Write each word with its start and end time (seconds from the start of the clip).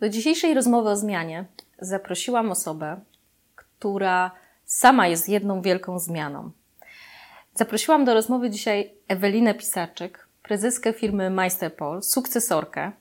Do 0.00 0.08
dzisiejszej 0.08 0.54
rozmowy 0.54 0.88
o 0.88 0.96
zmianie 0.96 1.44
zaprosiłam 1.78 2.50
osobę, 2.50 3.00
która 3.56 4.30
sama 4.64 5.08
jest 5.08 5.28
jedną 5.28 5.62
wielką 5.62 5.98
zmianą. 5.98 6.50
Zaprosiłam 7.54 8.04
do 8.04 8.14
rozmowy 8.14 8.50
dzisiaj 8.50 8.90
Ewelinę 9.08 9.54
Pisarczyk, 9.54 10.28
prezeskę 10.42 10.92
firmy 10.92 11.30
Meisterpol, 11.30 12.02
sukcesorkę. 12.02 12.92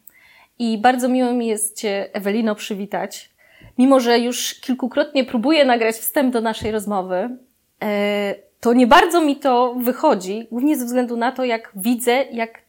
I 0.59 0.77
bardzo 0.77 1.09
miło 1.09 1.33
mi 1.33 1.47
jest 1.47 1.77
Cię, 1.77 2.09
Ewelino, 2.13 2.55
przywitać. 2.55 3.29
Mimo, 3.77 3.99
że 3.99 4.19
już 4.19 4.55
kilkukrotnie 4.55 5.25
próbuję 5.25 5.65
nagrać 5.65 5.95
wstęp 5.95 6.33
do 6.33 6.41
naszej 6.41 6.71
rozmowy, 6.71 7.37
e, 7.83 8.35
to 8.59 8.73
nie 8.73 8.87
bardzo 8.87 9.21
mi 9.21 9.35
to 9.35 9.73
wychodzi, 9.73 10.47
głównie 10.51 10.77
ze 10.77 10.85
względu 10.85 11.17
na 11.17 11.31
to, 11.31 11.43
jak 11.43 11.71
widzę, 11.75 12.23
jak 12.31 12.61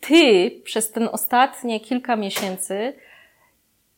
Ty 0.00 0.50
przez 0.64 0.90
ten 0.90 1.08
ostatnie 1.12 1.80
kilka 1.80 2.16
miesięcy 2.16 2.92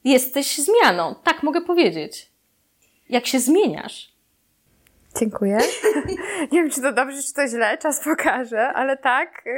jesteś 0.04 0.58
zmianą. 0.58 1.14
Tak 1.24 1.42
mogę 1.42 1.60
powiedzieć. 1.60 2.30
Jak 3.08 3.26
się 3.26 3.40
zmieniasz. 3.40 4.10
Dziękuję. 5.18 5.58
Nie 6.52 6.62
wiem, 6.62 6.70
czy 6.70 6.82
to 6.82 6.92
dobrze, 6.92 7.22
czy 7.22 7.34
to 7.34 7.46
źle, 7.48 7.78
czas 7.78 8.04
pokaże, 8.04 8.68
ale 8.68 8.96
tak, 8.96 9.42
e, 9.46 9.50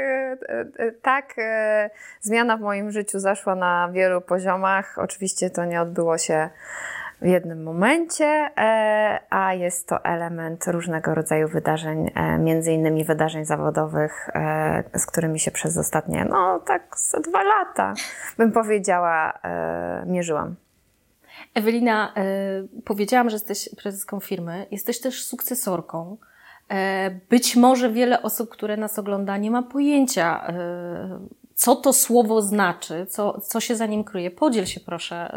e, 0.78 0.92
tak, 0.92 1.34
e, 1.38 1.90
zmiana 2.20 2.56
w 2.56 2.60
moim 2.60 2.92
życiu 2.92 3.18
zaszła 3.18 3.54
na 3.54 3.88
wielu 3.92 4.20
poziomach. 4.20 4.98
Oczywiście 4.98 5.50
to 5.50 5.64
nie 5.64 5.80
odbyło 5.80 6.18
się 6.18 6.50
w 7.22 7.26
jednym 7.26 7.62
momencie, 7.62 8.50
a 9.30 9.54
jest 9.54 9.88
to 9.88 10.04
element 10.04 10.66
różnego 10.66 11.14
rodzaju 11.14 11.48
wydarzeń, 11.48 12.10
między 12.38 12.72
innymi 12.72 13.04
wydarzeń 13.04 13.44
zawodowych, 13.44 14.30
z 14.94 15.06
którymi 15.06 15.40
się 15.40 15.50
przez 15.50 15.78
ostatnie, 15.78 16.26
no 16.30 16.60
tak, 16.66 16.98
za 16.98 17.20
dwa 17.20 17.42
lata, 17.42 17.94
bym 18.38 18.52
powiedziała, 18.52 19.38
mierzyłam. 20.06 20.54
Ewelina, 21.54 22.12
e, 22.16 22.22
powiedziałam, 22.84 23.30
że 23.30 23.34
jesteś 23.34 23.68
prezeską 23.82 24.20
firmy, 24.20 24.66
jesteś 24.70 25.00
też 25.00 25.24
sukcesorką. 25.24 26.16
E, 26.68 27.10
być 27.30 27.56
może 27.56 27.90
wiele 27.90 28.22
osób, 28.22 28.50
które 28.50 28.76
nas 28.76 28.98
ogląda, 28.98 29.36
nie 29.36 29.50
ma 29.50 29.62
pojęcia, 29.62 30.46
e, 30.48 31.18
co 31.54 31.76
to 31.76 31.92
słowo 31.92 32.42
znaczy, 32.42 33.06
co, 33.06 33.40
co 33.40 33.60
się 33.60 33.76
za 33.76 33.86
nim 33.86 34.04
kryje. 34.04 34.30
Podziel 34.30 34.66
się 34.66 34.80
proszę 34.80 35.32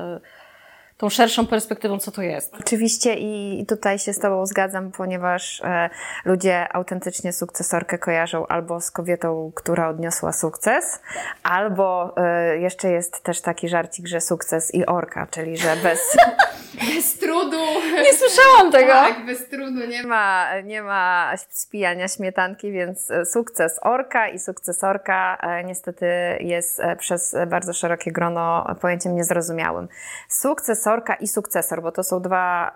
tą 0.98 1.10
szerszą 1.10 1.48
perspektywą, 1.48 2.00
co 2.00 2.12
to 2.12 2.22
jest. 2.22 2.54
Oczywiście 2.60 3.16
i 3.16 3.66
tutaj 3.68 4.00
się 4.00 4.14
z 4.14 4.20
Tobą 4.20 4.46
zgadzam, 4.46 4.92
ponieważ 4.92 5.62
e, 5.64 5.90
ludzie 6.26 6.74
autentycznie 6.74 7.34
sukcesorkę 7.34 7.98
kojarzą 7.98 8.48
albo 8.48 8.82
z 8.82 8.92
kobietą, 8.92 9.52
która 9.56 9.90
odniosła 9.90 10.34
sukces, 10.34 11.02
albo 11.44 12.16
e, 12.18 12.58
jeszcze 12.58 12.92
jest 12.92 13.24
też 13.24 13.42
taki 13.42 13.70
żarcik, 13.70 14.08
że 14.08 14.22
sukces 14.22 14.74
i 14.74 14.86
orka, 14.86 15.28
czyli 15.32 15.58
że 15.58 15.76
bez... 15.84 16.18
bez 16.96 17.18
trudu. 17.20 17.58
Nie 17.96 18.14
słyszałam 18.14 18.72
tego. 18.72 18.92
Tak, 18.92 19.26
bez 19.26 19.50
trudu 19.50 19.88
nie 19.88 20.04
ma, 20.04 20.48
nie 20.62 20.82
ma 20.82 21.34
spijania 21.50 22.08
śmietanki, 22.08 22.72
więc 22.72 23.08
sukces 23.26 23.80
orka 23.82 24.28
i 24.28 24.40
sukcesorka 24.40 25.38
e, 25.42 25.64
niestety 25.64 26.06
jest 26.40 26.82
przez 27.00 27.36
bardzo 27.48 27.74
szerokie 27.74 28.12
grono 28.12 28.76
pojęciem 28.82 29.16
niezrozumiałym. 29.16 29.88
Sukces 30.30 30.85
sukcesorka 30.86 31.16
i 31.16 31.28
sukcesor, 31.28 31.82
bo 31.82 31.92
to 31.92 32.04
są 32.04 32.22
dwa 32.22 32.72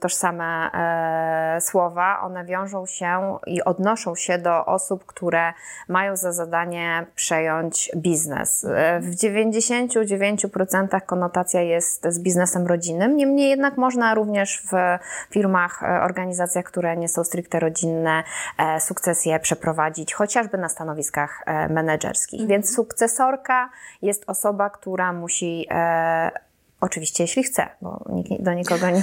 tożsame 0.00 0.70
e, 0.72 1.60
słowa. 1.60 2.20
One 2.20 2.44
wiążą 2.44 2.86
się 2.86 3.38
i 3.46 3.62
odnoszą 3.62 4.14
się 4.14 4.38
do 4.38 4.66
osób, 4.66 5.04
które 5.06 5.52
mają 5.88 6.16
za 6.16 6.32
zadanie 6.32 7.06
przejąć 7.14 7.90
biznes. 7.96 8.64
E, 8.64 9.00
w 9.00 9.14
99% 9.14 11.00
konotacja 11.06 11.60
jest 11.60 12.06
z 12.08 12.18
biznesem 12.18 12.66
rodzinnym, 12.66 13.16
niemniej 13.16 13.50
jednak 13.50 13.76
można 13.76 14.14
również 14.14 14.62
w 14.72 14.98
firmach, 15.30 15.82
e, 15.82 16.02
organizacjach, 16.02 16.64
które 16.64 16.96
nie 16.96 17.08
są 17.08 17.24
stricte 17.24 17.60
rodzinne, 17.60 18.22
sukcesję 18.80 19.40
przeprowadzić, 19.40 20.14
chociażby 20.14 20.58
na 20.58 20.68
stanowiskach 20.68 21.44
menedżerskich. 21.70 22.40
Mhm. 22.40 22.48
Więc 22.48 22.74
sukcesorka 22.74 23.70
jest 24.02 24.24
osoba, 24.26 24.70
która 24.70 25.12
musi 25.12 25.66
Oczywiście, 26.80 27.24
jeśli 27.24 27.42
chce, 27.42 27.68
bo 27.82 28.04
nikt, 28.08 28.42
do 28.42 28.52
nikogo 28.52 28.90
nie, 28.90 29.02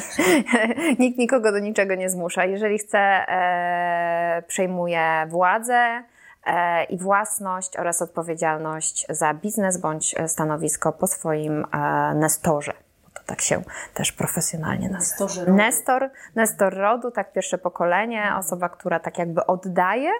nikt 1.00 1.18
nikogo 1.18 1.52
do 1.52 1.59
niczego 1.59 1.96
nie 1.96 2.09
zmusza. 2.09 2.46
Jeżeli 2.46 2.78
chce, 2.78 3.00
e, 3.00 4.44
przejmuje 4.47 5.25
władzę 5.30 6.03
e, 6.46 6.84
i 6.84 6.97
własność 6.97 7.78
oraz 7.78 8.02
odpowiedzialność 8.02 9.06
za 9.09 9.34
biznes 9.34 9.78
bądź 9.78 10.16
stanowisko 10.28 10.91
po 10.91 11.08
swoim 11.08 11.66
e, 11.74 12.13
nestorze. 12.16 12.74
To 13.13 13.22
tak 13.25 13.41
się 13.41 13.62
też 13.94 14.12
profesjonalnie 14.12 14.90
nazywa. 14.90 15.52
Nestor, 15.52 16.09
nestor 16.36 16.74
rodu, 16.74 17.12
tak 17.12 17.34
pierwsze 17.34 17.57
pokolenie, 17.57 18.22
mhm. 18.22 18.40
osoba, 18.40 18.69
która 18.69 19.00
tak 19.00 19.18
jakby 19.18 19.46
oddaje 19.46 20.12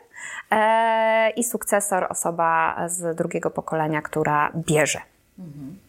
e, 0.52 1.30
i 1.30 1.44
sukcesor, 1.44 2.08
osoba 2.10 2.78
z 2.88 3.16
drugiego 3.16 3.52
pokolenia, 3.52 4.02
która 4.02 4.52
bierze. 4.56 5.00
Mhm 5.40 5.85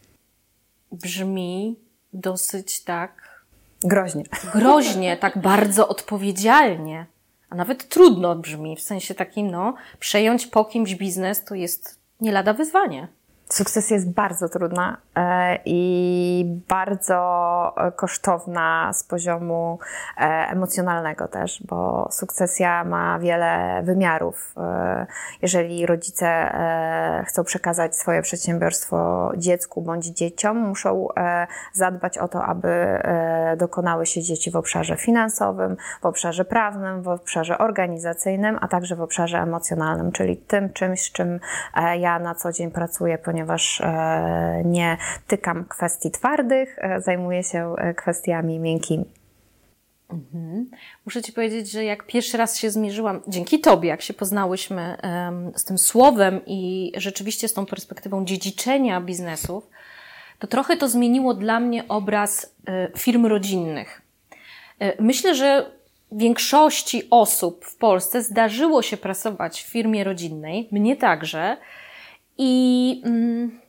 brzmi 0.91 1.79
dosyć 2.13 2.83
tak. 2.83 3.43
Groźnie. 3.83 4.23
Groźnie, 4.53 5.17
tak 5.17 5.41
bardzo 5.41 5.87
odpowiedzialnie. 5.87 7.05
A 7.49 7.55
nawet 7.55 7.89
trudno 7.89 8.35
brzmi, 8.35 8.75
w 8.75 8.81
sensie 8.81 9.15
takim, 9.15 9.51
no, 9.51 9.73
przejąć 9.99 10.47
po 10.47 10.65
kimś 10.65 10.95
biznes 10.95 11.43
to 11.43 11.55
jest 11.55 11.99
nie 12.21 12.31
lada 12.31 12.53
wyzwanie. 12.53 13.07
Sukcesja 13.49 13.95
jest 13.95 14.11
bardzo 14.11 14.49
trudna 14.49 14.97
e, 15.15 15.59
i 15.65 16.61
bardzo 16.67 17.75
kosztowna 17.95 18.93
z 18.93 19.03
poziomu 19.03 19.79
e, 20.17 20.21
emocjonalnego 20.49 21.27
też, 21.27 21.63
bo 21.63 22.07
sukcesja 22.11 22.83
ma 22.83 23.19
wiele 23.19 23.81
wymiarów. 23.83 24.53
E, 24.57 25.05
jeżeli 25.41 25.85
rodzice 25.85 26.27
chcą 27.27 27.43
przekazać 27.43 27.95
swoje 27.95 28.21
przedsiębiorstwo 28.21 29.31
dziecku 29.37 29.81
bądź 29.81 30.05
dzieciom, 30.05 30.57
muszą 30.57 31.07
zadbać 31.73 32.17
o 32.17 32.27
to, 32.27 32.43
aby 32.43 33.01
dokonały 33.57 34.05
się 34.05 34.21
dzieci 34.21 34.51
w 34.51 34.55
obszarze 34.55 34.97
finansowym, 34.97 35.77
w 36.01 36.05
obszarze 36.05 36.45
prawnym, 36.45 37.01
w 37.01 37.07
obszarze 37.07 37.57
organizacyjnym, 37.57 38.57
a 38.61 38.67
także 38.67 38.95
w 38.95 39.01
obszarze 39.01 39.39
emocjonalnym, 39.39 40.11
czyli 40.11 40.37
tym 40.37 40.73
czymś, 40.73 41.01
z 41.01 41.11
czym 41.11 41.39
ja 41.99 42.19
na 42.19 42.35
co 42.35 42.51
dzień 42.51 42.71
pracuję, 42.71 43.17
ponieważ 43.17 43.36
e, 43.81 44.61
nie 44.65 44.97
tykam 45.27 45.65
kwestii 45.65 46.11
twardych, 46.11 46.79
e, 46.79 47.01
zajmuję 47.01 47.43
się 47.43 47.75
e, 47.77 47.93
kwestiami 47.93 48.59
miękkimi. 48.59 49.05
Mhm. 50.09 50.69
Muszę 51.05 51.21
Ci 51.21 51.33
powiedzieć, 51.33 51.71
że 51.71 51.83
jak 51.83 52.05
pierwszy 52.05 52.37
raz 52.37 52.57
się 52.57 52.69
zmierzyłam, 52.69 53.21
dzięki 53.27 53.59
Tobie, 53.59 53.89
jak 53.89 54.01
się 54.01 54.13
poznałyśmy 54.13 54.97
z 55.55 55.63
tym 55.63 55.77
słowem 55.77 56.41
i 56.45 56.91
rzeczywiście 56.97 57.47
z 57.47 57.53
tą 57.53 57.65
perspektywą 57.65 58.25
dziedziczenia 58.25 59.01
biznesów, 59.01 59.69
to 60.39 60.47
trochę 60.47 60.77
to 60.77 60.89
zmieniło 60.89 61.33
dla 61.33 61.59
mnie 61.59 61.87
obraz 61.87 62.55
firm 62.97 63.25
rodzinnych. 63.25 64.01
Myślę, 64.99 65.35
że 65.35 65.71
większości 66.11 67.03
osób 67.09 67.65
w 67.65 67.75
Polsce 67.75 68.23
zdarzyło 68.23 68.81
się 68.81 68.97
pracować 68.97 69.63
w 69.63 69.67
firmie 69.67 70.03
rodzinnej, 70.03 70.67
mnie 70.71 70.95
także, 70.95 71.57
i 72.37 73.01
mm, 73.05 73.59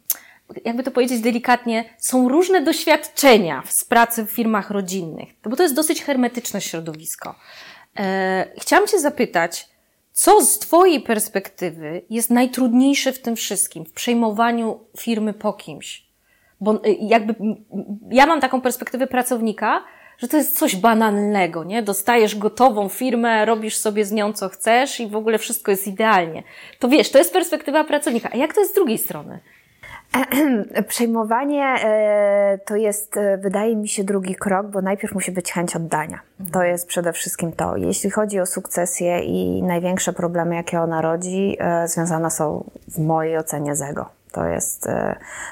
jakby 0.65 0.83
to 0.83 0.91
powiedzieć 0.91 1.21
delikatnie, 1.21 1.84
są 1.99 2.29
różne 2.29 2.61
doświadczenia 2.61 3.62
z 3.67 3.84
pracy 3.84 4.25
w 4.25 4.31
firmach 4.31 4.71
rodzinnych, 4.71 5.29
bo 5.45 5.56
to 5.56 5.62
jest 5.62 5.75
dosyć 5.75 6.03
hermetyczne 6.03 6.61
środowisko. 6.61 7.34
E, 7.99 8.47
chciałam 8.61 8.87
Cię 8.87 9.01
zapytać, 9.01 9.69
co 10.12 10.45
z 10.45 10.59
Twojej 10.59 11.01
perspektywy 11.01 12.03
jest 12.11 12.31
najtrudniejsze 12.31 13.12
w 13.12 13.23
tym 13.23 13.37
wszystkim, 13.37 13.85
w 13.85 13.93
przejmowaniu 13.93 14.81
firmy 14.99 15.32
po 15.32 15.53
kimś? 15.53 16.09
Bo 16.61 16.85
e, 16.85 16.93
jakby 16.93 17.35
ja 18.11 18.26
mam 18.26 18.41
taką 18.41 18.61
perspektywę 18.61 19.06
pracownika, 19.06 19.85
że 20.19 20.29
to 20.29 20.37
jest 20.37 20.59
coś 20.59 20.76
banalnego, 20.76 21.65
nie? 21.65 21.82
Dostajesz 21.82 22.37
gotową 22.37 22.88
firmę, 22.88 23.44
robisz 23.44 23.76
sobie 23.76 24.05
z 24.05 24.12
nią 24.12 24.32
co 24.32 24.49
chcesz 24.49 25.00
i 25.00 25.06
w 25.06 25.17
ogóle 25.17 25.38
wszystko 25.38 25.70
jest 25.70 25.87
idealnie. 25.87 26.43
To 26.79 26.88
wiesz, 26.88 27.11
to 27.11 27.19
jest 27.19 27.32
perspektywa 27.32 27.85
pracownika. 27.85 28.29
A 28.32 28.37
jak 28.37 28.55
to 28.55 28.61
jest 28.61 28.73
z 28.73 28.75
drugiej 28.75 28.99
strony? 28.99 29.41
Przejmowanie 30.88 31.65
e, 31.65 32.59
to 32.67 32.76
jest, 32.76 33.17
e, 33.17 33.38
wydaje 33.38 33.76
mi 33.76 33.88
się, 33.88 34.05
drugi 34.05 34.35
krok, 34.35 34.67
bo 34.67 34.82
najpierw 34.82 35.15
musi 35.15 35.32
być 35.32 35.53
chęć 35.53 35.76
oddania. 35.76 36.20
To 36.53 36.62
jest 36.62 36.88
przede 36.88 37.12
wszystkim 37.12 37.53
to. 37.53 37.76
Jeśli 37.76 38.11
chodzi 38.11 38.41
o 38.41 38.47
sukcesję 38.47 39.20
i 39.20 39.62
największe 39.62 40.12
problemy, 40.12 40.55
jakie 40.55 40.81
ona 40.81 41.00
rodzi, 41.00 41.56
e, 41.61 41.88
związane 41.88 42.31
są 42.31 42.70
w 42.88 42.99
mojej 42.99 43.38
ocenie 43.38 43.76
z 43.76 43.82
ego. 43.82 44.09
To 44.32 44.47
jest 44.47 44.88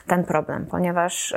ten 0.06 0.24
problem, 0.24 0.66
ponieważ 0.70 1.34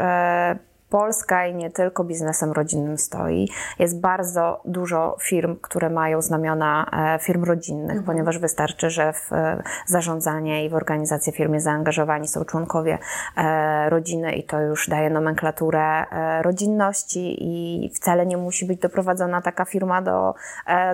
Polska 0.89 1.47
i 1.47 1.55
nie 1.55 1.71
tylko 1.71 2.03
biznesem 2.03 2.51
rodzinnym 2.51 2.97
stoi. 2.97 3.49
Jest 3.79 3.99
bardzo 3.99 4.61
dużo 4.65 5.17
firm, 5.21 5.55
które 5.61 5.89
mają 5.89 6.21
znamiona 6.21 6.85
e, 7.15 7.19
firm 7.19 7.43
rodzinnych, 7.43 7.97
mhm. 7.97 8.05
ponieważ 8.05 8.39
wystarczy, 8.39 8.89
że 8.89 9.13
w 9.13 9.33
e, 9.33 9.63
zarządzanie 9.85 10.65
i 10.65 10.69
w 10.69 10.75
organizację 10.75 11.33
firmy 11.33 11.61
zaangażowani 11.61 12.27
są 12.27 12.45
członkowie 12.45 12.97
e, 13.37 13.89
rodziny 13.89 14.31
i 14.33 14.43
to 14.43 14.61
już 14.61 14.89
daje 14.89 15.09
nomenklaturę 15.09 16.05
rodzinności 16.41 17.37
i 17.39 17.89
wcale 17.95 18.25
nie 18.25 18.37
musi 18.37 18.65
być 18.65 18.79
doprowadzona 18.79 19.41
taka 19.41 19.65
firma 19.65 20.01
do, 20.01 20.33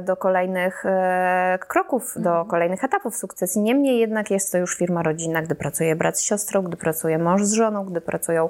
do 0.01 0.17
kolejnych 0.17 0.83
kroków, 1.67 2.13
do 2.15 2.29
mhm. 2.29 2.47
kolejnych 2.47 2.83
etapów 2.83 3.15
sukcesji. 3.15 3.61
Niemniej 3.61 3.99
jednak 3.99 4.31
jest 4.31 4.51
to 4.51 4.57
już 4.57 4.77
firma 4.77 5.03
rodzinna, 5.03 5.41
gdy 5.41 5.55
pracuje 5.55 5.95
brat 5.95 6.19
z 6.19 6.21
siostrą, 6.21 6.61
gdy 6.61 6.77
pracuje 6.77 7.17
mąż 7.17 7.43
z 7.43 7.53
żoną, 7.53 7.85
gdy 7.85 8.01
pracują 8.01 8.49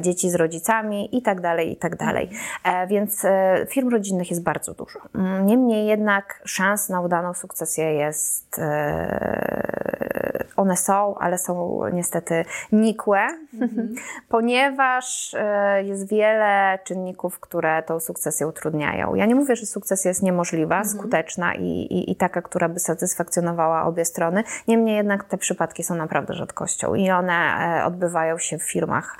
dzieci 0.00 0.30
z 0.30 0.34
rodzicami, 0.34 0.83
i 0.92 1.22
tak 1.22 1.40
dalej, 1.40 1.72
i 1.72 1.76
tak 1.76 1.96
dalej. 1.96 2.30
E, 2.64 2.86
więc 2.86 3.24
e, 3.24 3.66
firm 3.68 3.88
rodzinnych 3.88 4.30
jest 4.30 4.42
bardzo 4.42 4.74
dużo. 4.74 5.00
Mm, 5.14 5.46
niemniej 5.46 5.86
jednak 5.86 6.42
szans 6.44 6.88
na 6.88 7.00
udaną 7.00 7.34
sukcesję 7.34 7.94
jest, 7.94 8.58
e, 8.58 10.44
one 10.56 10.76
są, 10.76 11.14
ale 11.18 11.38
są 11.38 11.80
niestety 11.92 12.44
nikłe, 12.72 13.20
mhm. 13.60 13.94
ponieważ 14.28 15.36
jest 15.82 16.08
wiele 16.08 16.78
czynników, 16.84 17.40
które 17.40 17.82
tą 17.82 18.00
sukcesję 18.00 18.46
utrudniają. 18.46 19.14
Ja 19.14 19.26
nie 19.26 19.34
mówię, 19.34 19.56
że 19.56 19.66
sukcesja 19.66 20.08
jest 20.08 20.22
niemożliwa, 20.22 20.76
mhm. 20.76 20.98
skuteczna 20.98 21.54
i, 21.54 21.68
i, 21.68 22.10
i 22.10 22.16
taka, 22.16 22.42
która 22.42 22.68
by 22.68 22.80
satysfakcjonowała 22.80 23.84
obie 23.84 24.04
strony. 24.04 24.44
Niemniej 24.68 24.96
jednak 24.96 25.24
te 25.24 25.38
przypadki 25.38 25.82
są 25.82 25.94
naprawdę 25.94 26.34
rzadkością 26.34 26.94
i 26.94 27.10
one 27.10 27.54
odbywają 27.84 28.38
się 28.38 28.58
w 28.58 28.62
firmach 28.62 29.18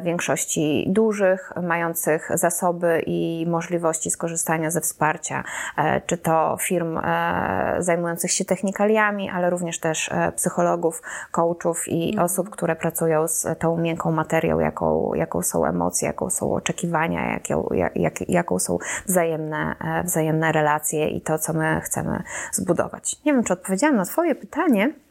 w 0.00 0.04
większości 0.04 0.92
dużych, 0.94 1.52
mających 1.62 2.30
zasoby 2.34 3.02
i 3.06 3.46
możliwości 3.48 4.10
skorzystania 4.10 4.70
ze 4.70 4.80
wsparcia, 4.80 5.44
e, 5.76 6.00
czy 6.00 6.18
to 6.18 6.56
firm 6.60 6.98
e, 6.98 7.76
zajmujących 7.78 8.32
się 8.32 8.44
technikaliami, 8.44 9.30
ale 9.30 9.50
również 9.50 9.80
też 9.80 10.08
e, 10.12 10.32
psychologów, 10.32 11.02
coachów 11.30 11.88
i 11.88 12.08
mhm. 12.08 12.24
osób, 12.24 12.50
które 12.50 12.76
pracują 12.76 13.28
z 13.28 13.46
tą 13.58 13.76
miękką 13.76 14.12
materią, 14.12 14.58
jaką, 14.58 15.14
jaką 15.14 15.42
są 15.42 15.64
emocje, 15.64 16.08
jaką 16.08 16.30
są 16.30 16.54
oczekiwania, 16.54 17.32
jaką, 17.32 17.68
jak, 17.94 18.28
jaką 18.28 18.58
są 18.58 18.78
wzajemne, 19.06 19.74
wzajemne 20.04 20.52
relacje 20.52 21.08
i 21.08 21.20
to, 21.20 21.38
co 21.38 21.52
my 21.52 21.80
chcemy 21.80 22.22
zbudować. 22.52 23.16
Nie 23.24 23.32
wiem, 23.32 23.44
czy 23.44 23.52
odpowiedziałam 23.52 23.96
na 23.96 24.04
Twoje 24.04 24.34
pytanie 24.34 25.03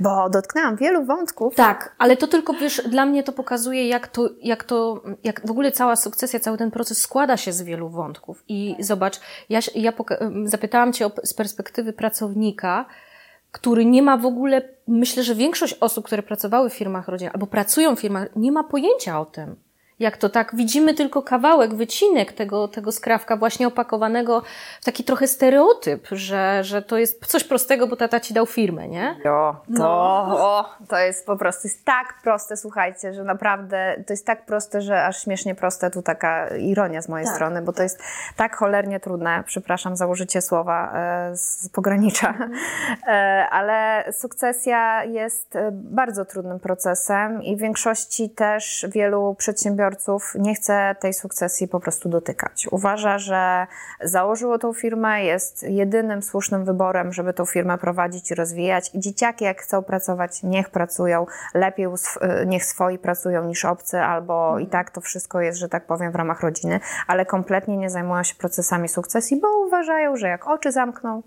bo 0.00 0.30
dotknęłam 0.30 0.76
wielu 0.76 1.04
wątków. 1.04 1.54
Tak, 1.54 1.94
ale 1.98 2.16
to 2.16 2.26
tylko, 2.26 2.52
wiesz, 2.52 2.82
dla 2.88 3.06
mnie 3.06 3.22
to 3.22 3.32
pokazuje, 3.32 3.88
jak 3.88 4.08
to, 4.08 4.28
jak 4.42 4.64
to, 4.64 5.02
jak 5.24 5.46
w 5.46 5.50
ogóle 5.50 5.72
cała 5.72 5.96
sukcesja, 5.96 6.40
cały 6.40 6.58
ten 6.58 6.70
proces 6.70 7.00
składa 7.00 7.36
się 7.36 7.52
z 7.52 7.62
wielu 7.62 7.88
wątków. 7.88 8.44
I 8.48 8.76
zobacz, 8.78 9.20
ja, 9.48 9.60
ja 9.74 9.92
zapytałam 10.44 10.92
Cię 10.92 11.06
o, 11.06 11.10
z 11.24 11.34
perspektywy 11.34 11.92
pracownika, 11.92 12.86
który 13.52 13.84
nie 13.84 14.02
ma 14.02 14.16
w 14.16 14.26
ogóle, 14.26 14.62
myślę, 14.88 15.22
że 15.22 15.34
większość 15.34 15.74
osób, 15.80 16.06
które 16.06 16.22
pracowały 16.22 16.70
w 16.70 16.74
firmach 16.74 17.08
rodzinnych 17.08 17.34
albo 17.34 17.46
pracują 17.46 17.96
w 17.96 18.00
firmach, 18.00 18.28
nie 18.36 18.52
ma 18.52 18.64
pojęcia 18.64 19.20
o 19.20 19.24
tym 19.24 19.65
jak 19.98 20.16
to 20.16 20.28
tak, 20.28 20.56
widzimy 20.56 20.94
tylko 20.94 21.22
kawałek, 21.22 21.74
wycinek 21.74 22.32
tego, 22.32 22.68
tego 22.68 22.92
skrawka 22.92 23.36
właśnie 23.36 23.66
opakowanego 23.66 24.42
w 24.80 24.84
taki 24.84 25.04
trochę 25.04 25.28
stereotyp, 25.28 26.08
że, 26.12 26.64
że 26.64 26.82
to 26.82 26.98
jest 26.98 27.26
coś 27.26 27.44
prostego, 27.44 27.86
bo 27.86 27.96
tata 27.96 28.20
ci 28.20 28.34
dał 28.34 28.46
firmę, 28.46 28.88
nie? 28.88 29.16
Jo, 29.24 29.56
to, 29.76 29.82
no. 29.82 30.38
o, 30.38 30.64
to 30.88 30.98
jest 30.98 31.26
po 31.26 31.36
prostu 31.36 31.68
jest 31.68 31.84
tak 31.84 32.14
proste, 32.22 32.56
słuchajcie, 32.56 33.14
że 33.14 33.24
naprawdę 33.24 34.02
to 34.06 34.12
jest 34.12 34.26
tak 34.26 34.46
proste, 34.46 34.82
że 34.82 35.04
aż 35.04 35.22
śmiesznie 35.22 35.54
proste, 35.54 35.90
tu 35.90 36.02
taka 36.02 36.48
ironia 36.48 37.02
z 37.02 37.08
mojej 37.08 37.26
tak. 37.26 37.34
strony, 37.34 37.62
bo 37.62 37.72
to 37.72 37.82
jest 37.82 38.02
tak 38.36 38.56
cholernie 38.56 39.00
trudne, 39.00 39.42
przepraszam 39.46 39.96
za 39.96 40.06
użycie 40.06 40.42
słowa 40.42 40.92
e, 40.94 41.36
z 41.36 41.68
pogranicza, 41.68 42.28
mhm. 42.28 42.52
e, 43.06 43.46
ale 43.50 44.04
sukcesja 44.12 45.04
jest 45.04 45.56
e, 45.56 45.70
bardzo 45.72 46.24
trudnym 46.24 46.60
procesem 46.60 47.42
i 47.42 47.56
w 47.56 47.58
większości 47.58 48.30
też 48.30 48.86
wielu 48.88 49.34
przedsiębiorców 49.34 49.85
przedsiębiorców 49.90 50.34
nie 50.38 50.54
chce 50.54 50.96
tej 51.00 51.14
sukcesji 51.14 51.68
po 51.68 51.80
prostu 51.80 52.08
dotykać. 52.08 52.66
Uważa, 52.70 53.18
że 53.18 53.66
założyło 54.02 54.58
tą 54.58 54.72
firmę, 54.72 55.24
jest 55.24 55.62
jedynym 55.62 56.22
słusznym 56.22 56.64
wyborem, 56.64 57.12
żeby 57.12 57.32
tą 57.32 57.44
firmę 57.44 57.78
prowadzić 57.78 58.30
i 58.30 58.34
rozwijać. 58.34 58.94
I 58.94 59.00
dzieciaki, 59.00 59.44
jak 59.44 59.62
chcą 59.62 59.82
pracować, 59.82 60.42
niech 60.42 60.70
pracują. 60.70 61.26
Lepiej 61.54 61.86
niech 62.46 62.64
swoi 62.64 62.98
pracują 62.98 63.44
niż 63.44 63.64
obcy, 63.64 64.00
albo 64.00 64.58
i 64.58 64.64
mhm. 64.64 64.70
tak 64.70 64.90
to 64.90 65.00
wszystko 65.00 65.40
jest, 65.40 65.58
że 65.58 65.68
tak 65.68 65.86
powiem, 65.86 66.12
w 66.12 66.14
ramach 66.14 66.40
rodziny, 66.40 66.80
ale 67.06 67.26
kompletnie 67.26 67.76
nie 67.76 67.90
zajmują 67.90 68.22
się 68.22 68.34
procesami 68.34 68.88
sukcesji, 68.88 69.40
bo 69.40 69.48
uważają, 69.66 70.16
że 70.16 70.28
jak 70.28 70.48
oczy 70.48 70.72
zamkną, 70.72 71.22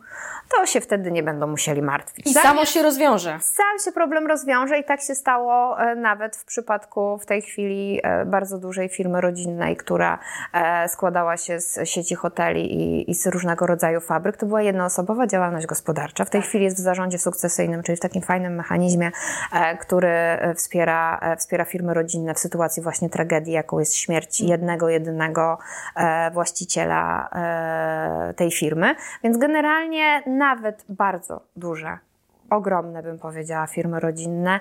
to 0.50 0.66
się 0.66 0.82
wtedy 0.82 1.12
nie 1.12 1.24
będą 1.24 1.48
musieli 1.48 1.82
martwić. 1.82 2.28
I 2.28 2.34
samo 2.34 2.66
się 2.66 2.84
rozwiąże. 2.84 3.40
Sam 3.42 3.80
się 3.86 3.92
problem 3.92 4.28
rozwiąże 4.28 4.80
i 4.80 4.84
tak 4.84 5.02
się 5.02 5.16
stało 5.16 5.82
e, 5.82 5.96
nawet 5.96 6.36
w 6.36 6.46
przypadku 6.46 7.18
w 7.18 7.26
tej 7.26 7.42
chwili 7.42 8.00
e, 8.04 8.26
bardzo 8.26 8.49
bardzo 8.50 8.68
dużej 8.68 8.90
firmy 8.90 9.22
rodzinnej, 9.22 9.78
która 9.78 10.20
e, 10.54 10.90
składała 10.90 11.38
się 11.38 11.60
z 11.60 11.80
sieci 11.90 12.16
hoteli 12.16 12.74
i, 12.74 13.12
i 13.12 13.16
z 13.16 13.28
różnego 13.28 13.68
rodzaju 13.68 14.00
fabryk. 14.00 14.38
To 14.38 14.46
była 14.46 14.62
jednoosobowa 14.62 15.28
działalność 15.28 15.66
gospodarcza. 15.66 16.26
W 16.26 16.30
tej 16.30 16.42
tak. 16.42 16.50
chwili 16.50 16.64
jest 16.64 16.78
w 16.78 16.80
zarządzie 16.80 17.20
sukcesyjnym, 17.20 17.84
czyli 17.84 17.96
w 17.96 18.00
takim 18.00 18.22
fajnym 18.22 18.56
mechanizmie, 18.56 19.12
e, 19.54 19.78
który 19.78 20.10
wspiera, 20.56 21.20
e, 21.22 21.38
wspiera 21.38 21.66
firmy 21.66 21.94
rodzinne 21.94 22.34
w 22.34 22.40
sytuacji 22.40 22.84
właśnie 22.84 23.10
tragedii, 23.10 23.54
jaką 23.54 23.80
jest 23.80 23.96
śmierć 23.96 24.42
mm. 24.42 24.52
jednego, 24.52 24.90
jedynego 24.90 25.58
właściciela 26.34 27.30
tej 28.36 28.52
firmy. 28.52 28.96
Więc 29.24 29.38
generalnie 29.38 30.24
nawet 30.28 30.86
bardzo 30.90 31.42
duże 31.56 31.98
ogromne, 32.50 33.04
bym 33.04 33.20
powiedziała, 33.20 33.68
firmy 33.68 34.00
rodzinne 34.00 34.60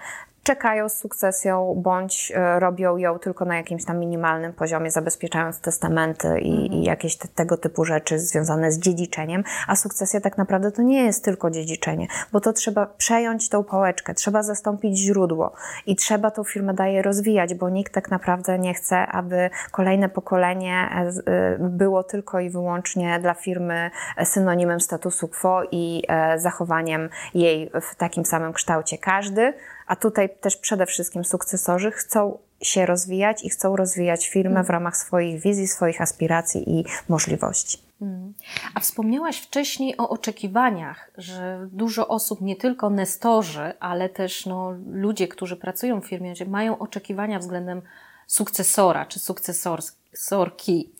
czekają 0.48 0.88
z 0.88 0.96
sukcesją, 0.96 1.74
bądź 1.76 2.32
e, 2.34 2.60
robią 2.60 2.96
ją 2.96 3.18
tylko 3.18 3.44
na 3.44 3.56
jakimś 3.56 3.84
tam 3.84 3.98
minimalnym 3.98 4.52
poziomie, 4.52 4.90
zabezpieczając 4.90 5.60
testamenty 5.60 6.38
i, 6.40 6.50
mhm. 6.50 6.72
i 6.72 6.84
jakieś 6.84 7.16
te, 7.16 7.28
tego 7.28 7.56
typu 7.56 7.84
rzeczy 7.84 8.18
związane 8.18 8.72
z 8.72 8.78
dziedziczeniem. 8.78 9.44
A 9.66 9.76
sukcesja 9.76 10.20
tak 10.20 10.38
naprawdę 10.38 10.72
to 10.72 10.82
nie 10.82 11.04
jest 11.04 11.24
tylko 11.24 11.50
dziedziczenie, 11.50 12.06
bo 12.32 12.40
to 12.40 12.52
trzeba 12.52 12.86
przejąć 12.86 13.48
tą 13.48 13.64
pałeczkę, 13.64 14.14
trzeba 14.14 14.42
zastąpić 14.42 14.98
źródło 14.98 15.52
i 15.86 15.96
trzeba 15.96 16.30
tą 16.30 16.44
firmę 16.44 16.74
dalej 16.74 17.02
rozwijać, 17.02 17.54
bo 17.54 17.68
nikt 17.68 17.92
tak 17.94 18.10
naprawdę 18.10 18.58
nie 18.58 18.74
chce, 18.74 19.06
aby 19.06 19.50
kolejne 19.70 20.08
pokolenie 20.08 20.74
e, 20.74 21.32
e, 21.32 21.56
było 21.58 22.04
tylko 22.04 22.40
i 22.40 22.50
wyłącznie 22.50 23.18
dla 23.18 23.34
firmy 23.34 23.90
synonimem 24.24 24.80
statusu 24.80 25.28
quo 25.28 25.62
i 25.70 26.02
zachowaniem 26.36 27.08
jej 27.34 27.70
w 27.80 27.94
takim 27.94 28.24
samym 28.24 28.52
kształcie. 28.52 28.98
Każdy 28.98 29.54
a 29.88 29.96
tutaj 29.96 30.28
też 30.40 30.56
przede 30.56 30.86
wszystkim 30.86 31.24
sukcesorzy 31.24 31.90
chcą 31.90 32.38
się 32.62 32.86
rozwijać 32.86 33.44
i 33.44 33.50
chcą 33.50 33.76
rozwijać 33.76 34.28
firmę 34.28 34.54
w 34.54 34.70
mm. 34.70 34.70
ramach 34.70 34.96
swoich 34.96 35.40
wizji, 35.40 35.68
swoich 35.68 36.00
aspiracji 36.00 36.70
i 36.70 36.84
możliwości. 37.08 37.78
Mm. 38.02 38.34
A 38.74 38.80
wspomniałaś 38.80 39.38
wcześniej 39.38 39.96
o 39.96 40.08
oczekiwaniach, 40.08 41.10
że 41.18 41.68
dużo 41.72 42.08
osób, 42.08 42.40
nie 42.40 42.56
tylko 42.56 42.90
nestorzy, 42.90 43.72
ale 43.80 44.08
też 44.08 44.46
no, 44.46 44.74
ludzie, 44.92 45.28
którzy 45.28 45.56
pracują 45.56 46.00
w 46.00 46.06
firmie, 46.06 46.34
mają 46.46 46.78
oczekiwania 46.78 47.38
względem 47.38 47.82
sukcesora 48.26 49.06
czy 49.06 49.18
sukcesorki. 49.18 50.90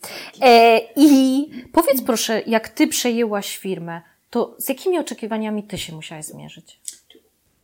E, 0.41 0.79
I 0.95 1.45
powiedz 1.71 2.01
proszę, 2.01 2.41
jak 2.45 2.69
ty 2.69 2.87
przejęłaś 2.87 3.57
firmę, 3.57 4.01
to 4.29 4.55
z 4.57 4.69
jakimi 4.69 4.99
oczekiwaniami 4.99 5.63
ty 5.63 5.77
się 5.77 5.95
musiałaś 5.95 6.25
zmierzyć? 6.25 6.79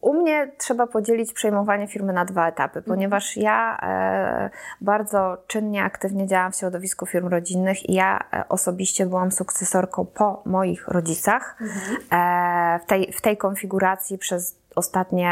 U 0.05 0.13
mnie 0.13 0.51
trzeba 0.57 0.87
podzielić 0.87 1.33
przejmowanie 1.33 1.87
firmy 1.87 2.13
na 2.13 2.25
dwa 2.25 2.47
etapy, 2.47 2.79
mhm. 2.79 2.95
ponieważ 2.95 3.37
ja 3.37 3.77
e, 3.81 4.49
bardzo 4.81 5.37
czynnie, 5.47 5.83
aktywnie 5.83 6.27
działam 6.27 6.51
w 6.51 6.55
środowisku 6.55 7.05
firm 7.05 7.27
rodzinnych 7.27 7.89
i 7.89 7.93
ja 7.93 8.19
e, 8.33 8.49
osobiście 8.49 9.05
byłam 9.05 9.31
sukcesorką 9.31 10.05
po 10.05 10.41
moich 10.45 10.87
rodzicach 10.87 11.57
mhm. 11.61 11.97
e, 12.11 12.79
w, 12.79 12.85
tej, 12.85 13.13
w 13.13 13.21
tej 13.21 13.37
konfiguracji 13.37 14.17
przez 14.17 14.55
ostatnie 14.75 15.31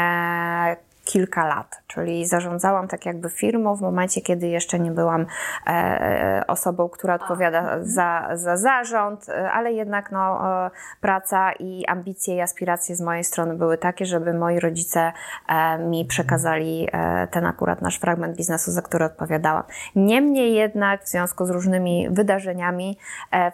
kilka 1.04 1.46
lat, 1.46 1.82
czyli 1.86 2.26
zarządzałam 2.26 2.88
tak 2.88 3.06
jakby 3.06 3.30
firmą 3.30 3.76
w 3.76 3.80
momencie, 3.80 4.20
kiedy 4.20 4.48
jeszcze 4.48 4.78
nie 4.78 4.90
byłam 4.90 5.26
e, 5.66 5.70
e, 5.70 6.44
osobą, 6.46 6.88
która 6.88 7.14
odpowiada 7.14 7.78
za, 7.82 8.28
za 8.34 8.56
zarząd, 8.56 9.28
e, 9.28 9.52
ale 9.52 9.72
jednak 9.72 10.12
no, 10.12 10.40
praca 11.00 11.52
i 11.52 11.86
ambicje 11.86 12.36
i 12.36 12.40
aspiracje 12.40 12.96
z 12.96 13.00
mojej 13.00 13.24
strony 13.24 13.54
były 13.54 13.78
takie, 13.78 14.06
żeby 14.06 14.34
moi 14.34 14.60
rodzice 14.60 15.12
mi 15.78 16.04
przekazali 16.04 16.88
ten 17.30 17.46
akurat 17.46 17.82
nasz 17.82 17.98
fragment 17.98 18.36
biznesu, 18.36 18.70
za 18.70 18.82
który 18.82 19.04
odpowiadałam. 19.04 19.62
Niemniej 19.96 20.54
jednak 20.54 21.04
w 21.04 21.08
związku 21.08 21.46
z 21.46 21.50
różnymi 21.50 22.08
wydarzeniami 22.10 22.98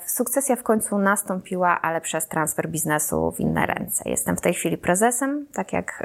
sukcesja 0.07 0.57
w 0.57 0.63
końcu 0.63 0.99
nastąpiła, 0.99 1.81
ale 1.81 2.01
przez 2.01 2.29
transfer 2.29 2.69
biznesu 2.69 3.33
w 3.33 3.41
inne 3.41 3.67
ręce. 3.67 4.11
Jestem 4.11 4.37
w 4.37 4.41
tej 4.41 4.55
chwili 4.55 4.79
prezesem, 4.79 5.47
tak 5.53 5.73
jak 5.73 6.03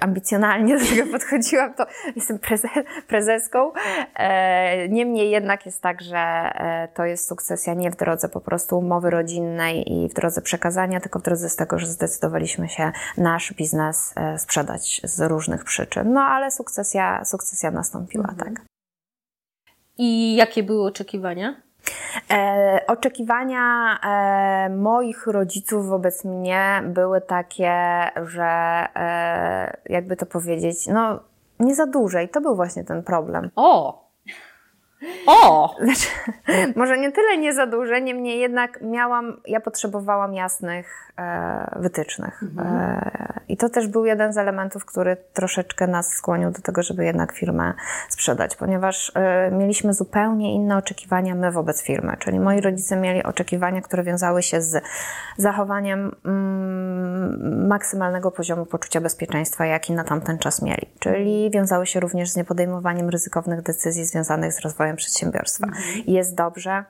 ambicjonalnie 0.00 0.57
formalnie 0.58 0.78
do 0.78 0.96
tego 0.96 1.12
podchodziłam, 1.12 1.74
to 1.74 1.86
jestem 2.16 2.38
prezeską. 3.06 3.72
E, 4.14 4.88
niemniej 4.88 5.30
jednak 5.30 5.66
jest 5.66 5.82
tak, 5.82 6.02
że 6.02 6.18
e, 6.18 6.88
to 6.94 7.04
jest 7.04 7.28
sukcesja 7.28 7.74
nie 7.74 7.90
w 7.90 7.96
drodze 7.96 8.28
po 8.28 8.40
prostu 8.40 8.78
umowy 8.78 9.10
rodzinnej 9.10 9.92
i 9.92 10.08
w 10.08 10.14
drodze 10.14 10.42
przekazania, 10.42 11.00
tylko 11.00 11.18
w 11.18 11.22
drodze 11.22 11.48
z 11.48 11.56
tego, 11.56 11.78
że 11.78 11.86
zdecydowaliśmy 11.86 12.68
się 12.68 12.92
nasz 13.16 13.52
biznes 13.52 14.14
sprzedać 14.38 15.00
z 15.04 15.20
różnych 15.20 15.64
przyczyn. 15.64 16.12
No 16.12 16.20
ale 16.20 16.50
sukcesja, 16.50 17.24
sukcesja 17.24 17.70
nastąpiła, 17.70 18.28
mhm. 18.28 18.54
tak. 18.54 18.64
I 19.98 20.36
jakie 20.36 20.62
były 20.62 20.86
oczekiwania? 20.86 21.67
E, 22.30 22.80
oczekiwania 22.86 23.98
e, 24.00 24.68
moich 24.68 25.26
rodziców 25.26 25.88
wobec 25.88 26.24
mnie 26.24 26.82
były 26.84 27.20
takie, 27.20 27.74
że 28.16 28.44
e, 28.96 29.76
jakby 29.86 30.16
to 30.16 30.26
powiedzieć, 30.26 30.86
no 30.86 31.20
nie 31.60 31.74
za 31.74 31.86
duże 31.86 32.24
i 32.24 32.28
to 32.28 32.40
był 32.40 32.56
właśnie 32.56 32.84
ten 32.84 33.02
problem. 33.02 33.50
O! 33.56 34.07
O! 35.26 35.74
Znaczy, 35.84 36.08
może 36.80 36.98
nie 36.98 37.12
tyle 37.12 37.38
nie 37.38 37.54
za 37.54 37.66
duże, 37.66 38.00
niemniej 38.00 38.40
jednak 38.40 38.80
miałam, 38.82 39.40
ja 39.46 39.60
potrzebowałam 39.60 40.34
jasnych 40.34 41.12
e, 41.18 41.80
wytycznych. 41.80 42.42
Mhm. 42.42 42.76
E, 42.76 43.40
I 43.48 43.56
to 43.56 43.68
też 43.68 43.88
był 43.88 44.04
jeden 44.04 44.32
z 44.32 44.38
elementów, 44.38 44.84
który 44.84 45.16
troszeczkę 45.32 45.86
nas 45.86 46.08
skłonił 46.08 46.50
do 46.50 46.62
tego, 46.62 46.82
żeby 46.82 47.04
jednak 47.04 47.32
firmę 47.32 47.74
sprzedać, 48.08 48.56
ponieważ 48.56 49.12
e, 49.14 49.50
mieliśmy 49.50 49.94
zupełnie 49.94 50.54
inne 50.54 50.76
oczekiwania 50.76 51.34
my 51.34 51.52
wobec 51.52 51.82
firmy. 51.82 52.16
Czyli 52.18 52.40
moi 52.40 52.60
rodzice 52.60 52.96
mieli 52.96 53.22
oczekiwania, 53.22 53.82
które 53.82 54.02
wiązały 54.02 54.42
się 54.42 54.62
z 54.62 54.82
zachowaniem 55.36 56.16
mm, 56.24 57.66
maksymalnego 57.68 58.30
poziomu 58.30 58.66
poczucia 58.66 59.00
bezpieczeństwa, 59.00 59.66
jaki 59.66 59.92
na 59.92 60.04
tamten 60.04 60.38
czas 60.38 60.62
mieli. 60.62 60.88
Czyli 60.98 61.50
wiązały 61.50 61.86
się 61.86 62.00
również 62.00 62.30
z 62.30 62.36
niepodejmowaniem 62.36 63.08
ryzykownych 63.08 63.62
decyzji 63.62 64.04
związanych 64.04 64.52
z 64.52 64.60
rozwojem 64.60 64.87
przedsiębiorstwa. 64.96 65.66
Mhm. 65.66 66.02
Jest 66.06 66.34
dobrze, 66.34 66.84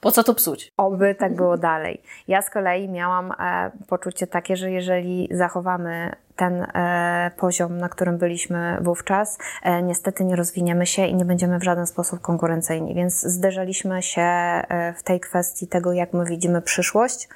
po 0.00 0.12
co 0.12 0.24
to 0.24 0.34
psuć? 0.34 0.72
Oby 0.76 1.14
tak 1.14 1.36
było 1.36 1.58
dalej. 1.58 2.02
Ja 2.28 2.42
z 2.42 2.50
kolei 2.50 2.88
miałam 2.88 3.32
e, 3.32 3.70
poczucie 3.88 4.26
takie, 4.26 4.56
że 4.56 4.70
jeżeli 4.70 5.28
zachowamy 5.30 6.16
ten 6.36 6.62
e, 6.62 7.30
poziom, 7.36 7.78
na 7.78 7.88
którym 7.88 8.18
byliśmy 8.18 8.78
wówczas, 8.80 9.38
e, 9.62 9.82
niestety 9.82 10.24
nie 10.24 10.36
rozwiniemy 10.36 10.86
się 10.86 11.06
i 11.06 11.14
nie 11.14 11.24
będziemy 11.24 11.58
w 11.58 11.64
żaden 11.64 11.86
sposób 11.86 12.20
konkurencyjni. 12.20 12.94
Więc 12.94 13.20
zderzaliśmy 13.20 14.02
się 14.02 14.22
e, 14.22 14.94
w 14.96 15.02
tej 15.02 15.20
kwestii 15.20 15.66
tego, 15.66 15.92
jak 15.92 16.12
my 16.12 16.24
widzimy 16.24 16.62
przyszłość 16.62 17.28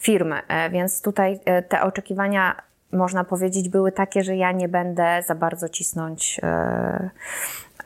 firmy. 0.00 0.40
E, 0.48 0.70
więc 0.70 1.02
tutaj 1.02 1.40
e, 1.44 1.62
te 1.62 1.82
oczekiwania 1.82 2.56
można 2.92 3.24
powiedzieć, 3.24 3.68
były 3.68 3.92
takie, 3.92 4.22
że 4.22 4.36
ja 4.36 4.52
nie 4.52 4.68
będę 4.68 5.22
za 5.26 5.34
bardzo 5.34 5.68
cisnąć 5.68 6.40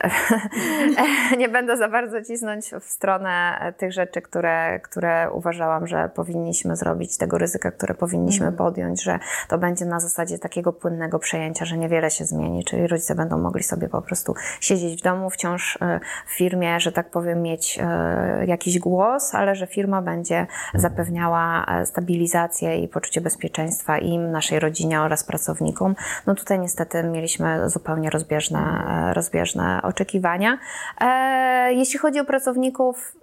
nie 1.38 1.48
będę 1.48 1.76
za 1.76 1.88
bardzo 1.88 2.22
cisnąć 2.22 2.70
w 2.80 2.84
stronę 2.84 3.58
tych 3.76 3.92
rzeczy, 3.92 4.22
które, 4.22 4.80
które 4.80 5.30
uważałam, 5.32 5.86
że 5.86 6.10
powinniśmy 6.14 6.76
zrobić, 6.76 7.18
tego 7.18 7.38
ryzyka, 7.38 7.70
które 7.70 7.94
powinniśmy 7.94 8.46
mm. 8.46 8.56
podjąć, 8.56 9.02
że 9.02 9.18
to 9.48 9.58
będzie 9.58 9.84
na 9.84 10.00
zasadzie 10.00 10.38
takiego 10.38 10.72
płynnego 10.72 11.18
przejęcia, 11.18 11.64
że 11.64 11.78
niewiele 11.78 12.10
się 12.10 12.24
zmieni, 12.24 12.64
czyli 12.64 12.86
rodzice 12.86 13.14
będą 13.14 13.38
mogli 13.38 13.62
sobie 13.62 13.88
po 13.88 14.02
prostu 14.02 14.34
siedzieć 14.60 15.00
w 15.00 15.04
domu, 15.04 15.30
wciąż 15.30 15.78
e, 15.80 16.00
w 16.26 16.36
firmie, 16.36 16.80
że 16.80 16.92
tak 16.92 17.10
powiem, 17.10 17.42
mieć 17.42 17.78
e, 17.82 18.46
jakiś 18.46 18.78
głos, 18.78 19.34
ale 19.34 19.54
że 19.54 19.66
firma 19.66 20.02
będzie 20.02 20.46
zapewniała 20.74 21.64
e, 21.64 21.86
stabilizację 21.86 22.78
i 22.78 22.88
poczucie 22.88 23.20
bezpieczeństwa 23.20 23.98
im, 23.98 24.30
naszej 24.30 24.60
rodzinie 24.60 25.00
oraz 25.00 25.24
pracownikom. 25.24 25.94
No 26.26 26.34
tutaj 26.34 26.58
niestety 26.58 27.02
mieliśmy 27.02 27.70
zupełnie 27.70 28.10
rozbieżne, 28.10 29.12
rozbieżne 29.14 29.81
oczekiwania. 29.82 30.58
E, 31.00 31.74
jeśli 31.74 31.98
chodzi 31.98 32.20
o 32.20 32.24
pracowników, 32.24 33.16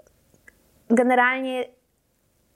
generalnie 0.89 1.65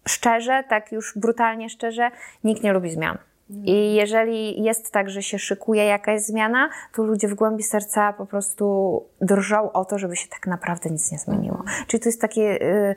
szczerze, 0.08 0.64
tak 0.70 0.92
już 0.92 1.14
brutalnie 1.18 1.70
szczerze, 1.70 2.12
nikt 2.44 2.64
nie 2.64 2.74
lubi 2.74 2.90
zmian. 2.92 3.18
I 3.50 3.96
jeżeli 3.96 4.64
jest 4.64 4.92
tak, 4.92 5.10
że 5.10 5.24
się 5.24 5.40
szykuje 5.40 5.86
jakaś 5.86 6.22
zmiana, 6.22 6.70
to 6.94 7.04
ludzie 7.04 7.28
w 7.28 7.34
głębi 7.34 7.64
serca 7.64 8.14
po 8.14 8.26
prostu 8.26 9.04
drżą 9.22 9.72
o 9.72 9.86
to, 9.86 9.98
żeby 9.98 10.16
się 10.16 10.28
tak 10.30 10.48
naprawdę 10.48 10.90
nic 10.90 11.12
nie 11.12 11.18
zmieniło. 11.18 11.64
Czyli 11.88 12.04
to 12.04 12.10
jest 12.10 12.22
takie 12.22 12.42
y, 12.42 12.96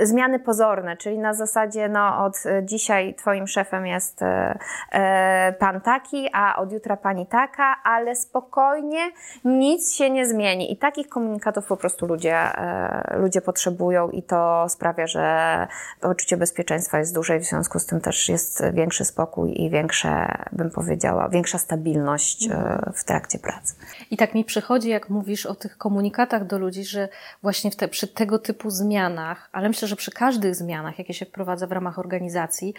y, 0.00 0.06
zmiany 0.06 0.38
pozorne, 0.38 0.96
czyli 0.96 1.18
na 1.18 1.34
zasadzie, 1.34 1.88
no 1.88 2.24
od 2.24 2.42
dzisiaj 2.62 3.14
twoim 3.14 3.46
szefem 3.46 3.86
jest 3.86 4.22
y, 4.22 4.26
y 4.26 5.52
pan 5.52 5.80
taki, 5.80 6.28
a 6.32 6.56
od 6.56 6.72
jutra 6.72 6.96
pani 6.96 7.26
taka, 7.26 7.76
ale 7.84 8.16
spokojnie, 8.16 9.10
nic 9.44 9.92
się 9.92 10.10
nie 10.10 10.26
zmieni. 10.26 10.72
I 10.72 10.76
takich 10.76 11.08
komunikatów 11.08 11.66
po 11.66 11.76
prostu 11.76 12.06
ludzie, 12.06 12.38
y, 13.14 13.18
ludzie 13.18 13.40
potrzebują 13.40 14.10
i 14.10 14.22
to 14.22 14.68
sprawia, 14.68 15.06
że 15.06 15.66
poczucie 16.00 16.36
bezpieczeństwa 16.36 16.98
jest 16.98 17.14
duże 17.14 17.36
i 17.36 17.40
w 17.40 17.44
związku 17.44 17.78
z 17.78 17.86
tym 17.86 18.00
też 18.00 18.28
jest 18.28 18.62
większy 18.72 19.04
spokój 19.04 19.62
i 19.62 19.70
większy 19.70 19.85
większe, 19.86 20.44
bym 20.52 20.70
powiedziała, 20.70 21.28
większa 21.28 21.58
stabilność 21.58 22.48
e, 22.50 22.92
w 22.94 23.04
trakcie 23.04 23.38
pracy. 23.38 23.74
I 24.10 24.16
tak 24.16 24.34
mi 24.34 24.44
przychodzi, 24.44 24.88
jak 24.88 25.10
mówisz 25.10 25.46
o 25.46 25.54
tych 25.54 25.78
komunikatach 25.78 26.46
do 26.46 26.58
ludzi, 26.58 26.84
że 26.84 27.08
właśnie 27.42 27.70
te, 27.70 27.88
przy 27.88 28.08
tego 28.08 28.38
typu 28.38 28.70
zmianach, 28.70 29.48
ale 29.52 29.68
myślę, 29.68 29.88
że 29.88 29.96
przy 29.96 30.10
każdych 30.10 30.54
zmianach, 30.54 30.98
jakie 30.98 31.14
się 31.14 31.26
wprowadza 31.26 31.66
w 31.66 31.72
ramach 31.72 31.98
organizacji, 31.98 32.74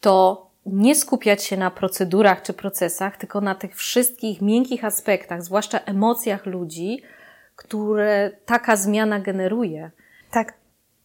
to 0.00 0.46
nie 0.66 0.94
skupiać 0.94 1.44
się 1.44 1.56
na 1.56 1.70
procedurach 1.70 2.42
czy 2.42 2.52
procesach, 2.52 3.16
tylko 3.16 3.40
na 3.40 3.54
tych 3.54 3.76
wszystkich 3.76 4.42
miękkich 4.42 4.84
aspektach, 4.84 5.42
zwłaszcza 5.42 5.78
emocjach 5.78 6.46
ludzi, 6.46 7.02
które 7.56 8.30
taka 8.46 8.76
zmiana 8.76 9.20
generuje. 9.20 9.90
Tak. 10.30 10.52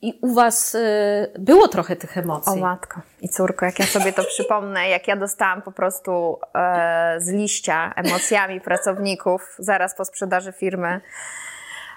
I 0.01 0.19
u 0.21 0.33
Was 0.33 0.75
y, 0.75 1.31
było 1.39 1.67
trochę 1.67 1.95
tych 1.95 2.17
emocji. 2.17 2.53
O 2.53 2.55
matko 2.55 3.01
i 3.21 3.29
córko, 3.29 3.65
jak 3.65 3.79
ja 3.79 3.85
sobie 3.85 4.13
to 4.13 4.23
przypomnę, 4.23 4.89
jak 4.89 5.07
ja 5.07 5.15
dostałam 5.15 5.61
po 5.61 5.71
prostu 5.71 6.39
e, 6.55 7.15
z 7.19 7.29
liścia 7.29 7.93
emocjami 7.95 8.61
pracowników 8.61 9.55
zaraz 9.59 9.95
po 9.95 10.05
sprzedaży 10.05 10.51
firmy, 10.51 11.01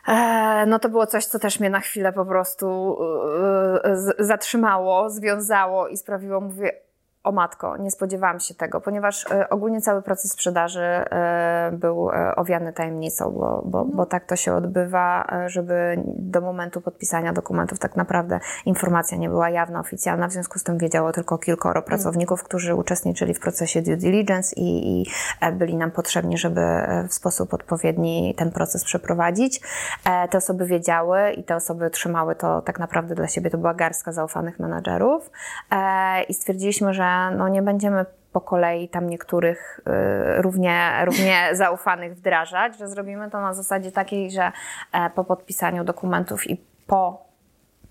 e, 0.08 0.64
no 0.66 0.78
to 0.78 0.88
było 0.88 1.06
coś, 1.06 1.25
co 1.26 1.38
też 1.38 1.61
mnie 1.61 1.70
na 1.70 1.80
chwilę 1.80 2.12
po 2.12 2.26
prostu 2.26 2.99
e, 3.84 3.96
zatrzymało, 4.18 5.11
związało 5.11 5.88
i 5.88 5.96
sprawiło, 5.96 6.40
mówię, 6.40 6.84
o 7.25 7.33
matko, 7.33 7.76
nie 7.76 7.90
spodziewałam 7.90 8.40
się 8.40 8.54
tego, 8.54 8.81
ponieważ 8.81 9.26
e, 9.31 9.49
ogólnie 9.49 9.81
cały 9.81 10.02
proces 10.02 10.33
sprzedaży 10.33 10.81
e, 10.81 11.71
był 11.73 12.11
e, 12.11 12.37
owiany 12.37 12.73
tajemnicą, 12.73 13.31
bo, 13.31 13.62
bo, 13.66 13.85
bo 13.85 14.07
tak 14.07 14.26
to 14.26 14.37
się 14.37 14.54
odbywa, 14.54 15.26
żeby 15.47 16.02
do 16.07 16.40
momentu 16.40 16.81
podpisania 16.81 17.33
dokumentów 17.33 17.78
tak 17.78 17.97
naprawdę 17.97 18.40
informacja 18.66 19.19
nie 19.19 19.28
była 19.28 19.50
jawna, 19.50 19.81
oficjalna, 19.81 20.28
w 20.28 20.33
związku 20.33 20.59
z 20.59 20.62
tym 20.62 20.78
wiedziało 20.78 21.12
tylko 21.12 21.38
kilkoro 21.38 21.83
pracowników, 21.83 22.43
którzy 22.43 22.75
uczestniczyli 22.75 23.35
w 23.35 23.40
procesie 23.40 23.83
due 23.83 23.97
diligence 23.97 24.57
i, 24.57 25.00
i 25.00 25.07
byli 25.52 25.76
nam 25.76 25.90
potrzebni, 25.90 26.38
żeby 26.38 26.61
w 27.09 27.14
sposób 27.14 27.54
odpowiedni 27.54 28.35
ten 28.37 28.50
proces 28.50 28.85
przeprowadzić. 28.85 29.61
Te 30.31 30.38
osoby 30.38 30.66
wiedziały 30.66 31.31
i 31.31 31.45
te 31.45 31.57
osoby 31.57 31.90
trzymały 31.90 32.35
to 32.35 32.62
tak 32.62 32.78
naprawdę 32.78 33.14
dla 33.14 33.28
siebie, 33.28 33.50
to 33.50 33.59
była 33.59 33.75
garstka 33.75 34.12
zaufanych 34.12 34.59
menadżerów 34.59 35.31
i 36.28 36.35
stwierdziliśmy, 36.35 36.95
że 36.95 37.13
no 37.30 37.49
nie 37.49 37.62
będziemy 37.62 38.04
po 38.33 38.40
kolei 38.40 38.88
tam 38.88 39.11
niektórych 39.11 39.80
y, 40.38 40.42
równie, 40.42 40.90
równie 41.04 41.49
zaufanych 41.52 42.14
wdrażać, 42.14 42.78
że 42.78 42.88
zrobimy 42.88 43.30
to 43.30 43.40
na 43.40 43.54
zasadzie 43.54 43.92
takiej, 43.92 44.30
że 44.30 44.52
e, 44.92 45.11
po 45.11 45.25
podpisaniu 45.25 45.85
dokumentów 45.85 46.50
i 46.50 46.64
po 46.87 47.25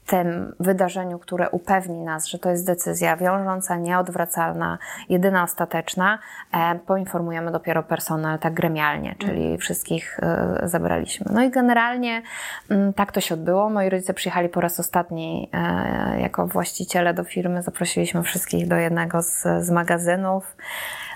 tym 0.05 0.55
wydarzeniu, 0.60 1.19
które 1.19 1.50
upewni 1.50 2.00
nas, 2.00 2.27
że 2.27 2.39
to 2.39 2.50
jest 2.50 2.65
decyzja 2.65 3.17
wiążąca, 3.17 3.77
nieodwracalna, 3.77 4.77
jedyna 5.10 5.43
ostateczna, 5.43 6.19
e, 6.51 6.79
poinformujemy 6.79 7.51
dopiero 7.51 7.83
personel 7.83 8.39
tak 8.39 8.53
gremialnie, 8.53 9.15
czyli 9.19 9.41
mhm. 9.41 9.57
wszystkich 9.57 10.19
e, 10.22 10.60
zabraliśmy. 10.63 11.25
No 11.33 11.43
i 11.43 11.50
generalnie 11.50 12.22
mm, 12.69 12.93
tak 12.93 13.12
to 13.12 13.22
się 13.22 13.36
odbyło. 13.36 13.69
Moi 13.69 13.89
rodzice 13.89 14.13
przyjechali 14.13 14.50
po 14.50 14.62
raz 14.62 14.79
ostatni 14.79 15.50
e, 15.53 16.22
jako 16.22 16.48
właściciele 16.48 17.13
do 17.13 17.24
firmy. 17.24 17.62
Zaprosiliśmy 17.62 18.24
wszystkich 18.24 18.67
do 18.67 18.75
jednego 18.75 19.22
z, 19.22 19.43
z 19.60 19.69
magazynów. 19.69 20.55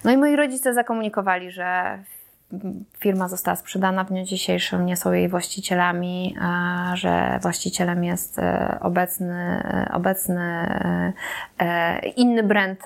No 0.04 0.12
i 0.12 0.18
moi 0.18 0.36
rodzice 0.36 0.74
zakomunikowali, 0.74 1.52
że 1.52 2.00
firma 3.00 3.28
została 3.28 3.56
sprzedana 3.56 4.04
w 4.04 4.08
dniu 4.08 4.24
dzisiejszym, 4.24 4.86
nie 4.86 4.98
są 4.98 5.12
jej 5.12 5.30
właścicielami, 5.30 6.36
że 6.94 7.40
właścicielem 7.42 8.04
jest 8.04 8.40
e, 8.40 8.78
obecny, 8.82 9.64
e, 9.64 9.92
obecny 9.94 10.44
e, 11.60 12.00
inny 12.00 12.44
brand, 12.44 12.84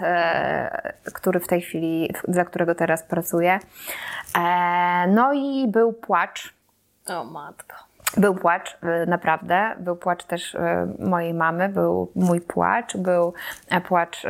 który 1.14 1.40
w 1.40 1.48
tej 1.48 1.62
chwili, 1.62 2.14
dla 2.28 2.46
którego 2.46 2.76
teraz 2.76 3.04
pracuję. 3.04 3.60
No 5.08 5.34
i 5.34 5.68
był 5.68 5.94
płacz. 5.94 6.54
O 7.08 7.24
matko. 7.24 7.76
Był 8.18 8.36
płacz, 8.36 8.78
naprawdę. 9.08 9.76
Był 9.80 9.96
płacz 9.96 10.24
też 10.24 10.58
mojej 11.00 11.34
mamy, 11.34 11.70
był 11.70 12.12
mój 12.16 12.42
płacz, 12.42 12.98
był 12.98 13.34
płacz 13.88 14.24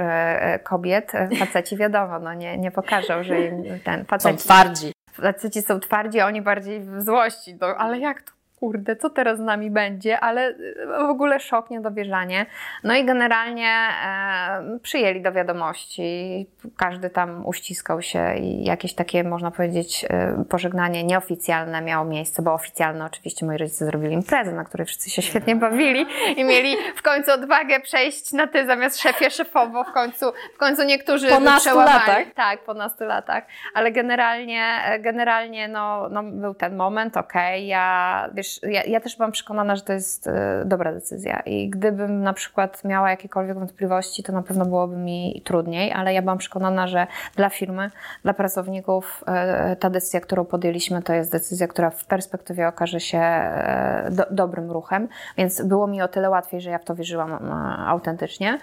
kobiet. 0.64 1.12
Faceci 1.40 1.78
wiadomo, 1.78 2.20
no 2.20 2.34
nie, 2.34 2.58
nie 2.58 2.72
pokażą, 2.72 3.24
że 3.24 3.42
im 3.42 3.80
ten 3.84 4.06
faceci. 4.06 4.40
Są 4.40 4.46
twardzi 4.46 4.92
faceci 5.14 5.62
są 5.62 5.80
twardzi, 5.80 6.20
a 6.20 6.26
oni 6.26 6.42
bardziej 6.42 6.80
w 6.80 7.02
złości. 7.02 7.58
No, 7.62 7.68
ale 7.68 8.00
jak 8.00 8.22
to? 8.22 8.32
Kurde, 8.62 8.96
co 8.96 9.10
teraz 9.10 9.38
z 9.38 9.42
nami 9.42 9.72
będzie? 9.72 10.20
Ale 10.20 10.50
y, 10.50 10.76
w 11.08 11.10
ogóle 11.10 11.40
szok, 11.40 11.70
niedowierzanie. 11.70 12.46
No 12.84 12.96
i 12.96 13.06
generalnie 13.06 13.70
e, 14.06 14.80
przyjęli 14.84 15.22
do 15.22 15.32
wiadomości. 15.32 16.48
Każdy 16.78 17.10
tam 17.10 17.46
uściskał 17.46 18.02
się 18.02 18.36
i 18.36 18.64
jakieś 18.64 18.94
takie, 18.94 19.24
można 19.24 19.52
powiedzieć, 19.52 20.06
e, 20.10 20.44
pożegnanie 20.50 21.04
nieoficjalne 21.04 21.82
miało 21.82 22.06
miejsce, 22.06 22.42
bo 22.42 22.54
oficjalne 22.54 23.06
oczywiście 23.06 23.46
moi 23.46 23.58
rodzice 23.58 23.86
zrobili 23.86 24.14
imprezę, 24.14 24.52
na 24.52 24.64
której 24.64 24.88
wszyscy 24.88 25.10
się 25.10 25.22
świetnie 25.22 25.56
bawili 25.56 26.06
i 26.38 26.44
mieli 26.44 26.76
w 26.96 27.02
końcu 27.02 27.32
odwagę 27.32 27.80
przejść 27.80 28.34
na 28.34 28.48
ty 28.48 28.66
zamiast 28.66 29.02
szefie 29.02 29.30
szefowo. 29.32 29.84
W 29.84 29.92
końcu, 29.92 30.26
w 30.56 30.58
końcu 30.58 30.84
niektórzy 30.84 31.28
Po 31.30 31.42
przełamali. 31.60 31.94
latach. 32.00 32.34
Tak, 32.36 32.64
po 32.64 32.74
nastu 32.74 33.04
latach. 33.04 33.44
Ale 33.74 33.92
generalnie, 33.92 34.64
generalnie 35.00 35.68
no, 35.68 36.10
no 36.10 36.24
był 36.24 36.54
ten 36.54 36.76
moment, 36.76 37.18
okej, 37.18 37.68
ja, 37.68 38.30
wiesz, 38.34 38.51
ja, 38.64 38.84
ja 38.84 39.00
też 39.00 39.16
byłam 39.18 39.32
przekonana, 39.32 39.76
że 39.76 39.82
to 39.82 39.94
jest 39.94 40.28
e, 40.28 40.64
dobra 40.66 40.94
decyzja 40.94 41.40
i 41.40 41.70
gdybym 41.70 42.24
na 42.24 42.34
przykład 42.34 42.84
miała 42.84 43.10
jakiekolwiek 43.10 43.60
wątpliwości, 43.60 44.24
to 44.24 44.34
na 44.34 44.42
pewno 44.42 44.66
byłoby 44.66 44.98
mi 44.98 45.42
trudniej, 45.46 45.92
ale 45.92 46.14
ja 46.14 46.22
byłam 46.22 46.38
przekonana, 46.38 46.88
że 46.88 47.08
dla 47.36 47.50
firmy, 47.50 47.92
dla 48.24 48.34
pracowników 48.34 49.24
e, 49.28 49.76
ta 49.76 49.90
decyzja, 49.90 50.22
którą 50.22 50.46
podjęliśmy, 50.46 51.02
to 51.02 51.14
jest 51.14 51.32
decyzja, 51.32 51.68
która 51.68 51.90
w 51.90 52.06
perspektywie 52.06 52.68
okaże 52.68 53.00
się 53.00 53.18
e, 53.18 54.08
do, 54.12 54.24
dobrym 54.32 54.72
ruchem, 54.72 55.08
więc 55.38 55.62
było 55.62 55.88
mi 55.88 56.02
o 56.02 56.08
tyle 56.08 56.30
łatwiej, 56.30 56.62
że 56.62 56.70
ja 56.70 56.80
w 56.80 56.86
to 56.86 56.96
wierzyłam 56.96 57.52
autentycznie. 57.88 58.60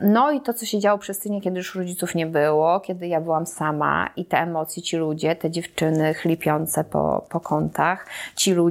No 0.00 0.30
i 0.30 0.40
to, 0.40 0.54
co 0.54 0.66
się 0.66 0.78
działo 0.78 0.98
przez 0.98 1.18
tydzień, 1.18 1.40
kiedy 1.40 1.56
już 1.56 1.74
rodziców 1.74 2.14
nie 2.14 2.26
było, 2.26 2.80
kiedy 2.80 3.06
ja 3.06 3.20
byłam 3.20 3.46
sama 3.46 4.10
i 4.16 4.24
te 4.24 4.38
emocje, 4.38 4.82
ci 4.82 4.96
ludzie, 4.96 5.36
te 5.36 5.50
dziewczyny 5.50 6.14
chlipiące 6.14 6.84
po, 6.84 7.26
po 7.28 7.40
kątach, 7.40 8.06
ci 8.36 8.54
ludzie 8.54 8.63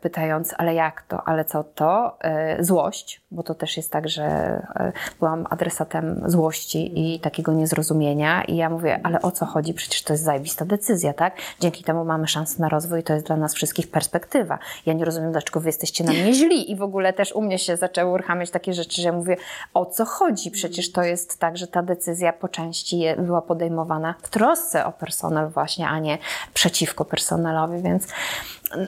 pytając, 0.00 0.54
ale 0.58 0.74
jak 0.74 1.02
to, 1.02 1.28
ale 1.28 1.44
co 1.44 1.64
to? 1.64 2.18
E, 2.20 2.64
Złość, 2.64 3.20
bo 3.30 3.42
to 3.42 3.54
też 3.54 3.76
jest 3.76 3.92
tak, 3.92 4.08
że 4.08 4.22
e, 4.22 4.92
byłam 5.18 5.46
adresatem 5.50 6.22
złości 6.26 7.14
i 7.14 7.20
takiego 7.20 7.52
niezrozumienia 7.52 8.44
i 8.44 8.56
ja 8.56 8.70
mówię, 8.70 9.00
ale 9.02 9.22
o 9.22 9.30
co 9.30 9.46
chodzi? 9.46 9.74
Przecież 9.74 10.02
to 10.02 10.12
jest 10.12 10.24
zajebista 10.24 10.64
decyzja, 10.64 11.12
tak? 11.12 11.36
Dzięki 11.60 11.84
temu 11.84 12.04
mamy 12.04 12.28
szansę 12.28 12.62
na 12.62 12.68
rozwój 12.68 13.00
i 13.00 13.02
to 13.02 13.14
jest 13.14 13.26
dla 13.26 13.36
nas 13.36 13.54
wszystkich 13.54 13.90
perspektywa. 13.90 14.58
Ja 14.86 14.92
nie 14.92 15.04
rozumiem, 15.04 15.32
dlaczego 15.32 15.60
wy 15.60 15.68
jesteście 15.68 16.04
na 16.04 16.12
mnie 16.12 16.34
źli 16.34 16.70
i 16.70 16.76
w 16.76 16.82
ogóle 16.82 17.12
też 17.12 17.32
u 17.32 17.42
mnie 17.42 17.58
się 17.58 17.76
zaczęły 17.76 18.12
uruchamiać 18.12 18.50
takie 18.50 18.72
rzeczy, 18.72 19.02
że 19.02 19.08
ja 19.08 19.12
mówię, 19.12 19.36
o 19.74 19.86
co 19.86 20.04
chodzi? 20.04 20.50
Przecież 20.50 20.92
to 20.92 21.02
jest 21.02 21.38
tak, 21.40 21.56
że 21.56 21.66
ta 21.66 21.82
decyzja 21.82 22.32
po 22.32 22.48
części 22.48 23.04
była 23.18 23.42
podejmowana 23.42 24.14
w 24.22 24.28
trosce 24.30 24.86
o 24.86 24.92
personel 24.92 25.48
właśnie, 25.48 25.88
a 25.88 25.98
nie 25.98 26.18
przeciwko 26.54 27.04
personelowi, 27.04 27.82
więc 27.82 28.06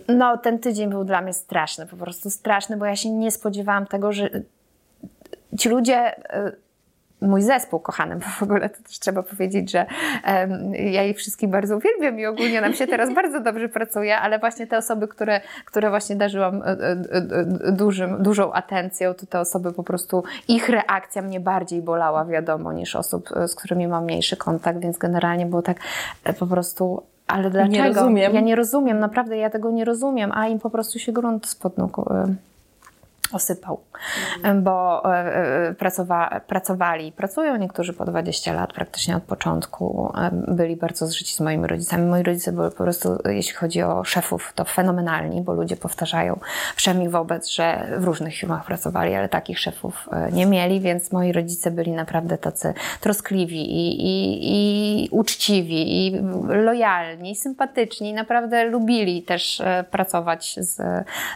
no 0.09 0.39
ten 0.39 0.59
tydzień 0.59 0.91
był 0.91 1.05
dla 1.05 1.21
mnie 1.21 1.33
straszny, 1.33 1.87
po 1.87 1.97
prostu 1.97 2.31
straszny, 2.31 2.77
bo 2.77 2.85
ja 2.85 2.97
się 2.97 3.11
nie 3.11 3.31
spodziewałam 3.31 3.87
tego, 3.87 4.13
że 4.13 4.31
ci 5.59 5.69
ludzie, 5.69 6.19
y, 6.37 6.65
mój 7.21 7.43
zespół 7.43 7.81
kochany, 7.81 8.17
bo 8.17 8.27
w 8.27 8.43
ogóle 8.43 8.71
to 8.71 8.83
też 8.83 8.99
trzeba 8.99 9.23
powiedzieć, 9.23 9.71
że 9.71 9.87
em, 10.25 10.75
ja 10.75 11.05
ich 11.05 11.17
wszystkich 11.17 11.51
bardzo 11.51 11.77
uwielbiam 11.77 12.21
i 12.21 12.27
ogólnie 12.27 12.61
nam 12.61 12.75
się 12.75 12.87
teraz 12.87 13.15
bardzo 13.15 13.41
dobrze 13.41 13.69
pracuje, 13.69 14.19
ale 14.19 14.39
właśnie 14.39 14.67
te 14.67 14.79
osoby, 14.79 15.09
które, 15.09 15.41
które 15.65 15.91
właśnie 15.91 16.17
darzyłam 16.17 16.63
e, 16.63 17.73
dużym, 17.73 18.23
dużą 18.23 18.53
atencją, 18.53 19.15
to 19.15 19.27
te 19.27 19.41
osoby 19.41 19.73
po 19.73 19.83
prostu, 19.83 20.25
ich 20.49 20.69
reakcja 20.69 21.23
mnie 21.23 21.41
bardziej 21.41 21.83
bolała, 21.83 22.25
wiadomo, 22.25 22.73
niż 22.73 22.97
osób, 22.97 23.29
z 23.47 23.55
którymi 23.55 23.89
mam 23.89 24.05
mniejszy 24.05 24.37
kontakt, 24.37 24.79
więc 24.81 24.99
generalnie 24.99 25.47
było 25.47 25.63
tak 25.63 25.77
po 26.39 26.47
prostu 26.47 27.03
ale 27.27 27.51
dlaczego? 27.51 27.77
rozumiem. 27.95 28.35
Ja 28.35 28.41
nie 28.41 28.57
rozumiem, 28.57 28.99
naprawdę 28.99 29.37
ja 29.37 29.51
tego 29.51 29.71
nie 29.71 29.85
rozumiem, 29.85 30.33
a 30.35 30.49
im 30.49 30.59
po 30.59 30.71
prostu 30.71 30.99
się 30.99 31.13
grunt 31.13 31.47
spod 31.47 31.79
nóg 31.79 31.99
osypał, 33.35 33.81
bo 34.63 35.05
e, 35.05 35.37
e, 35.69 35.75
pracowa, 35.75 36.41
pracowali, 36.47 37.13
pracują 37.13 37.57
niektórzy 37.57 37.93
po 37.93 38.05
20 38.05 38.53
lat, 38.53 38.73
praktycznie 38.73 39.17
od 39.17 39.23
początku 39.23 40.13
byli 40.33 40.77
bardzo 40.77 41.07
zżyci 41.07 41.35
z 41.35 41.41
moimi 41.41 41.67
rodzicami. 41.67 42.07
Moi 42.07 42.23
rodzice 42.23 42.53
byli 42.53 42.71
po 42.71 42.77
prostu, 42.85 43.19
jeśli 43.25 43.55
chodzi 43.55 43.83
o 43.83 44.05
szefów, 44.05 44.53
to 44.55 44.65
fenomenalni, 44.65 45.43
bo 45.43 45.53
ludzie 45.53 45.77
powtarzają 45.77 46.41
wszemi 46.77 47.09
wobec, 47.09 47.49
że 47.49 47.87
w 47.99 48.05
różnych 48.05 48.35
firmach 48.35 48.65
pracowali, 48.65 49.15
ale 49.15 49.29
takich 49.29 49.59
szefów 49.59 50.09
e, 50.13 50.33
nie 50.33 50.47
mieli, 50.47 50.81
więc 50.81 51.13
moi 51.13 51.33
rodzice 51.33 51.71
byli 51.71 51.93
naprawdę 51.93 52.39
tacy 52.39 52.75
troskliwi 53.01 53.61
i, 53.61 54.07
i, 54.07 55.05
i 55.05 55.09
uczciwi, 55.11 56.07
i 56.07 56.21
lojalni, 56.49 57.37
sympatyczni, 57.37 58.13
naprawdę 58.13 58.65
lubili 58.65 59.23
też 59.23 59.63
pracować 59.91 60.57
z, 60.59 60.77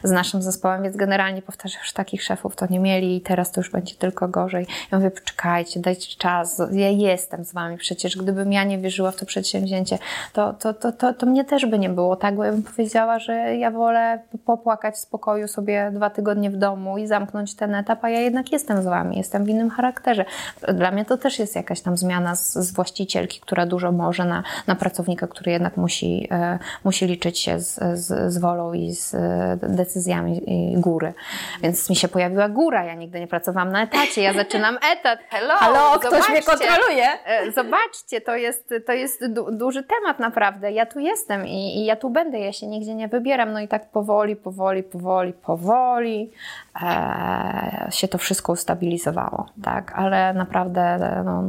z 0.02 0.10
naszym 0.10 0.42
zespołem, 0.42 0.82
więc 0.82 0.96
generalnie 0.96 1.42
powtarzam, 1.42 1.82
takich 1.92 2.22
szefów 2.22 2.56
to 2.56 2.66
nie 2.70 2.80
mieli 2.80 3.16
i 3.16 3.20
teraz 3.20 3.52
to 3.52 3.60
już 3.60 3.70
będzie 3.70 3.94
tylko 3.94 4.28
gorzej. 4.28 4.66
Ja 4.92 4.98
mówię, 4.98 5.10
poczekajcie, 5.10 5.80
dajcie 5.80 6.16
czas, 6.18 6.62
ja 6.72 6.88
jestem 6.88 7.44
z 7.44 7.52
wami, 7.52 7.78
przecież 7.78 8.16
gdybym 8.16 8.52
ja 8.52 8.64
nie 8.64 8.78
wierzyła 8.78 9.10
w 9.10 9.16
to 9.16 9.26
przedsięwzięcie, 9.26 9.98
to, 10.32 10.52
to, 10.52 10.74
to, 10.74 10.92
to, 10.92 11.14
to 11.14 11.26
mnie 11.26 11.44
też 11.44 11.66
by 11.66 11.78
nie 11.78 11.88
było, 11.88 12.16
tak? 12.16 12.36
Bo 12.36 12.44
ja 12.44 12.52
bym 12.52 12.62
powiedziała, 12.62 13.18
że 13.18 13.56
ja 13.56 13.70
wolę 13.70 14.18
popłakać 14.44 14.94
w 14.94 14.98
spokoju 14.98 15.48
sobie 15.48 15.90
dwa 15.94 16.10
tygodnie 16.10 16.50
w 16.50 16.56
domu 16.56 16.98
i 16.98 17.06
zamknąć 17.06 17.54
ten 17.54 17.74
etap, 17.74 18.04
a 18.04 18.10
ja 18.10 18.20
jednak 18.20 18.52
jestem 18.52 18.82
z 18.82 18.84
wami, 18.84 19.16
jestem 19.16 19.44
w 19.44 19.48
innym 19.48 19.70
charakterze. 19.70 20.24
Dla 20.74 20.90
mnie 20.90 21.04
to 21.04 21.16
też 21.16 21.38
jest 21.38 21.56
jakaś 21.56 21.80
tam 21.80 21.96
zmiana 21.96 22.36
z, 22.36 22.54
z 22.54 22.72
właścicielki, 22.72 23.40
która 23.40 23.66
dużo 23.66 23.92
może 23.92 24.24
na, 24.24 24.42
na 24.66 24.74
pracownika, 24.74 25.26
który 25.26 25.52
jednak 25.52 25.76
musi, 25.76 26.28
e, 26.30 26.58
musi 26.84 27.06
liczyć 27.06 27.38
się 27.38 27.60
z, 27.60 27.78
z, 27.94 28.32
z 28.32 28.38
wolą 28.38 28.72
i 28.72 28.94
z 28.94 29.14
e, 29.14 29.58
decyzjami 29.62 30.42
góry. 30.76 31.14
Więc 31.62 31.77
mi 31.90 31.96
się 31.96 32.08
pojawiła 32.08 32.48
góra, 32.48 32.84
ja 32.84 32.94
nigdy 32.94 33.20
nie 33.20 33.26
pracowałam 33.26 33.72
na 33.72 33.82
etacie, 33.82 34.22
ja 34.22 34.32
zaczynam 34.32 34.78
etat. 34.92 35.18
Hello, 35.30 35.54
Halo, 35.54 35.98
ktoś 35.98 36.28
mnie 36.28 36.42
kontroluje. 36.42 37.06
E, 37.24 37.52
Zobaczcie, 37.52 38.20
to 38.20 38.36
jest, 38.36 38.74
to 38.86 38.92
jest 38.92 39.26
du- 39.32 39.52
duży 39.52 39.82
temat 39.82 40.18
naprawdę. 40.18 40.72
Ja 40.72 40.86
tu 40.86 41.00
jestem 41.00 41.46
i, 41.46 41.78
i 41.78 41.84
ja 41.84 41.96
tu 41.96 42.10
będę, 42.10 42.38
ja 42.38 42.52
się 42.52 42.66
nigdzie 42.66 42.94
nie 42.94 43.08
wybieram. 43.08 43.52
No 43.52 43.60
i 43.60 43.68
tak 43.68 43.90
powoli, 43.90 44.36
powoli, 44.36 44.82
powoli, 44.82 45.32
powoli 45.32 46.30
e, 46.82 47.86
się 47.90 48.08
to 48.08 48.18
wszystko 48.18 48.52
ustabilizowało, 48.52 49.46
tak? 49.62 49.92
Ale 49.94 50.34
naprawdę 50.34 50.98
no, 51.24 51.44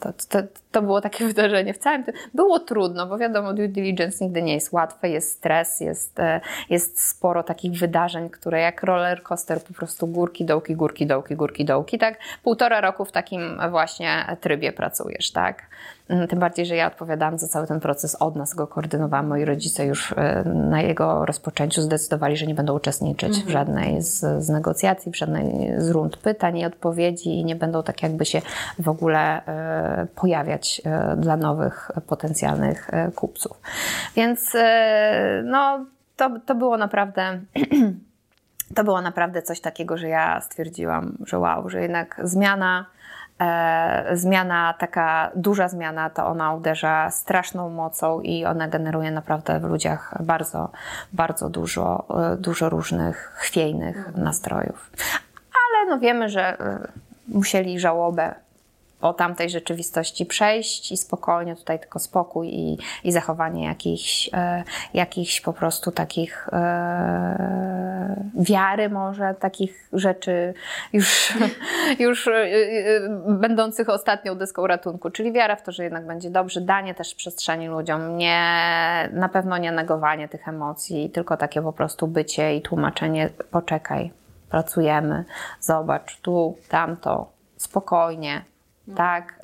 to, 0.00 0.12
to, 0.28 0.38
to 0.72 0.82
było 0.82 1.00
takie 1.00 1.26
wydarzenie 1.32 1.74
w 1.74 1.78
całym 1.78 2.04
tym. 2.04 2.14
Było 2.34 2.58
trudno, 2.58 3.06
bo 3.06 3.18
wiadomo, 3.18 3.52
due 3.52 3.68
diligence 3.68 4.24
nigdy 4.24 4.42
nie 4.42 4.54
jest 4.54 4.72
łatwe, 4.72 5.08
jest 5.08 5.32
stres, 5.32 5.80
jest, 5.80 6.20
e, 6.20 6.40
jest 6.70 7.08
sporo 7.08 7.42
takich 7.42 7.72
wydarzeń, 7.72 8.30
które 8.30 8.60
jak 8.60 8.82
roller 8.82 9.22
coaster 9.22 9.61
po 9.62 9.74
prostu 9.74 10.06
górki, 10.06 10.44
dołki, 10.44 10.76
górki, 10.76 11.06
dołki, 11.06 11.36
górki, 11.36 11.64
dołki, 11.64 11.98
tak? 11.98 12.18
Półtora 12.42 12.80
roku 12.80 13.04
w 13.04 13.12
takim 13.12 13.58
właśnie 13.70 14.36
trybie 14.40 14.72
pracujesz, 14.72 15.30
tak? 15.30 15.62
Mm, 16.08 16.28
Tym 16.28 16.38
bardziej, 16.38 16.66
że 16.66 16.76
ja 16.76 16.86
odpowiadałam 16.86 17.38
za 17.38 17.48
cały 17.48 17.66
ten 17.66 17.80
proces 17.80 18.14
od 18.14 18.36
nas, 18.36 18.54
go 18.54 18.66
koordynowałam. 18.66 19.26
Moi 19.26 19.44
rodzice 19.44 19.86
już 19.86 20.12
e, 20.12 20.44
na 20.44 20.80
jego 20.80 21.26
rozpoczęciu 21.26 21.82
zdecydowali, 21.82 22.36
że 22.36 22.46
nie 22.46 22.54
będą 22.54 22.76
uczestniczyć 22.76 23.44
w 23.44 23.48
żadnej 23.48 24.02
z, 24.02 24.44
z 24.44 24.48
negocjacji, 24.48 25.12
w 25.12 25.16
żadnej 25.16 25.72
z 25.78 25.90
rund 25.90 26.16
pytań 26.16 26.58
i 26.58 26.64
odpowiedzi 26.64 27.28
i 27.28 27.44
nie 27.44 27.56
będą 27.56 27.82
tak 27.82 28.02
jakby 28.02 28.24
się 28.24 28.42
w 28.78 28.88
ogóle 28.88 29.46
e, 29.46 30.06
pojawiać 30.14 30.82
e, 30.84 31.16
dla 31.16 31.36
nowych 31.36 31.90
potencjalnych 32.06 32.94
e, 32.94 33.10
kupców. 33.10 33.60
Więc 34.16 34.52
no, 35.44 35.86
to, 36.16 36.30
to 36.46 36.54
było 36.54 36.76
naprawdę 36.76 37.40
to 38.74 38.84
było 38.84 39.00
naprawdę 39.00 39.42
coś 39.42 39.60
takiego, 39.60 39.96
że 39.96 40.08
ja 40.08 40.40
stwierdziłam, 40.40 41.16
że 41.26 41.38
wow, 41.38 41.68
że 41.68 41.82
jednak 41.82 42.20
zmiana, 42.24 42.86
e, 43.40 44.16
zmiana, 44.16 44.74
taka 44.78 45.30
duża 45.34 45.68
zmiana, 45.68 46.10
to 46.10 46.26
ona 46.26 46.54
uderza 46.54 47.10
straszną 47.10 47.68
mocą 47.68 48.20
i 48.20 48.44
ona 48.44 48.68
generuje 48.68 49.10
naprawdę 49.10 49.60
w 49.60 49.64
ludziach 49.64 50.14
bardzo, 50.20 50.70
bardzo 51.12 51.50
dużo, 51.50 52.04
e, 52.32 52.36
dużo 52.36 52.68
różnych 52.68 53.32
chwiejnych 53.36 54.16
nastrojów. 54.16 54.90
Ale 55.52 55.90
no 55.90 55.98
wiemy, 55.98 56.28
że 56.28 56.60
e, 56.60 56.88
musieli 57.28 57.80
żałobę 57.80 58.34
o 59.02 59.14
tamtej 59.14 59.50
rzeczywistości 59.50 60.26
przejść 60.26 60.92
i 60.92 60.96
spokojnie 60.96 61.56
tutaj 61.56 61.78
tylko 61.78 61.98
spokój 61.98 62.48
i, 62.48 62.78
i 63.04 63.12
zachowanie 63.12 63.64
jakichś, 63.64 64.30
e, 64.32 64.64
jakichś 64.94 65.40
po 65.40 65.52
prostu 65.52 65.92
takich 65.92 66.48
e, 66.52 68.22
wiary 68.34 68.88
może, 68.88 69.34
takich 69.34 69.88
rzeczy 69.92 70.54
już, 70.92 71.34
już 71.98 72.28
e, 72.28 72.32
e, 72.32 72.50
będących 73.28 73.88
ostatnią 73.88 74.34
deską 74.34 74.66
ratunku, 74.66 75.10
czyli 75.10 75.32
wiara 75.32 75.56
w 75.56 75.62
to, 75.62 75.72
że 75.72 75.84
jednak 75.84 76.06
będzie 76.06 76.30
dobrze, 76.30 76.60
danie 76.60 76.94
też 76.94 77.14
przestrzeni 77.14 77.68
ludziom, 77.68 78.16
nie, 78.16 78.38
na 79.12 79.28
pewno 79.28 79.58
nie 79.58 79.72
negowanie 79.72 80.28
tych 80.28 80.48
emocji, 80.48 81.10
tylko 81.10 81.36
takie 81.36 81.62
po 81.62 81.72
prostu 81.72 82.08
bycie 82.08 82.56
i 82.56 82.62
tłumaczenie, 82.62 83.30
poczekaj, 83.50 84.12
pracujemy, 84.50 85.24
zobacz, 85.60 86.20
tu, 86.20 86.56
tamto, 86.68 87.32
spokojnie, 87.56 88.44
tak, 88.96 89.34
e, 89.40 89.41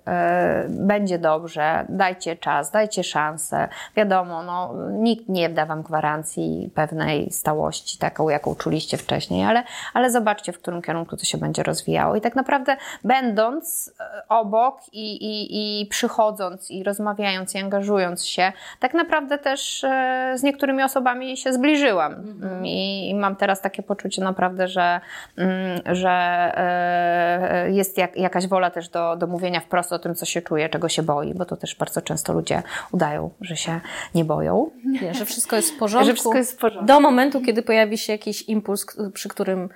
będzie 0.68 1.18
dobrze, 1.18 1.84
dajcie 1.88 2.36
czas, 2.36 2.70
dajcie 2.70 3.04
szansę. 3.04 3.68
Wiadomo, 3.96 4.42
no, 4.42 4.74
nikt 4.90 5.28
nie 5.28 5.48
da 5.48 5.66
Wam 5.66 5.82
gwarancji 5.82 6.70
pewnej 6.74 7.30
stałości, 7.30 7.98
taką, 7.98 8.28
jaką 8.28 8.54
czuliście 8.54 8.96
wcześniej, 8.96 9.44
ale, 9.44 9.62
ale 9.94 10.10
zobaczcie, 10.10 10.52
w 10.52 10.58
którym 10.58 10.82
kierunku 10.82 11.16
to 11.16 11.24
się 11.24 11.38
będzie 11.38 11.62
rozwijało. 11.62 12.16
I 12.16 12.20
tak 12.20 12.36
naprawdę, 12.36 12.76
będąc 13.04 13.92
e, 14.00 14.22
obok 14.28 14.80
i, 14.92 15.12
i, 15.12 15.80
i 15.82 15.86
przychodząc 15.86 16.70
i 16.70 16.84
rozmawiając 16.84 17.54
i 17.54 17.58
angażując 17.58 18.26
się, 18.26 18.52
tak 18.80 18.94
naprawdę 18.94 19.38
też 19.38 19.84
e, 19.84 20.32
z 20.36 20.42
niektórymi 20.42 20.82
osobami 20.82 21.36
się 21.36 21.52
zbliżyłam. 21.52 22.12
Mhm. 22.12 22.66
I, 22.66 23.08
I, 23.08 23.14
mam 23.14 23.36
teraz 23.36 23.60
takie 23.60 23.82
poczucie 23.82 24.22
naprawdę, 24.22 24.68
że, 24.68 25.00
mm, 25.36 25.80
że 25.86 26.10
e, 26.56 27.70
jest 27.70 27.98
jak, 27.98 28.16
jakaś 28.16 28.46
wola 28.46 28.70
też 28.70 28.88
do, 28.88 29.16
do 29.16 29.26
mówienia 29.26 29.60
wprost 29.60 29.92
o 29.98 30.02
tym, 30.02 30.14
co 30.14 30.26
się 30.26 30.42
czuje, 30.42 30.68
czego 30.68 30.88
się 30.88 31.02
boi, 31.02 31.34
bo 31.34 31.44
to 31.44 31.56
też 31.56 31.74
bardzo 31.74 32.02
często 32.02 32.32
ludzie 32.32 32.62
udają, 32.92 33.30
że 33.40 33.56
się 33.56 33.80
nie 34.14 34.24
boją. 34.24 34.70
Nie, 34.84 35.14
że 35.14 35.24
wszystko 35.24 35.56
jest 35.56 35.74
w 35.74 35.78
porządku. 35.82 36.06
Że 36.06 36.14
wszystko 36.14 36.38
jest 36.38 36.52
w 36.52 36.56
porządku. 36.56 36.86
Do 36.86 37.00
momentu, 37.00 37.40
kiedy 37.40 37.62
pojawi 37.62 37.98
się 37.98 38.12
jakiś 38.12 38.42
impuls, 38.42 38.86
przy 39.14 39.28
którym 39.28 39.68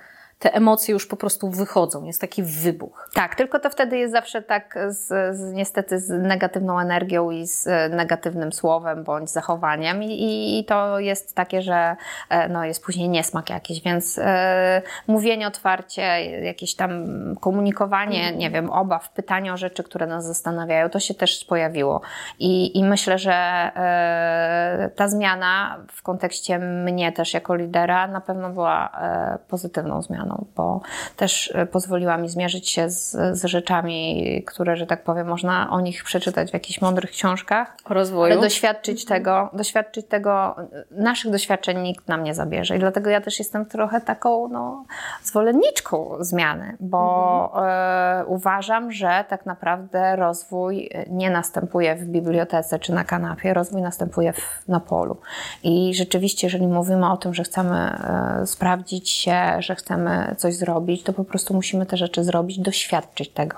te 0.43 0.53
emocje 0.53 0.93
już 0.93 1.07
po 1.07 1.15
prostu 1.15 1.49
wychodzą, 1.49 2.03
jest 2.03 2.21
taki 2.21 2.43
wybuch. 2.43 3.09
Tak, 3.13 3.35
tylko 3.35 3.59
to 3.59 3.69
wtedy 3.69 3.97
jest 3.97 4.13
zawsze 4.13 4.41
tak 4.41 4.79
z, 4.87 5.37
z 5.37 5.53
niestety 5.53 5.99
z 5.99 6.09
negatywną 6.09 6.79
energią 6.79 7.31
i 7.31 7.47
z 7.47 7.67
negatywnym 7.91 8.53
słowem 8.53 9.03
bądź 9.03 9.29
zachowaniem 9.29 10.03
i, 10.03 10.59
i 10.59 10.65
to 10.65 10.99
jest 10.99 11.35
takie, 11.35 11.61
że 11.61 11.95
e, 12.29 12.49
no, 12.49 12.65
jest 12.65 12.83
później 12.85 13.09
niesmak 13.09 13.49
jakiś, 13.49 13.81
więc 13.81 14.19
e, 14.19 14.81
mówienie 15.07 15.47
otwarcie, 15.47 16.01
jakieś 16.41 16.75
tam 16.75 17.05
komunikowanie, 17.41 18.27
mm. 18.27 18.39
nie 18.39 18.51
wiem, 18.51 18.69
obaw, 18.69 19.09
pytanie 19.09 19.53
o 19.53 19.57
rzeczy, 19.57 19.83
które 19.83 20.07
nas 20.07 20.25
zastanawiają, 20.25 20.89
to 20.89 20.99
się 20.99 21.13
też 21.13 21.45
pojawiło 21.45 22.01
i, 22.39 22.77
i 22.79 22.83
myślę, 22.83 23.17
że 23.17 23.33
e, 23.33 24.89
ta 24.95 25.07
zmiana 25.07 25.77
w 25.91 26.01
kontekście 26.03 26.59
mnie 26.59 27.11
też 27.11 27.33
jako 27.33 27.55
lidera 27.55 28.07
na 28.07 28.21
pewno 28.21 28.49
była 28.49 28.89
e, 29.01 29.37
pozytywną 29.47 30.01
zmianą 30.01 30.32
bo 30.55 30.81
też 31.17 31.51
e, 31.55 31.65
pozwoliła 31.65 32.17
mi 32.17 32.29
zmierzyć 32.29 32.69
się 32.69 32.89
z, 32.89 33.11
z 33.37 33.43
rzeczami, 33.45 34.43
które, 34.47 34.75
że 34.75 34.87
tak 34.87 35.03
powiem, 35.03 35.27
można 35.27 35.69
o 35.71 35.81
nich 35.81 36.03
przeczytać 36.03 36.49
w 36.49 36.53
jakichś 36.53 36.81
mądrych 36.81 37.11
książkach. 37.11 37.77
O 37.85 37.93
rozwoju. 37.93 38.33
Ale 38.33 38.41
doświadczyć 38.41 39.05
tego, 39.05 39.49
doświadczyć 39.53 40.07
tego, 40.07 40.55
naszych 40.91 41.31
doświadczeń 41.31 41.79
nikt 41.79 42.07
nam 42.07 42.23
nie 42.23 42.33
zabierze. 42.33 42.75
I 42.75 42.79
dlatego 42.79 43.09
ja 43.09 43.21
też 43.21 43.39
jestem 43.39 43.65
trochę 43.65 44.01
taką, 44.01 44.47
no, 44.47 44.85
zwolenniczką 45.23 46.15
zmiany, 46.19 46.77
bo 46.79 47.51
mhm. 47.55 48.21
e, 48.21 48.25
uważam, 48.25 48.91
że 48.91 49.25
tak 49.29 49.45
naprawdę 49.45 50.15
rozwój 50.15 50.89
nie 51.09 51.29
następuje 51.29 51.95
w 51.95 52.05
bibliotece 52.05 52.79
czy 52.79 52.93
na 52.93 53.03
kanapie, 53.03 53.53
rozwój 53.53 53.81
następuje 53.81 54.33
w, 54.33 54.67
na 54.67 54.79
polu. 54.79 55.17
I 55.63 55.93
rzeczywiście, 55.95 56.47
jeżeli 56.47 56.67
mówimy 56.67 57.11
o 57.11 57.17
tym, 57.17 57.33
że 57.33 57.43
chcemy 57.43 57.77
e, 57.77 58.47
sprawdzić 58.47 59.09
się, 59.09 59.41
że 59.59 59.75
chcemy 59.75 60.22
coś 60.37 60.55
zrobić, 60.55 61.03
to 61.03 61.13
po 61.13 61.23
prostu 61.23 61.53
musimy 61.53 61.85
te 61.85 61.97
rzeczy 61.97 62.23
zrobić, 62.23 62.59
doświadczyć 62.59 63.29
tego. 63.29 63.57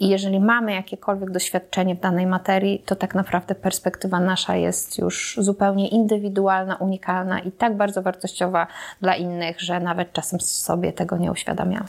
I 0.00 0.08
jeżeli 0.08 0.40
mamy 0.40 0.72
jakiekolwiek 0.72 1.30
doświadczenie 1.30 1.94
w 1.94 2.00
danej 2.00 2.26
materii, 2.26 2.82
to 2.86 2.96
tak 2.96 3.14
naprawdę 3.14 3.54
perspektywa 3.54 4.20
nasza 4.20 4.56
jest 4.56 4.98
już 4.98 5.36
zupełnie 5.38 5.88
indywidualna, 5.88 6.76
unikalna 6.76 7.40
i 7.40 7.52
tak 7.52 7.76
bardzo 7.76 8.02
wartościowa 8.02 8.66
dla 9.00 9.16
innych, 9.16 9.60
że 9.60 9.80
nawet 9.80 10.12
czasem 10.12 10.40
sobie 10.40 10.92
tego 10.92 11.16
nie 11.16 11.32
uświadamiamy. 11.32 11.88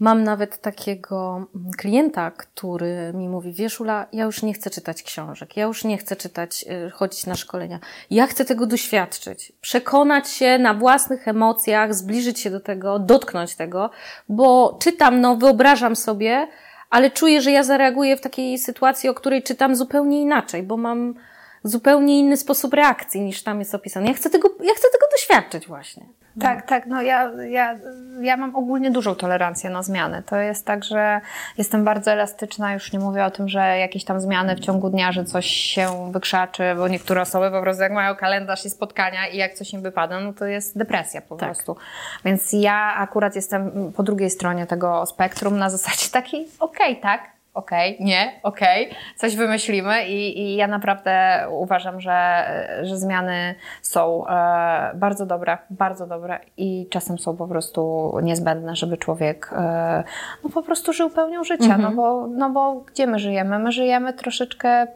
Mam 0.00 0.24
nawet 0.24 0.60
takiego 0.60 1.46
klienta, 1.78 2.30
który 2.30 3.12
mi 3.14 3.28
mówi, 3.28 3.52
wiesz 3.52 3.80
Ula, 3.80 4.06
ja 4.12 4.24
już 4.24 4.42
nie 4.42 4.54
chcę 4.54 4.70
czytać 4.70 5.02
książek, 5.02 5.56
ja 5.56 5.64
już 5.64 5.84
nie 5.84 5.98
chcę 5.98 6.16
czytać, 6.16 6.64
y, 6.86 6.90
chodzić 6.90 7.26
na 7.26 7.34
szkolenia. 7.34 7.78
Ja 8.10 8.26
chcę 8.26 8.44
tego 8.44 8.66
doświadczyć, 8.66 9.52
przekonać 9.60 10.28
się 10.28 10.58
na 10.58 10.74
własnych 10.74 11.28
emocjach, 11.28 11.94
zbliżyć 11.94 12.40
się 12.40 12.50
do 12.50 12.60
tego, 12.60 12.98
dotknąć 12.98 13.54
tego, 13.54 13.90
bo 14.28 14.78
czytam, 14.80 15.20
no 15.20 15.36
wyobrażam 15.36 15.96
sobie, 15.96 16.48
ale 16.90 17.10
czuję, 17.10 17.42
że 17.42 17.50
ja 17.50 17.62
zareaguję 17.62 18.16
w 18.16 18.20
takiej 18.20 18.58
sytuacji, 18.58 19.08
o 19.08 19.14
której 19.14 19.42
czytam 19.42 19.76
zupełnie 19.76 20.20
inaczej, 20.20 20.62
bo 20.62 20.76
mam 20.76 21.14
zupełnie 21.64 22.18
inny 22.18 22.36
sposób 22.36 22.74
reakcji 22.74 23.20
niż 23.20 23.42
tam 23.42 23.58
jest 23.58 23.74
opisane. 23.74 24.06
Ja 24.06 24.14
chcę 24.14 24.30
tego, 24.30 24.48
ja 24.48 24.74
chcę 24.74 24.88
tego 24.92 25.06
doświadczyć 25.12 25.66
właśnie. 25.66 26.06
Tak, 26.40 26.66
tak. 26.66 26.86
No 26.86 27.02
ja, 27.02 27.30
ja, 27.48 27.78
ja 28.20 28.36
mam 28.36 28.56
ogólnie 28.56 28.90
dużą 28.90 29.14
tolerancję 29.14 29.70
na 29.70 29.82
zmiany. 29.82 30.22
To 30.26 30.36
jest 30.36 30.66
tak, 30.66 30.84
że 30.84 31.20
jestem 31.58 31.84
bardzo 31.84 32.12
elastyczna. 32.12 32.72
Już 32.72 32.92
nie 32.92 32.98
mówię 32.98 33.24
o 33.24 33.30
tym, 33.30 33.48
że 33.48 33.78
jakieś 33.78 34.04
tam 34.04 34.20
zmiany 34.20 34.56
w 34.56 34.60
ciągu 34.60 34.90
dnia, 34.90 35.12
że 35.12 35.24
coś 35.24 35.46
się 35.46 36.12
wykrzaczy, 36.12 36.62
bo 36.76 36.88
niektóre 36.88 37.22
osoby 37.22 37.50
po 37.50 37.62
prostu 37.62 37.82
jak 37.82 37.92
mają 37.92 38.16
kalendarz 38.16 38.64
i 38.64 38.70
spotkania 38.70 39.26
i 39.26 39.36
jak 39.36 39.54
coś 39.54 39.72
im 39.72 39.82
wypada, 39.82 40.20
no 40.20 40.32
to 40.32 40.44
jest 40.44 40.78
depresja 40.78 41.20
po 41.20 41.36
tak. 41.36 41.48
prostu. 41.48 41.76
Więc 42.24 42.52
ja 42.52 42.94
akurat 42.96 43.36
jestem 43.36 43.92
po 43.96 44.02
drugiej 44.02 44.30
stronie 44.30 44.66
tego 44.66 45.06
spektrum 45.06 45.58
na 45.58 45.70
zasadzie 45.70 46.08
takiej, 46.20 46.48
okej, 46.60 46.90
okay, 46.90 47.02
tak, 47.02 47.39
okej, 47.54 47.94
okay, 47.94 48.06
nie, 48.06 48.40
okej, 48.42 48.86
okay, 48.86 48.98
coś 49.16 49.36
wymyślimy 49.36 50.08
i, 50.08 50.40
i 50.40 50.56
ja 50.56 50.66
naprawdę 50.66 51.46
uważam, 51.50 52.00
że, 52.00 52.44
że 52.82 52.96
zmiany 52.96 53.54
są 53.82 54.26
e, 54.26 54.90
bardzo 54.94 55.26
dobre, 55.26 55.58
bardzo 55.70 56.06
dobre 56.06 56.38
i 56.56 56.86
czasem 56.90 57.18
są 57.18 57.36
po 57.36 57.48
prostu 57.48 58.12
niezbędne, 58.22 58.76
żeby 58.76 58.96
człowiek 58.96 59.50
e, 59.52 60.04
no 60.44 60.50
po 60.50 60.62
prostu 60.62 60.92
żył 60.92 61.10
pełnią 61.10 61.44
życia, 61.44 61.78
no, 61.78 61.90
bo, 61.90 62.26
no 62.26 62.50
bo 62.50 62.74
gdzie 62.74 63.06
my 63.06 63.18
żyjemy? 63.18 63.58
My 63.58 63.72
żyjemy 63.72 64.12
troszeczkę 64.12 64.86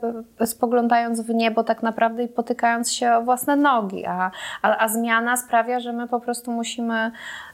spoglądając 0.45 1.21
w 1.21 1.35
niebo 1.35 1.64
tak 1.64 1.83
naprawdę 1.83 2.23
i 2.23 2.29
potykając 2.29 2.93
się 2.93 3.14
o 3.14 3.23
własne 3.23 3.57
nogi, 3.57 4.07
a, 4.07 4.31
a, 4.62 4.79
a 4.79 4.88
zmiana 4.88 5.37
sprawia, 5.37 5.81
że 5.81 5.93
my 5.93 6.09
po 6.09 6.21
prostu 6.21 6.53
musimy 6.53 7.12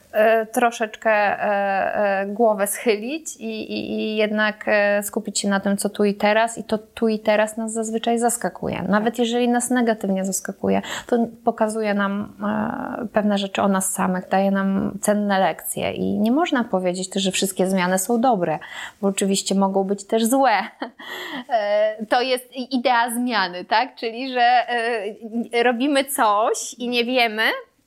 troszeczkę 0.51 1.11
e, 1.11 2.19
e, 2.21 2.25
głowę 2.25 2.67
schylić 2.67 3.37
i, 3.37 3.73
i, 3.73 3.91
i, 3.93 4.15
jednak 4.15 4.65
skupić 5.01 5.39
się 5.39 5.49
na 5.49 5.59
tym, 5.59 5.77
co 5.77 5.89
tu 5.89 6.03
i 6.03 6.13
teraz, 6.13 6.57
i 6.57 6.63
to 6.63 6.77
tu 6.77 7.07
i 7.07 7.19
teraz 7.19 7.57
nas 7.57 7.73
zazwyczaj 7.73 8.19
zaskakuje. 8.19 8.83
Nawet 8.89 9.19
jeżeli 9.19 9.49
nas 9.49 9.69
negatywnie 9.69 10.25
zaskakuje, 10.25 10.81
to 11.07 11.27
pokazuje 11.43 11.93
nam 11.93 12.33
pewne 13.13 13.37
rzeczy 13.37 13.61
o 13.61 13.67
nas 13.67 13.93
samych, 13.93 14.29
daje 14.29 14.51
nam 14.51 14.97
cenne 15.01 15.39
lekcje 15.39 15.91
i 15.91 16.19
nie 16.19 16.31
można 16.31 16.63
powiedzieć 16.63 17.09
też, 17.09 17.23
że 17.23 17.31
wszystkie 17.31 17.67
zmiany 17.67 17.99
są 17.99 18.21
dobre, 18.21 18.59
bo 19.01 19.07
oczywiście 19.07 19.55
mogą 19.55 19.83
być 19.83 20.07
też 20.07 20.25
złe. 20.25 20.53
To 22.09 22.21
jest 22.21 22.55
idea 22.55 23.09
zmiany, 23.09 23.65
tak? 23.65 23.95
Czyli, 23.95 24.33
że 24.33 24.65
robimy 25.63 26.05
coś 26.05 26.73
i 26.73 26.89
nie 26.89 27.05
wiemy, 27.05 27.43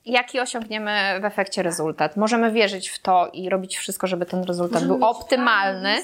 jaki 0.06 0.40
osiągniemy 0.40 1.20
w 1.20 1.24
efekcie 1.24 1.62
rezultat. 1.62 2.16
Możemy 2.16 2.52
wierzyć 2.52 2.88
w 2.88 2.98
to 2.98 3.30
i 3.32 3.48
robić 3.48 3.76
wszystko, 3.78 4.06
żeby 4.06 4.26
ten 4.26 4.44
rezultat 4.44 4.82
Możemy 4.82 4.98
był 4.98 5.08
optymalny, 5.08 5.94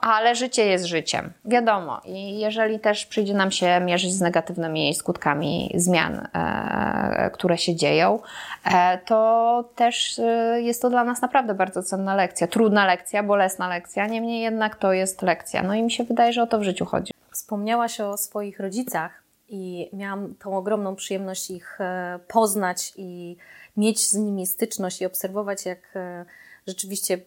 ale 0.00 0.34
życie 0.34 0.66
jest 0.66 0.84
życiem. 0.84 1.32
Wiadomo. 1.44 2.00
I 2.04 2.38
jeżeli 2.38 2.80
też 2.80 3.06
przyjdzie 3.06 3.34
nam 3.34 3.50
się 3.50 3.80
mierzyć 3.80 4.12
z 4.12 4.20
negatywnymi 4.20 4.94
skutkami 4.94 5.72
zmian, 5.74 6.28
e, 6.34 7.30
które 7.32 7.58
się 7.58 7.76
dzieją, 7.76 8.18
e, 8.64 8.98
to 8.98 9.64
też 9.76 10.18
e, 10.18 10.60
jest 10.62 10.82
to 10.82 10.90
dla 10.90 11.04
nas 11.04 11.22
naprawdę 11.22 11.54
bardzo 11.54 11.82
cenna 11.82 12.14
lekcja. 12.14 12.46
Trudna 12.46 12.86
lekcja, 12.86 13.22
bolesna 13.22 13.68
lekcja, 13.68 14.06
niemniej 14.06 14.42
jednak 14.42 14.76
to 14.76 14.92
jest 14.92 15.22
lekcja. 15.22 15.62
No 15.62 15.74
i 15.74 15.82
mi 15.82 15.90
się 15.90 16.04
wydaje, 16.04 16.32
że 16.32 16.42
o 16.42 16.46
to 16.46 16.58
w 16.58 16.62
życiu 16.62 16.86
chodzi. 16.86 17.12
Wspomniałaś 17.30 18.00
o 18.00 18.16
swoich 18.16 18.60
rodzicach 18.60 19.21
i 19.52 19.90
miałam 19.92 20.34
tą 20.34 20.56
ogromną 20.56 20.96
przyjemność 20.96 21.50
ich 21.50 21.80
e, 21.80 22.18
poznać 22.28 22.92
i 22.96 23.36
mieć 23.76 24.10
z 24.10 24.14
nimi 24.14 24.46
styczność 24.46 25.00
i 25.00 25.06
obserwować, 25.06 25.66
jak 25.66 25.78
e, 25.96 26.24
rzeczywiście 26.66 27.18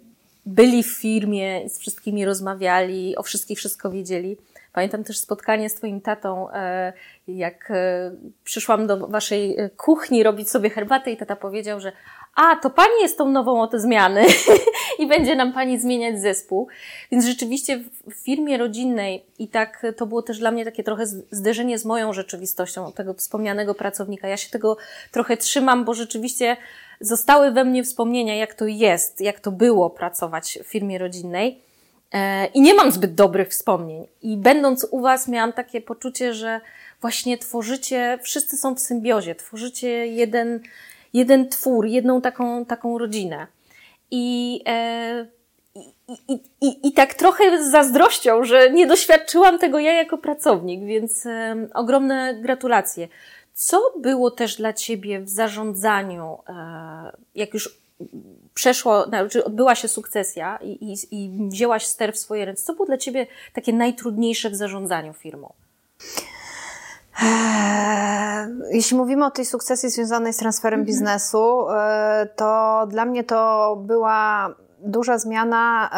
byli 0.45 0.83
w 0.83 0.99
firmie, 0.99 1.69
z 1.69 1.79
wszystkimi 1.79 2.25
rozmawiali, 2.25 3.17
o 3.17 3.23
wszystkich 3.23 3.57
wszystko 3.57 3.91
wiedzieli. 3.91 4.37
Pamiętam 4.73 5.03
też 5.03 5.17
spotkanie 5.17 5.69
z 5.69 5.75
Twoim 5.75 6.01
tatą, 6.01 6.51
e, 6.51 6.93
jak 7.27 7.73
przyszłam 8.43 8.87
do 8.87 9.07
Waszej 9.07 9.57
kuchni 9.77 10.23
robić 10.23 10.49
sobie 10.49 10.69
herbatę 10.69 11.11
i 11.11 11.17
tata 11.17 11.35
powiedział, 11.35 11.79
że 11.79 11.91
a, 12.35 12.55
to 12.55 12.69
pani 12.69 13.01
jest 13.01 13.17
tą 13.17 13.31
nową 13.31 13.61
od 13.61 13.71
zmiany 13.73 14.25
i 14.99 15.07
będzie 15.07 15.35
nam 15.35 15.53
pani 15.53 15.79
zmieniać 15.79 16.21
zespół. 16.21 16.67
Więc 17.11 17.25
rzeczywiście 17.25 17.83
w 18.07 18.13
firmie 18.13 18.57
rodzinnej 18.57 19.25
i 19.39 19.47
tak 19.47 19.85
to 19.97 20.05
było 20.05 20.21
też 20.21 20.39
dla 20.39 20.51
mnie 20.51 20.65
takie 20.65 20.83
trochę 20.83 21.05
zderzenie 21.31 21.79
z 21.79 21.85
moją 21.85 22.13
rzeczywistością, 22.13 22.91
tego 22.91 23.13
wspomnianego 23.13 23.75
pracownika. 23.75 24.27
Ja 24.27 24.37
się 24.37 24.49
tego 24.49 24.77
trochę 25.11 25.37
trzymam, 25.37 25.85
bo 25.85 25.93
rzeczywiście 25.93 26.57
zostały 27.01 27.51
we 27.51 27.65
mnie 27.65 27.83
wspomnienia, 27.83 28.35
jak 28.35 28.53
to 28.53 28.67
jest, 28.67 29.21
jak 29.21 29.39
to 29.39 29.51
było 29.51 29.89
pracować 29.89 30.59
w 30.63 30.67
firmie 30.67 30.97
rodzinnej. 30.97 31.61
E, 32.13 32.45
I 32.45 32.61
nie 32.61 32.73
mam 32.73 32.91
zbyt 32.91 33.15
dobrych 33.15 33.49
wspomnień. 33.49 34.07
I 34.21 34.37
będąc 34.37 34.87
u 34.91 35.01
Was, 35.01 35.27
miałam 35.27 35.53
takie 35.53 35.81
poczucie, 35.81 36.33
że 36.33 36.61
właśnie 37.01 37.37
tworzycie, 37.37 38.19
wszyscy 38.21 38.57
są 38.57 38.75
w 38.75 38.79
symbiozie, 38.79 39.35
tworzycie 39.35 40.07
jeden, 40.07 40.59
jeden 41.13 41.49
twór, 41.49 41.85
jedną 41.85 42.21
taką, 42.21 42.65
taką 42.65 42.97
rodzinę. 42.97 43.47
I, 44.11 44.61
e, 44.67 45.25
i, 46.27 46.33
i, 46.61 46.87
I 46.87 46.93
tak 46.93 47.13
trochę 47.13 47.63
z 47.63 47.71
zazdrością, 47.71 48.43
że 48.43 48.69
nie 48.69 48.87
doświadczyłam 48.87 49.59
tego 49.59 49.79
ja 49.79 49.93
jako 49.93 50.17
pracownik, 50.17 50.85
więc 50.85 51.25
um, 51.25 51.69
ogromne 51.73 52.35
gratulacje. 52.41 53.07
Co 53.53 53.93
było 53.99 54.31
też 54.31 54.55
dla 54.55 54.73
Ciebie 54.73 55.19
w 55.19 55.29
zarządzaniu, 55.29 56.37
e, 56.49 57.11
jak 57.35 57.53
już 57.53 57.77
przeszło, 58.53 59.03
znaczy 59.05 59.45
odbyła 59.45 59.75
się 59.75 59.87
sukcesja 59.87 60.59
i, 60.61 60.69
i, 60.71 60.95
i 61.11 61.49
wzięłaś 61.49 61.85
ster 61.85 62.13
w 62.13 62.17
swoje 62.17 62.45
ręce? 62.45 62.63
Co 62.63 62.73
było 62.73 62.85
dla 62.85 62.97
Ciebie 62.97 63.27
takie 63.53 63.73
najtrudniejsze 63.73 64.49
w 64.49 64.55
zarządzaniu 64.55 65.13
firmą? 65.13 65.53
Eee, 67.23 68.47
jeśli 68.71 68.97
mówimy 68.97 69.25
o 69.25 69.31
tej 69.31 69.45
sukcesji 69.45 69.89
związanej 69.89 70.33
z 70.33 70.37
transferem 70.37 70.79
mhm. 70.79 70.85
biznesu, 70.87 71.69
e, 71.69 72.29
to 72.35 72.81
dla 72.89 73.05
mnie 73.05 73.23
to 73.23 73.75
była 73.85 74.55
duża 74.85 75.17
zmiana, 75.17 75.89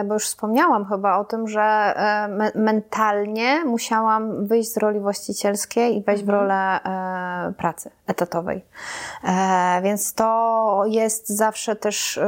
e, 0.00 0.04
bo 0.04 0.14
już 0.14 0.24
wspomniałam 0.24 0.84
chyba 0.84 1.18
o 1.18 1.24
tym, 1.24 1.48
że 1.48 1.62
e, 1.62 2.52
mentalnie 2.54 3.64
musiałam 3.64 4.46
wyjść 4.46 4.72
z 4.72 4.76
roli 4.76 5.00
właścicielskiej 5.00 5.96
i 5.96 6.02
wejść 6.02 6.24
w 6.24 6.28
mhm. 6.28 6.42
rolę 6.42 6.80
e, 6.84 7.52
pracy 7.52 7.90
etatowej. 8.06 8.64
Więc 9.82 10.14
to 10.14 10.82
jest 10.86 11.28
zawsze 11.28 11.76
też 11.76 12.20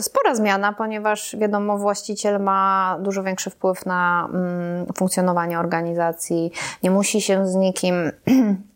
spora 0.00 0.34
zmiana, 0.34 0.72
ponieważ 0.72 1.36
wiadomo, 1.36 1.78
właściciel 1.78 2.40
ma 2.40 2.96
dużo 3.00 3.22
większy 3.22 3.50
wpływ 3.50 3.86
na 3.86 4.28
mm, 4.32 4.86
funkcjonowanie 4.96 5.58
organizacji, 5.58 6.52
nie 6.82 6.90
musi 6.90 7.20
się 7.20 7.46
z 7.46 7.54
nikim 7.54 7.94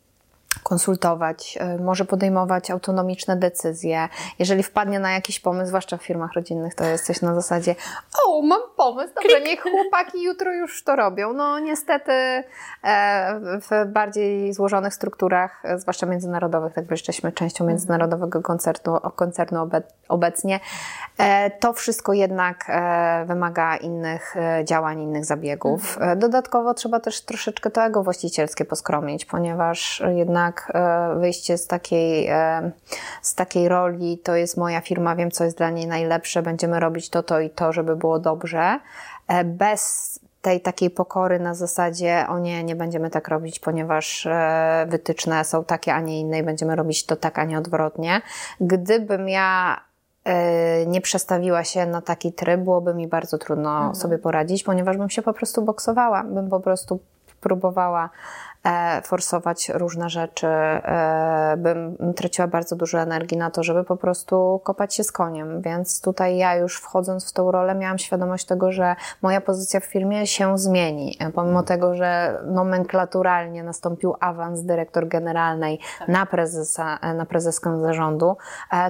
konsultować, 0.62 1.59
e, 1.61 1.79
może 1.79 2.05
podejmować 2.05 2.71
autonomiczne 2.71 3.37
decyzje. 3.37 4.09
Jeżeli 4.38 4.62
wpadnie 4.62 5.01
na 5.01 5.12
jakiś 5.12 5.41
pomysł, 5.41 5.69
zwłaszcza 5.69 5.97
w 5.97 6.03
firmach 6.03 6.33
rodzinnych, 6.33 6.75
to 6.75 6.85
jest 6.85 7.07
coś 7.07 7.23
na 7.23 7.35
zasadzie 7.35 7.75
o, 8.27 8.43
mam 8.43 8.61
pomysł, 8.77 9.15
dobrze, 9.15 9.41
niech 9.41 9.62
chłopaki 9.62 10.23
jutro 10.23 10.53
już 10.53 10.85
to 10.85 10.97
robią. 10.97 11.33
No 11.33 11.59
niestety 11.59 12.12
e, 12.12 12.45
w 13.41 13.93
bardziej 13.93 14.53
złożonych 14.53 14.95
strukturach, 14.95 15.62
e, 15.65 15.79
zwłaszcza 15.79 16.07
międzynarodowych, 16.07 16.75
tak 16.75 16.91
jesteśmy 16.91 17.33
częścią 17.33 17.67
międzynarodowego 17.67 18.43
koncernu, 18.43 19.01
koncernu 19.17 19.71
obecnie, 20.09 20.61
to 21.61 21.72
wszystko 21.72 22.12
jednak 22.12 22.70
wymaga 23.27 23.77
innych 23.77 24.35
działań, 24.64 25.01
innych 25.01 25.25
zabiegów. 25.25 25.96
Mhm. 25.96 26.18
Dodatkowo 26.18 26.75
trzeba 26.75 27.01
też 27.01 27.20
troszeczkę 27.20 27.70
to 27.70 27.85
ego 27.85 28.03
właścicielskie 28.03 28.64
poskromić, 28.64 29.25
ponieważ 29.25 30.03
jednak 30.14 30.72
e, 30.75 31.14
wyjście 31.18 31.59
z 31.59 31.66
takiej, 31.66 32.27
e, 32.29 32.70
z 33.22 33.35
takiej 33.35 33.68
roli, 33.68 34.18
to 34.18 34.37
jest 34.37 34.57
moja 34.57 34.81
firma, 34.81 35.16
wiem 35.16 35.31
co 35.31 35.44
jest 35.44 35.59
dla 35.59 35.70
niej 35.70 35.87
najlepsze, 35.87 36.42
będziemy 36.42 36.81
robić 36.81 37.11
to, 37.11 37.22
to 37.22 37.40
i 37.40 37.51
to, 37.51 37.72
żeby 37.72 37.96
było 37.96 38.18
dobrze, 38.18 38.79
e, 39.29 39.44
bez 39.44 40.20
tej 40.42 40.61
takiej 40.61 40.90
pokory 40.90 41.38
na 41.38 41.55
zasadzie, 41.55 42.27
o 42.29 42.38
nie, 42.38 42.64
nie 42.64 42.77
będziemy 42.77 43.11
tak 43.11 43.29
robić, 43.29 43.59
ponieważ 43.59 44.29
wytyczne 44.87 45.44
są 45.44 45.64
takie, 45.64 45.94
a 45.94 46.01
nie 46.01 46.20
inne 46.20 46.38
i 46.38 46.42
będziemy 46.42 46.77
robić 46.77 47.07
to 47.07 47.16
tak, 47.16 47.38
a 47.38 47.44
nie 47.44 47.59
odwrotnie. 47.59 48.20
Gdybym 48.61 49.29
ja 49.29 49.81
nie 50.87 51.00
przestawiła 51.00 51.64
się 51.64 51.87
na 51.87 52.02
taki 52.02 52.32
tryb, 52.32 52.61
byłoby 52.61 52.94
mi 52.94 53.08
bardzo 53.08 53.38
trudno 53.38 53.76
mhm. 53.76 53.94
sobie 53.94 54.18
poradzić, 54.18 54.62
ponieważ 54.62 54.96
bym 54.96 55.11
się 55.11 55.22
po 55.22 55.32
prostu 55.32 55.62
boksowała, 55.62 56.24
bym 56.24 56.50
po 56.50 56.61
prostu 56.61 57.00
próbowała 57.40 58.11
E, 58.52 58.52
forsować 59.05 59.68
różne 59.68 60.11
rzeczy, 60.11 60.46
e, 60.46 61.55
bym 61.59 61.96
traciła 62.16 62.48
bardzo 62.48 62.77
dużo 62.77 63.01
energii 63.01 63.38
na 63.38 63.51
to, 63.51 63.62
żeby 63.62 63.85
po 63.85 63.96
prostu 63.96 64.61
kopać 64.64 64.94
się 64.94 65.05
z 65.05 65.12
koniem. 65.12 65.62
Więc 65.62 66.01
tutaj 66.01 66.37
ja 66.37 66.57
już 66.57 66.77
wchodząc 66.77 67.31
w 67.31 67.33
tą 67.33 67.51
rolę 67.51 67.75
miałam 67.75 67.98
świadomość 67.98 68.44
tego, 68.44 68.72
że 68.72 68.96
moja 69.22 69.40
pozycja 69.40 69.81
w 69.81 69.85
firmie 69.85 70.27
się 70.27 70.59
zmieni. 70.59 71.16
E, 71.20 71.31
pomimo 71.31 71.62
tego, 71.62 71.94
że 71.94 72.40
nomenklaturalnie 72.46 73.62
nastąpił 73.62 74.14
awans 74.20 74.62
dyrektor 74.62 75.09
generalnej 75.09 75.81
tak. 75.98 76.09
na 76.09 76.27
prezesa, 76.27 76.98
na 77.14 77.27
prezeskę 77.27 77.81
zarządu, 77.81 78.37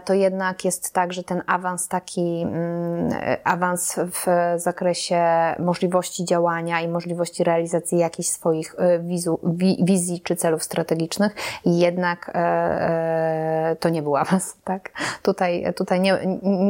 to 0.05 0.15
jednak 0.15 0.65
jest 0.65 0.93
tak, 0.93 1.13
że 1.13 1.25
ten 1.25 1.43
awans 1.47 1.89
taki, 1.89 2.43
mm, 2.43 3.11
awans 3.45 3.97
w 3.97 4.27
zakresie 4.57 5.25
możliwości 5.59 6.25
działania 6.25 6.81
i 6.81 6.89
możliwości 6.89 7.45
realizacji 7.45 7.99
jakichś 7.99 8.29
swoich 8.29 8.77
wizu, 9.01 9.39
wizji 9.81 10.21
czy 10.21 10.37
celów 10.37 10.63
strategicznych 10.63 11.35
jednak 11.65 12.31
e, 12.35 12.39
e, 12.39 13.77
to 13.81 13.89
nie 13.89 14.03
był 14.03 14.17
awans, 14.17 14.57
tak? 14.65 14.91
Tutaj, 15.23 15.75
tutaj 15.77 16.01
nie, 16.01 16.19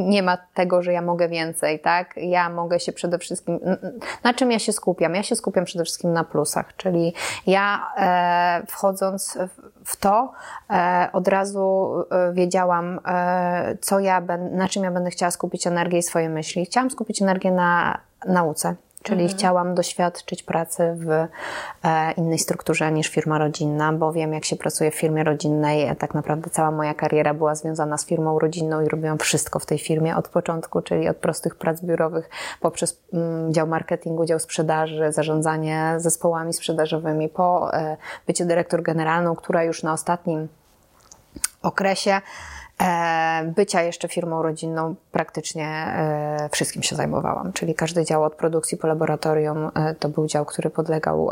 nie 0.09 0.23
ma 0.23 0.39
tego, 0.55 0.83
że 0.83 0.93
ja 0.93 1.03
mogę 1.03 1.29
więcej, 1.29 1.81
tak? 1.81 2.15
Ja 2.17 2.49
mogę 2.49 2.81
się 2.81 2.93
przede 2.93 3.19
wszystkim, 3.19 3.61
na 4.25 4.35
czym 4.35 4.51
ja 4.51 4.59
się 4.59 4.73
skupiam? 4.73 5.15
Ja 5.15 5.23
się 5.23 5.37
skupiam 5.37 5.65
przede 5.65 5.85
wszystkim 5.85 6.13
na 6.13 6.25
plusach, 6.25 6.77
czyli 6.77 7.15
ja 7.47 7.93
e, 7.97 8.67
wchodząc 8.67 9.39
w 9.85 9.97
to, 9.97 10.33
od 11.13 11.29
razu 11.29 11.95
wiedziałam, 12.33 13.01
co 13.81 14.01
ja, 14.01 14.23
na 14.51 14.69
czym 14.69 14.85
ja 14.85 14.91
będę 14.91 15.11
chciała 15.11 15.31
skupić 15.31 15.67
energię 15.67 15.99
i 15.99 16.03
swoje 16.03 16.29
myśli. 16.29 16.67
Chciałam 16.67 16.91
skupić 16.91 17.23
energię 17.23 17.51
na 17.51 18.01
nauce. 18.27 18.75
Czyli 19.03 19.23
mhm. 19.23 19.38
chciałam 19.38 19.75
doświadczyć 19.75 20.43
pracy 20.43 20.95
w 20.97 21.11
e, 21.85 22.12
innej 22.12 22.38
strukturze 22.38 22.93
niż 22.93 23.09
firma 23.09 23.38
rodzinna, 23.38 23.93
bo 23.93 24.12
wiem, 24.12 24.33
jak 24.33 24.45
się 24.45 24.57
pracuje 24.57 24.91
w 24.91 24.95
firmie 24.95 25.25
rodzinnej. 25.25 25.97
Tak 25.97 26.15
naprawdę 26.15 26.51
cała 26.51 26.71
moja 26.71 26.95
kariera 26.95 27.35
była 27.35 27.55
związana 27.55 27.99
z 27.99 28.07
firmą 28.07 28.38
rodzinną 28.38 28.81
i 28.81 28.88
robiłam 28.88 29.19
wszystko 29.19 29.59
w 29.59 29.67
tej 29.67 29.79
firmie 29.79 30.17
od 30.17 30.29
początku, 30.29 30.83
czyli 30.83 31.09
od 31.09 31.17
prostych 31.17 31.55
prac 31.55 31.81
biurowych 31.81 32.31
poprzez 32.61 33.01
mm, 33.12 33.55
dział 33.55 33.67
marketingu, 33.67 34.25
dział 34.25 34.38
sprzedaży, 34.38 35.12
zarządzanie 35.12 35.95
zespołami 35.97 36.53
sprzedażowymi, 36.53 37.29
po 37.29 37.75
e, 37.75 37.97
bycie 38.27 38.45
dyrektor 38.45 38.83
generalną, 38.83 39.37
która 39.37 39.65
już 39.65 39.83
na 39.83 39.93
ostatnim 39.93 40.49
okresie 41.62 42.12
E, 42.12 42.21
bycia 43.45 43.83
jeszcze 43.83 44.09
firmą 44.09 44.42
rodzinną 44.42 44.95
praktycznie 45.12 45.66
e, 45.66 46.49
wszystkim 46.53 46.83
się 46.83 46.97
zajmowałam, 46.97 47.53
czyli 47.53 47.75
każdy 47.75 48.05
dział 48.05 48.25
od 48.25 48.35
produkcji 48.35 48.79
po 48.79 48.87
laboratorium 48.87 49.71
e, 49.75 49.95
to 49.95 50.09
był 50.09 50.27
dział, 50.27 50.45
który 50.45 50.71
podlegał 50.71 51.31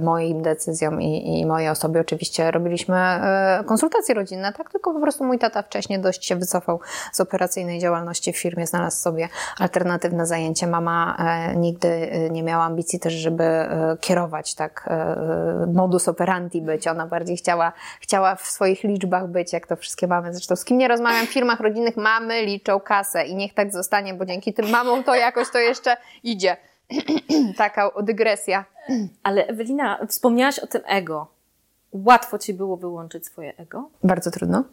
moim 0.00 0.42
decyzjom 0.42 1.02
i, 1.02 1.40
i 1.40 1.46
mojej 1.46 1.68
osobie. 1.68 2.00
Oczywiście 2.00 2.50
robiliśmy 2.50 3.20
konsultacje 3.66 4.14
rodzinne, 4.14 4.52
tak, 4.52 4.70
tylko 4.70 4.92
po 4.92 5.00
prostu 5.00 5.24
mój 5.24 5.38
tata 5.38 5.62
wcześniej 5.62 6.00
dość 6.00 6.26
się 6.26 6.36
wycofał 6.36 6.80
z 7.12 7.20
operacyjnej 7.20 7.78
działalności 7.78 8.32
w 8.32 8.38
firmie, 8.38 8.66
znalazł 8.66 8.96
sobie 8.96 9.28
alternatywne 9.58 10.26
zajęcie. 10.26 10.66
Mama 10.66 11.16
nigdy 11.56 12.10
nie 12.30 12.42
miała 12.42 12.64
ambicji 12.64 13.00
też, 13.00 13.12
żeby 13.12 13.44
kierować 14.00 14.54
tak 14.54 14.88
modus 15.72 16.08
operandi 16.08 16.62
być. 16.62 16.88
Ona 16.88 17.06
bardziej 17.06 17.36
chciała, 17.36 17.72
chciała 18.00 18.34
w 18.34 18.42
swoich 18.42 18.84
liczbach 18.84 19.28
być, 19.28 19.52
jak 19.52 19.66
to 19.66 19.76
wszystkie 19.76 20.06
mamy. 20.06 20.34
Zresztą 20.34 20.56
z 20.56 20.64
kim 20.64 20.78
nie 20.78 20.88
rozmawiam 20.92 21.26
w 21.26 21.30
firmach 21.30 21.60
rodzinnych, 21.60 21.96
mamy 21.96 22.42
liczą 22.42 22.80
kasę 22.80 23.26
i 23.26 23.34
niech 23.34 23.54
tak 23.54 23.72
zostanie, 23.72 24.14
bo 24.14 24.24
dzięki 24.24 24.54
tym 24.54 24.70
mamom 24.70 25.04
to 25.04 25.14
jakoś 25.14 25.50
to 25.50 25.58
jeszcze 25.58 25.96
idzie. 26.22 26.56
Taka 27.56 27.90
dygresja. 28.02 28.64
Ale 29.22 29.46
Ewelina, 29.46 29.98
wspomniałaś 30.08 30.58
o 30.58 30.66
tym 30.66 30.82
ego. 30.86 31.26
Łatwo 31.92 32.38
ci 32.38 32.54
było 32.54 32.76
wyłączyć 32.76 33.26
swoje 33.26 33.56
ego? 33.56 33.90
Bardzo 34.04 34.30
trudno. 34.30 34.64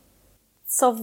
Co 0.65 0.95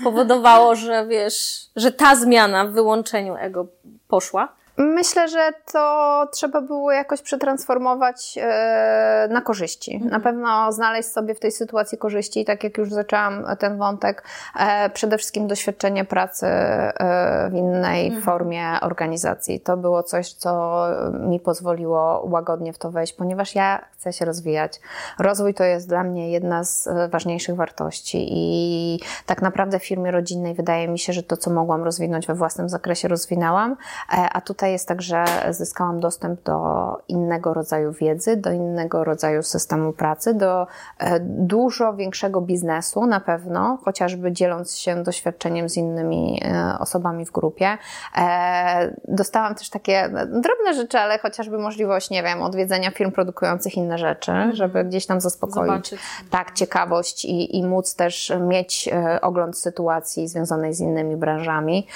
spowodowało, 0.00 0.74
że 0.74 1.06
wiesz, 1.06 1.66
że 1.76 1.92
ta 1.92 2.16
zmiana 2.16 2.64
w 2.64 2.72
wyłączeniu 2.72 3.36
ego 3.36 3.66
poszła? 4.08 4.54
Myślę, 4.76 5.28
że 5.28 5.50
to 5.72 6.26
trzeba 6.32 6.60
było 6.60 6.92
jakoś 6.92 7.22
przetransformować 7.22 8.38
e, 8.42 9.28
na 9.30 9.40
korzyści. 9.40 9.94
Mhm. 9.94 10.10
Na 10.10 10.20
pewno 10.20 10.72
znaleźć 10.72 11.08
sobie 11.08 11.34
w 11.34 11.40
tej 11.40 11.52
sytuacji 11.52 11.98
korzyści, 11.98 12.44
tak 12.44 12.64
jak 12.64 12.78
już 12.78 12.92
zaczęłam 12.92 13.46
ten 13.58 13.78
wątek, 13.78 14.24
e, 14.56 14.90
przede 14.90 15.18
wszystkim 15.18 15.46
doświadczenie 15.46 16.04
pracy 16.04 16.46
e, 16.46 17.48
w 17.50 17.54
innej 17.54 18.06
mhm. 18.06 18.22
formie 18.22 18.66
organizacji. 18.80 19.60
To 19.60 19.76
było 19.76 20.02
coś, 20.02 20.32
co 20.32 20.82
mi 21.12 21.40
pozwoliło 21.40 22.26
łagodnie 22.30 22.72
w 22.72 22.78
to 22.78 22.90
wejść, 22.90 23.12
ponieważ 23.12 23.54
ja 23.54 23.84
chcę 23.92 24.12
się 24.12 24.24
rozwijać. 24.24 24.80
Rozwój 25.18 25.54
to 25.54 25.64
jest 25.64 25.88
dla 25.88 26.04
mnie 26.04 26.30
jedna 26.30 26.64
z 26.64 26.88
ważniejszych 27.10 27.56
wartości 27.56 28.26
i 28.30 29.00
tak 29.26 29.42
naprawdę 29.42 29.78
w 29.78 29.86
firmie 29.86 30.10
rodzinnej 30.10 30.54
wydaje 30.54 30.88
mi 30.88 30.98
się, 30.98 31.12
że 31.12 31.22
to, 31.22 31.36
co 31.36 31.50
mogłam 31.50 31.84
rozwinąć 31.84 32.26
we 32.26 32.34
własnym 32.34 32.68
zakresie, 32.68 33.08
rozwinęłam, 33.08 33.76
a 34.08 34.40
tutaj 34.40 34.63
tutaj 34.64 34.72
jest 34.72 34.88
tak, 34.88 35.02
że 35.02 35.24
zyskałam 35.50 36.00
dostęp 36.00 36.42
do 36.42 36.98
innego 37.08 37.54
rodzaju 37.54 37.92
wiedzy, 37.92 38.36
do 38.36 38.52
innego 38.52 39.04
rodzaju 39.04 39.42
systemu 39.42 39.92
pracy, 39.92 40.34
do 40.34 40.66
e, 40.98 41.20
dużo 41.20 41.94
większego 41.94 42.40
biznesu 42.40 43.06
na 43.06 43.20
pewno, 43.20 43.78
chociażby 43.84 44.32
dzieląc 44.32 44.76
się 44.76 45.02
doświadczeniem 45.02 45.68
z 45.68 45.76
innymi 45.76 46.42
e, 46.44 46.78
osobami 46.78 47.26
w 47.26 47.32
grupie. 47.32 47.78
E, 48.16 48.94
dostałam 49.08 49.54
też 49.54 49.70
takie 49.70 50.08
drobne 50.26 50.74
rzeczy, 50.74 50.98
ale 50.98 51.18
chociażby 51.18 51.58
możliwość, 51.58 52.10
nie 52.10 52.22
wiem, 52.22 52.42
odwiedzenia 52.42 52.90
firm 52.90 53.12
produkujących 53.12 53.76
inne 53.76 53.98
rzeczy, 53.98 54.32
mhm. 54.32 54.56
żeby 54.56 54.84
gdzieś 54.84 55.06
tam 55.06 55.20
zaspokoić 55.20 55.66
Zobaczyć. 55.66 56.00
tak 56.30 56.52
ciekawość 56.52 57.24
i, 57.24 57.58
i 57.58 57.66
móc 57.66 57.94
też 57.94 58.32
mieć 58.40 58.90
ogląd 59.22 59.58
sytuacji 59.58 60.28
związanej 60.28 60.74
z 60.74 60.80
innymi 60.80 61.16
branżami. 61.16 61.86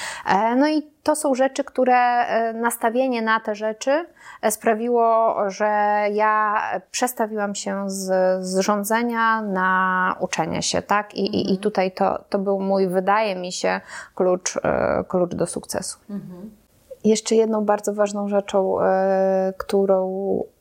No 0.57 0.69
i 0.69 0.98
to 1.03 1.17
są 1.17 1.35
rzeczy, 1.35 1.65
które 1.65 2.27
nastawienie 2.55 3.23
na 3.23 3.41
te 3.41 3.55
rzeczy 3.55 4.07
sprawiło, 4.51 5.37
że 5.51 5.67
ja 6.13 6.63
przestawiłam 6.91 7.55
się 7.55 7.91
z, 7.91 8.07
z 8.47 8.59
rządzenia 8.59 9.43
na 9.43 10.17
uczenie 10.21 10.63
się, 10.63 10.83
tak? 10.83 11.15
I, 11.15 11.27
mhm. 11.27 11.45
i 11.45 11.59
tutaj 11.59 11.93
to, 11.93 12.25
to 12.29 12.39
był 12.39 12.61
mój, 12.61 12.89
wydaje 12.89 13.37
mi 13.37 13.53
się, 13.53 13.81
klucz, 14.15 14.59
klucz 15.09 15.35
do 15.35 15.47
sukcesu. 15.47 15.99
Mhm. 16.11 16.51
Jeszcze 17.05 17.35
jedną 17.35 17.65
bardzo 17.65 17.95
ważną 17.95 18.29
rzeczą, 18.29 18.81
e, 18.83 19.53
którą 19.59 20.09
e, 20.41 20.58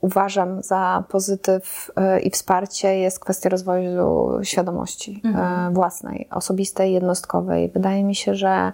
uważam 0.00 0.62
za 0.62 1.04
pozytyw 1.08 1.90
e, 1.96 2.20
i 2.20 2.30
wsparcie, 2.30 2.98
jest 2.98 3.20
kwestia 3.20 3.48
rozwoju 3.48 4.30
świadomości 4.42 5.20
mhm. 5.24 5.74
własnej, 5.74 6.28
osobistej, 6.30 6.92
jednostkowej. 6.92 7.70
Wydaje 7.70 8.04
mi 8.04 8.14
się, 8.14 8.34
że 8.34 8.72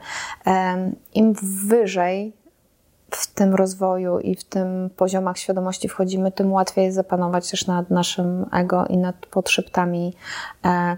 im 1.15 1.35
wyżej 1.67 2.33
w 3.11 3.35
tym 3.35 3.55
rozwoju 3.55 4.19
i 4.19 4.37
w 4.37 4.45
tym 4.45 4.91
poziomach 4.97 5.39
świadomości 5.39 5.89
wchodzimy, 5.89 6.33
tym 6.33 6.53
łatwiej 6.53 6.85
jest 6.85 6.97
zapanować 6.97 7.51
też 7.51 7.67
nad 7.67 7.91
naszym 7.91 8.47
ego 8.53 8.87
i 8.87 8.97
nad 8.97 9.17
potrzebami, 9.27 10.15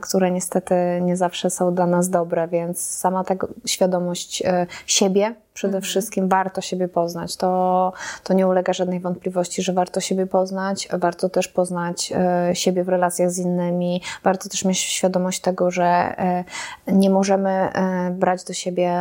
które 0.01 0.31
niestety 0.31 0.75
nie 1.03 1.17
zawsze 1.17 1.51
są 1.51 1.75
dla 1.75 1.87
nas 1.87 2.11
dobre, 2.11 2.49
więc 2.49 2.81
sama 2.81 3.25
ta 3.25 3.35
świadomość 3.67 4.43
siebie 4.87 5.35
Przede 5.55 5.77
mhm. 5.77 5.83
wszystkim 5.83 6.29
warto 6.29 6.61
siebie 6.61 6.89
poznać. 6.89 7.37
To, 7.37 7.93
to 8.25 8.35
nie 8.35 8.47
ulega 8.47 8.73
żadnej 8.73 9.01
wątpliwości, 9.01 9.63
że 9.63 9.73
warto 9.73 10.01
siebie 10.01 10.27
poznać, 10.27 10.89
warto 10.93 11.29
też 11.29 11.49
poznać 11.49 12.13
e, 12.17 12.51
siebie 12.55 12.85
w 12.85 12.89
relacjach 12.89 13.31
z 13.31 13.39
innymi, 13.39 14.03
warto 14.25 14.49
też 14.49 14.65
mieć 14.65 14.79
świadomość 14.79 15.41
tego, 15.41 15.71
że 15.71 15.85
e, 15.85 16.45
nie 16.87 17.11
możemy 17.11 17.51
e, 17.51 18.11
brać 18.11 18.45
do 18.45 18.53
siebie 18.53 18.93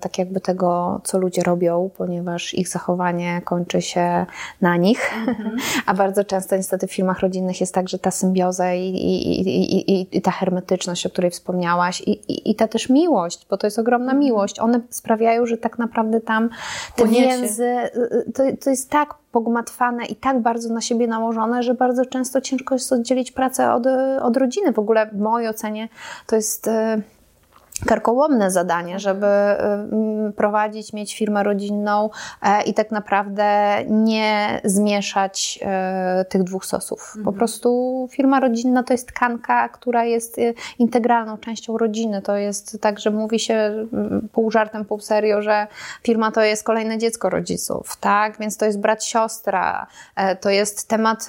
tak 0.00 0.18
jakby 0.18 0.40
tego, 0.40 1.00
co 1.04 1.18
ludzie 1.18 1.42
robią, 1.42 1.90
ponieważ 1.96 2.54
ich 2.54 2.68
zachowanie 2.68 3.40
kończy 3.44 3.82
się 3.82 4.26
na 4.60 4.76
nich. 4.76 5.12
Mhm. 5.28 5.56
A 5.86 5.94
bardzo 5.94 6.24
często 6.24 6.56
niestety 6.56 6.86
w 6.86 6.92
filmach 6.92 7.20
rodzinnych 7.20 7.60
jest 7.60 7.74
tak, 7.74 7.88
że 7.88 7.98
ta 7.98 8.10
symbioza 8.10 8.74
i, 8.74 8.88
i, 8.88 9.90
i, 9.90 10.16
i 10.16 10.22
ta 10.22 10.30
hermetyczność, 10.30 11.06
o 11.06 11.10
której 11.10 11.30
wspomniałaś, 11.30 12.00
i, 12.00 12.50
i 12.50 12.54
ta 12.54 12.68
też 12.68 12.88
miłość, 12.88 13.46
bo 13.50 13.56
to 13.56 13.66
jest 13.66 13.78
ogromna 13.78 14.12
mhm. 14.12 14.18
miłość, 14.18 14.58
one 14.58 14.80
sprawiają, 14.90 15.46
że 15.46 15.56
tak 15.56 15.78
naprawdę 15.78 15.89
naprawdę 15.90 16.20
tam 16.20 16.48
te 16.96 17.06
więzy, 17.06 17.64
y, 17.64 18.26
y, 18.28 18.32
to, 18.32 18.42
to 18.64 18.70
jest 18.70 18.90
tak 18.90 19.14
pogmatwane 19.32 20.04
i 20.04 20.16
tak 20.16 20.40
bardzo 20.40 20.74
na 20.74 20.80
siebie 20.80 21.06
nałożone, 21.06 21.62
że 21.62 21.74
bardzo 21.74 22.06
często 22.06 22.40
ciężko 22.40 22.74
jest 22.74 22.92
oddzielić 22.92 23.32
pracę 23.32 23.72
od, 23.72 23.86
od 24.22 24.36
rodziny. 24.36 24.72
W 24.72 24.78
ogóle 24.78 25.06
w 25.06 25.18
mojej 25.18 25.48
ocenie 25.48 25.88
to 26.26 26.36
jest 26.36 26.66
y, 26.66 26.70
karkołomne 27.86 28.50
zadanie, 28.50 28.98
żeby 28.98 29.26
y, 30.28 30.32
prowadzić, 30.32 30.92
mieć 30.92 31.16
firmę 31.16 31.42
rodzinną 31.42 32.10
e, 32.42 32.62
i 32.62 32.74
tak 32.74 32.90
naprawdę 32.90 33.76
nie 33.88 34.60
zmieszać 34.64 35.58
e, 35.62 36.24
tych 36.28 36.42
dwóch 36.42 36.66
sosów. 36.66 37.10
Po 37.12 37.18
mhm. 37.18 37.36
prostu 37.36 38.08
firma 38.10 38.40
rodzinna 38.40 38.82
to 38.82 38.94
jest 38.94 39.08
tkanka, 39.08 39.68
która 39.68 40.04
jest 40.04 40.38
y, 40.38 40.54
integralną 40.78 41.38
częścią 41.38 41.78
rodziny. 41.78 42.22
To 42.22 42.36
jest 42.36 42.78
tak, 42.80 42.98
że 42.98 43.10
mówi 43.10 43.38
się 43.38 43.86
pół 44.32 44.50
żartem, 44.50 44.84
pół 44.84 45.00
serio, 45.00 45.42
że 45.42 45.66
firma 46.02 46.30
to 46.30 46.42
jest 46.42 46.64
kolejne 46.64 46.98
dziecko 46.98 47.30
rodziców, 47.30 47.96
tak? 47.96 48.38
Więc 48.38 48.56
to 48.56 48.64
jest 48.64 48.80
brat, 48.80 49.04
siostra, 49.04 49.86
e, 50.16 50.36
to 50.36 50.50
jest 50.50 50.88
temat 50.88 51.28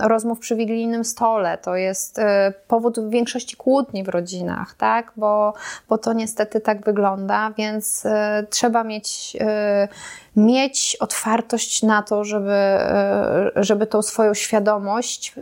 rozmów 0.00 0.38
przy 0.38 0.56
wigilijnym 0.56 1.04
stole, 1.04 1.58
to 1.58 1.76
jest 1.76 2.20
powód 2.68 3.10
większości 3.10 3.56
kłótni 3.56 4.04
w 4.04 4.08
rodzinach, 4.08 4.74
tak? 4.74 5.12
Bo 5.16 5.51
bo, 5.88 5.98
to 5.98 6.12
niestety 6.12 6.60
tak 6.60 6.84
wygląda, 6.84 7.52
więc 7.58 8.04
y, 8.04 8.10
trzeba 8.50 8.84
mieć, 8.84 9.36
y, 9.40 10.40
mieć 10.40 10.96
otwartość 11.00 11.82
na 11.82 12.02
to, 12.02 12.24
żeby, 12.24 12.52
y, 13.58 13.64
żeby 13.64 13.86
tą 13.86 14.02
swoją 14.02 14.34
świadomość 14.34 15.34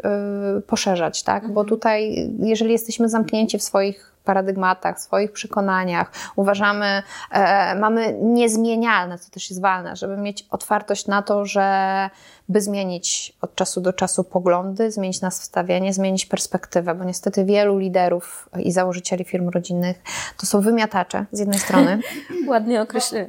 poszerzać, 0.66 1.22
tak? 1.22 1.42
Bo 1.42 1.60
mhm. 1.60 1.66
tutaj, 1.68 2.30
jeżeli 2.38 2.72
jesteśmy 2.72 3.08
zamknięci 3.08 3.58
w 3.58 3.62
swoich 3.62 4.09
paradygmatach, 4.24 5.00
swoich 5.00 5.32
przekonaniach, 5.32 6.12
uważamy, 6.36 7.02
e, 7.30 7.74
mamy 7.74 8.18
niezmienialne, 8.22 9.18
co 9.18 9.30
też 9.30 9.50
jest 9.50 9.62
ważne, 9.62 9.96
żeby 9.96 10.16
mieć 10.16 10.46
otwartość 10.50 11.06
na 11.06 11.22
to, 11.22 11.46
że 11.46 12.10
by 12.48 12.60
zmienić 12.60 13.36
od 13.40 13.54
czasu 13.54 13.80
do 13.80 13.92
czasu 13.92 14.24
poglądy, 14.24 14.90
zmienić 14.90 15.20
nastawienie, 15.20 15.92
zmienić 15.92 16.26
perspektywę, 16.26 16.94
bo 16.94 17.04
niestety 17.04 17.44
wielu 17.44 17.78
liderów 17.78 18.48
i 18.58 18.72
założycieli 18.72 19.24
firm 19.24 19.48
rodzinnych 19.48 20.02
to 20.36 20.46
są 20.46 20.60
wymiatacze 20.60 21.26
z 21.32 21.38
jednej 21.38 21.58
strony. 21.58 22.00
Ładnie 22.48 22.82
określenie 22.82 23.28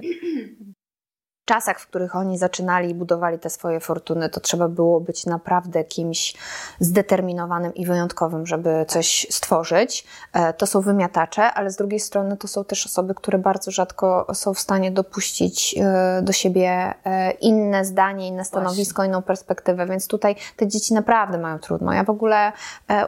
czasach, 1.46 1.80
w 1.80 1.88
których 1.88 2.16
oni 2.16 2.38
zaczynali 2.38 2.90
i 2.90 2.94
budowali 2.94 3.40
te 3.40 3.50
swoje 3.50 3.80
fortuny, 3.80 4.30
to 4.30 4.40
trzeba 4.40 4.68
było 4.68 5.00
być 5.00 5.26
naprawdę 5.26 5.84
kimś 5.84 6.34
zdeterminowanym 6.80 7.76
i 7.76 7.86
wyjątkowym, 7.86 8.46
żeby 8.46 8.86
coś 8.88 9.28
stworzyć. 9.30 10.06
E, 10.34 10.54
to 10.54 10.68
są 10.68 10.82
wymiatacze, 10.82 11.54
ale 11.54 11.70
z 11.70 11.76
drugiej 11.76 12.00
strony 12.00 12.38
to 12.38 12.48
są 12.48 12.66
też 12.66 12.86
osoby, 12.86 13.16
które 13.16 13.38
bardzo 13.38 13.72
rzadko 13.72 14.28
są 14.34 14.54
w 14.54 14.60
stanie 14.60 14.92
dopuścić 14.92 15.76
e, 15.78 16.22
do 16.22 16.34
siebie 16.34 16.94
e, 17.06 17.32
inne 17.32 17.86
zdanie, 17.86 18.28
inne 18.28 18.46
stanowisko, 18.46 18.96
Właśnie. 18.96 19.10
inną 19.10 19.22
perspektywę, 19.22 19.86
więc 19.86 20.08
tutaj 20.08 20.36
te 20.56 20.68
dzieci 20.68 20.94
naprawdę 20.94 21.38
mają 21.38 21.60
trudno. 21.60 21.94
Ja 21.94 22.04
w 22.04 22.10
ogóle 22.10 22.52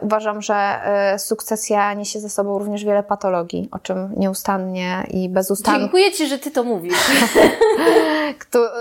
uważam, 0.00 0.42
że 0.42 0.80
sukcesja 1.18 1.94
niesie 1.94 2.20
ze 2.20 2.28
sobą 2.30 2.58
również 2.58 2.84
wiele 2.84 3.02
patologii, 3.02 3.68
o 3.72 3.78
czym 3.78 4.12
nieustannie 4.16 5.06
i 5.10 5.28
bezustannie. 5.28 5.80
Dziękuję 5.80 6.12
Ci, 6.12 6.26
że 6.28 6.38
Ty 6.38 6.50
to 6.50 6.64
mówisz. 6.64 6.94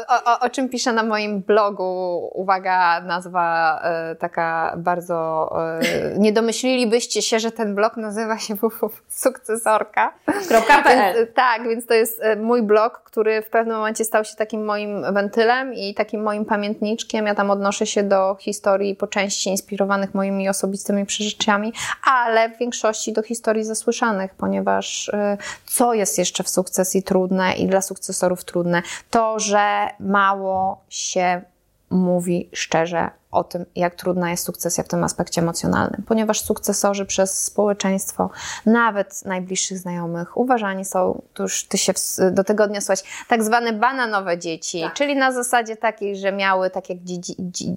o, 0.07 0.39
o, 0.39 0.49
czym 0.49 0.69
piszę 0.69 0.93
na 0.93 1.03
moim 1.03 1.41
blogu. 1.41 2.19
Uwaga, 2.33 3.01
nazwa 3.01 3.79
e, 3.83 4.15
taka 4.15 4.73
bardzo. 4.77 5.49
E, 5.81 5.83
nie 6.23 6.33
domyślilibyście 6.33 7.21
się, 7.21 7.39
że 7.39 7.51
ten 7.51 7.75
blog 7.75 7.97
nazywa 7.97 8.37
się 8.37 8.55
sukcesorka.pl. 9.09 11.33
Tak, 11.33 11.63
więc 11.63 11.85
to 11.85 11.93
jest 11.93 12.21
e, 12.21 12.35
mój 12.35 12.61
blog, 12.61 13.01
który 13.03 13.41
w 13.41 13.49
pewnym 13.49 13.77
momencie 13.77 14.05
stał 14.05 14.25
się 14.25 14.35
takim 14.35 14.65
moim 14.65 15.13
wentylem 15.13 15.73
i 15.73 15.93
takim 15.93 16.23
moim 16.23 16.45
pamiętniczkiem. 16.45 17.25
Ja 17.25 17.35
tam 17.35 17.51
odnoszę 17.51 17.85
się 17.85 18.03
do 18.03 18.35
historii 18.39 18.95
po 18.95 19.07
części 19.07 19.49
inspirowanych 19.49 20.13
moimi 20.13 20.49
osobistymi 20.49 21.05
przeżyciami, 21.05 21.73
ale 22.03 22.49
w 22.49 22.57
większości 22.57 23.13
do 23.13 23.21
historii 23.21 23.63
zasłyszanych, 23.63 24.35
ponieważ 24.35 25.09
e, 25.09 25.37
co 25.65 25.93
jest 25.93 26.17
jeszcze 26.17 26.43
w 26.43 26.49
sukcesji 26.49 27.03
trudne 27.03 27.53
i 27.53 27.67
dla 27.67 27.81
sukcesorów 27.81 28.43
trudne? 28.43 28.81
To, 29.09 29.32
że 29.39 29.87
mało 29.99 30.83
się 30.89 31.41
mówi 31.89 32.49
szczerze 32.53 33.09
o 33.33 33.43
tym, 33.43 33.65
jak 33.75 33.95
trudna 33.95 34.31
jest 34.31 34.45
sukcesja 34.45 34.83
w 34.83 34.87
tym 34.87 35.03
aspekcie 35.03 35.41
emocjonalnym, 35.41 36.03
ponieważ 36.07 36.41
sukcesorzy 36.41 37.05
przez 37.05 37.43
społeczeństwo, 37.43 38.29
nawet 38.65 39.25
najbliższych 39.25 39.77
znajomych, 39.77 40.37
uważani 40.37 40.85
są, 40.85 41.21
tu 41.33 41.43
już 41.43 41.63
ty 41.67 41.77
się 41.77 41.93
do 42.31 42.43
tego 42.43 42.63
odniosłaś, 42.63 43.03
tak 43.27 43.43
zwane 43.43 43.73
bananowe 43.73 44.37
dzieci, 44.37 44.81
tak. 44.81 44.93
czyli 44.93 45.15
na 45.15 45.31
zasadzie 45.31 45.75
takiej, 45.75 46.15
że 46.15 46.31
miały, 46.31 46.69
tak 46.69 46.89
jak 46.89 46.99
dziedzi, 47.03 47.35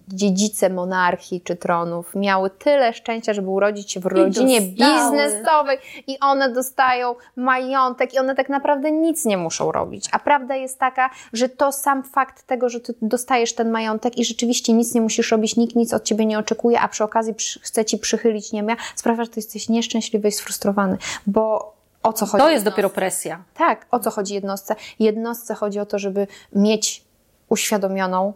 dziedzice 0.09 0.71
monarchii 0.71 1.41
czy 1.41 1.57
tronów, 1.57 2.15
miały 2.15 2.51
tyle 2.51 2.93
szczęścia, 2.93 3.33
żeby 3.33 3.49
urodzić 3.49 3.93
się 3.93 4.01
w 4.01 4.07
rodzinie 4.07 4.61
biznesowej 4.61 5.79
i 6.07 6.21
one 6.21 6.53
dostają 6.53 7.15
majątek 7.37 8.15
i 8.15 8.19
one 8.19 8.35
tak 8.35 8.49
naprawdę 8.49 8.93
nic 8.93 9.25
nie 9.25 9.37
muszą 9.37 9.73
robić. 9.73 10.09
A 10.13 10.19
prawda 10.19 10.57
jest 10.57 10.79
taka, 10.79 11.11
że 11.33 11.49
to 11.49 11.73
sam 11.73 12.03
fakt 12.03 12.43
tego, 12.43 12.69
że 12.69 12.81
ty 12.81 12.95
dostajesz 13.03 13.55
ten 13.55 13.71
majątek 13.71 14.19
i 14.19 14.25
rzeczywiście 14.25 14.73
nic 14.73 14.95
nie 14.95 15.01
musisz 15.01 15.31
robić, 15.31 15.46
robić, 15.47 15.57
nikt 15.57 15.77
nic 15.77 15.95
od 15.95 16.05
ciebie 16.05 16.27
nie 16.27 16.39
oczekuje, 16.39 16.81
a 16.81 16.89
przy 16.89 17.05
okazji 17.05 17.35
chce 17.63 17.85
ci 17.85 17.99
przychylić 17.99 18.53
niemia, 18.53 18.77
sprawia, 18.95 19.25
że 19.25 19.31
ty 19.31 19.41
jesteś 19.41 19.69
nieszczęśliwy 19.69 20.29
i 20.29 20.33
sfrustrowany, 20.33 20.99
bo 21.27 21.75
o 22.03 22.13
co 22.13 22.27
chodzi? 22.27 22.45
To 22.45 22.51
jest 22.51 22.65
dopiero 22.65 22.91
presja. 22.91 23.45
Tak, 23.55 23.87
o 23.91 23.99
co 23.99 24.11
chodzi 24.11 24.35
jednostce? 24.35 24.77
Jednostce 24.99 25.55
chodzi 25.55 25.81
o 25.81 25.87
to, 25.87 25.99
żeby 25.99 26.27
mieć 26.53 27.05
uświadomioną 27.49 28.33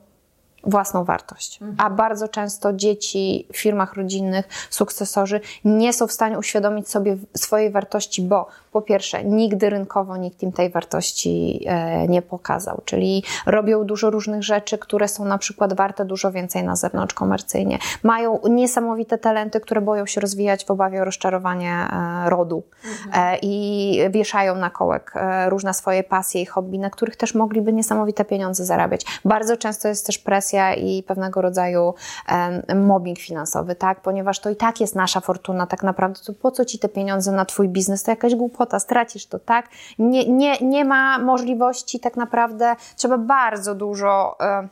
własną 0.65 1.05
wartość. 1.05 1.63
Mhm. 1.63 1.77
A 1.81 1.91
bardzo 1.91 2.29
często 2.29 2.73
dzieci 2.73 3.47
w 3.53 3.57
firmach 3.57 3.95
rodzinnych, 3.95 4.49
sukcesorzy 4.71 5.41
nie 5.65 5.93
są 5.93 6.07
w 6.07 6.13
stanie 6.13 6.39
uświadomić 6.39 6.89
sobie 6.89 7.17
swojej 7.37 7.71
wartości, 7.71 8.23
bo 8.23 8.47
po 8.73 8.83
pierwsze, 8.83 9.25
nigdy 9.25 9.71
rynkowo 9.71 10.17
nikt 10.17 10.43
im 10.43 10.53
tej 10.53 10.71
wartości 10.71 11.65
e, 11.67 12.09
nie 12.09 12.23
pokazał, 12.23 12.83
czyli 12.85 13.23
robią 13.47 13.85
dużo 13.85 14.11
różnych 14.11 14.43
rzeczy, 14.43 14.79
które 14.79 15.09
są 15.09 15.25
na 15.25 15.39
przykład 15.39 15.73
warte 15.73 16.05
dużo 16.05 16.33
więcej 16.33 16.65
na 16.65 16.77
zewnątrz 16.77 17.15
komercyjnie. 17.15 17.79
Mają 18.03 18.41
niesamowite 18.51 19.19
talenty, 19.19 19.61
które 19.61 19.81
boją 19.81 20.07
się 20.07 20.21
rozwijać 20.21 20.65
w 20.65 20.71
obawie 20.71 21.03
o 21.03 21.05
rozczarowanie 21.05 21.73
e, 21.73 22.31
rodu 22.31 22.63
mhm. 22.85 23.35
E, 23.35 23.39
i 23.43 23.99
wieszają 24.11 24.55
na 24.55 24.71
kołek 24.71 25.15
różne 25.49 25.75
swoje 25.75 26.05
pasje 26.05 26.43
i 26.43 26.47
hobby, 26.47 26.79
na 26.79 26.91
których 26.91 27.17
też 27.17 27.35
mogliby 27.35 27.73
niesamowite 27.73 28.25
pieniądze 28.25 28.65
zarabiać. 28.65 29.07
Bardzo 29.25 29.57
często 29.57 29.89
jest 29.89 30.07
też 30.07 30.19
presja 30.19 30.50
presja 30.51 30.75
i 30.75 31.03
pewnego 31.03 31.43
rodzaju 31.43 31.95
mobbing 32.75 33.19
finansowy, 33.19 33.75
tak? 33.75 34.01
Ponieważ 34.01 34.41
to 34.41 34.51
i 34.51 34.57
tak 34.57 34.81
jest 34.81 34.95
nasza 34.95 35.21
fortuna, 35.21 35.67
tak 35.67 35.83
naprawdę, 35.83 36.21
to 36.27 36.33
po 36.33 36.51
co 36.51 36.65
ci 36.65 36.79
te 36.79 36.89
pieniądze 36.89 37.33
na 37.33 37.45
twój 37.45 37.69
biznes? 37.69 38.03
To 38.03 38.11
jakaś 38.11 38.35
głupota, 38.35 38.79
stracisz 38.79 39.27
to, 39.27 39.39
tak? 39.39 39.69
Nie, 39.99 40.29
nie, 40.29 40.59
nie 40.61 40.85
ma 40.85 41.19
możliwości 41.19 42.01
tak 42.01 42.17
naprawdę, 42.17 42.77
trzeba 42.97 43.19
bardzo 43.19 43.75
dużo. 43.75 44.37
Um, 44.41 44.69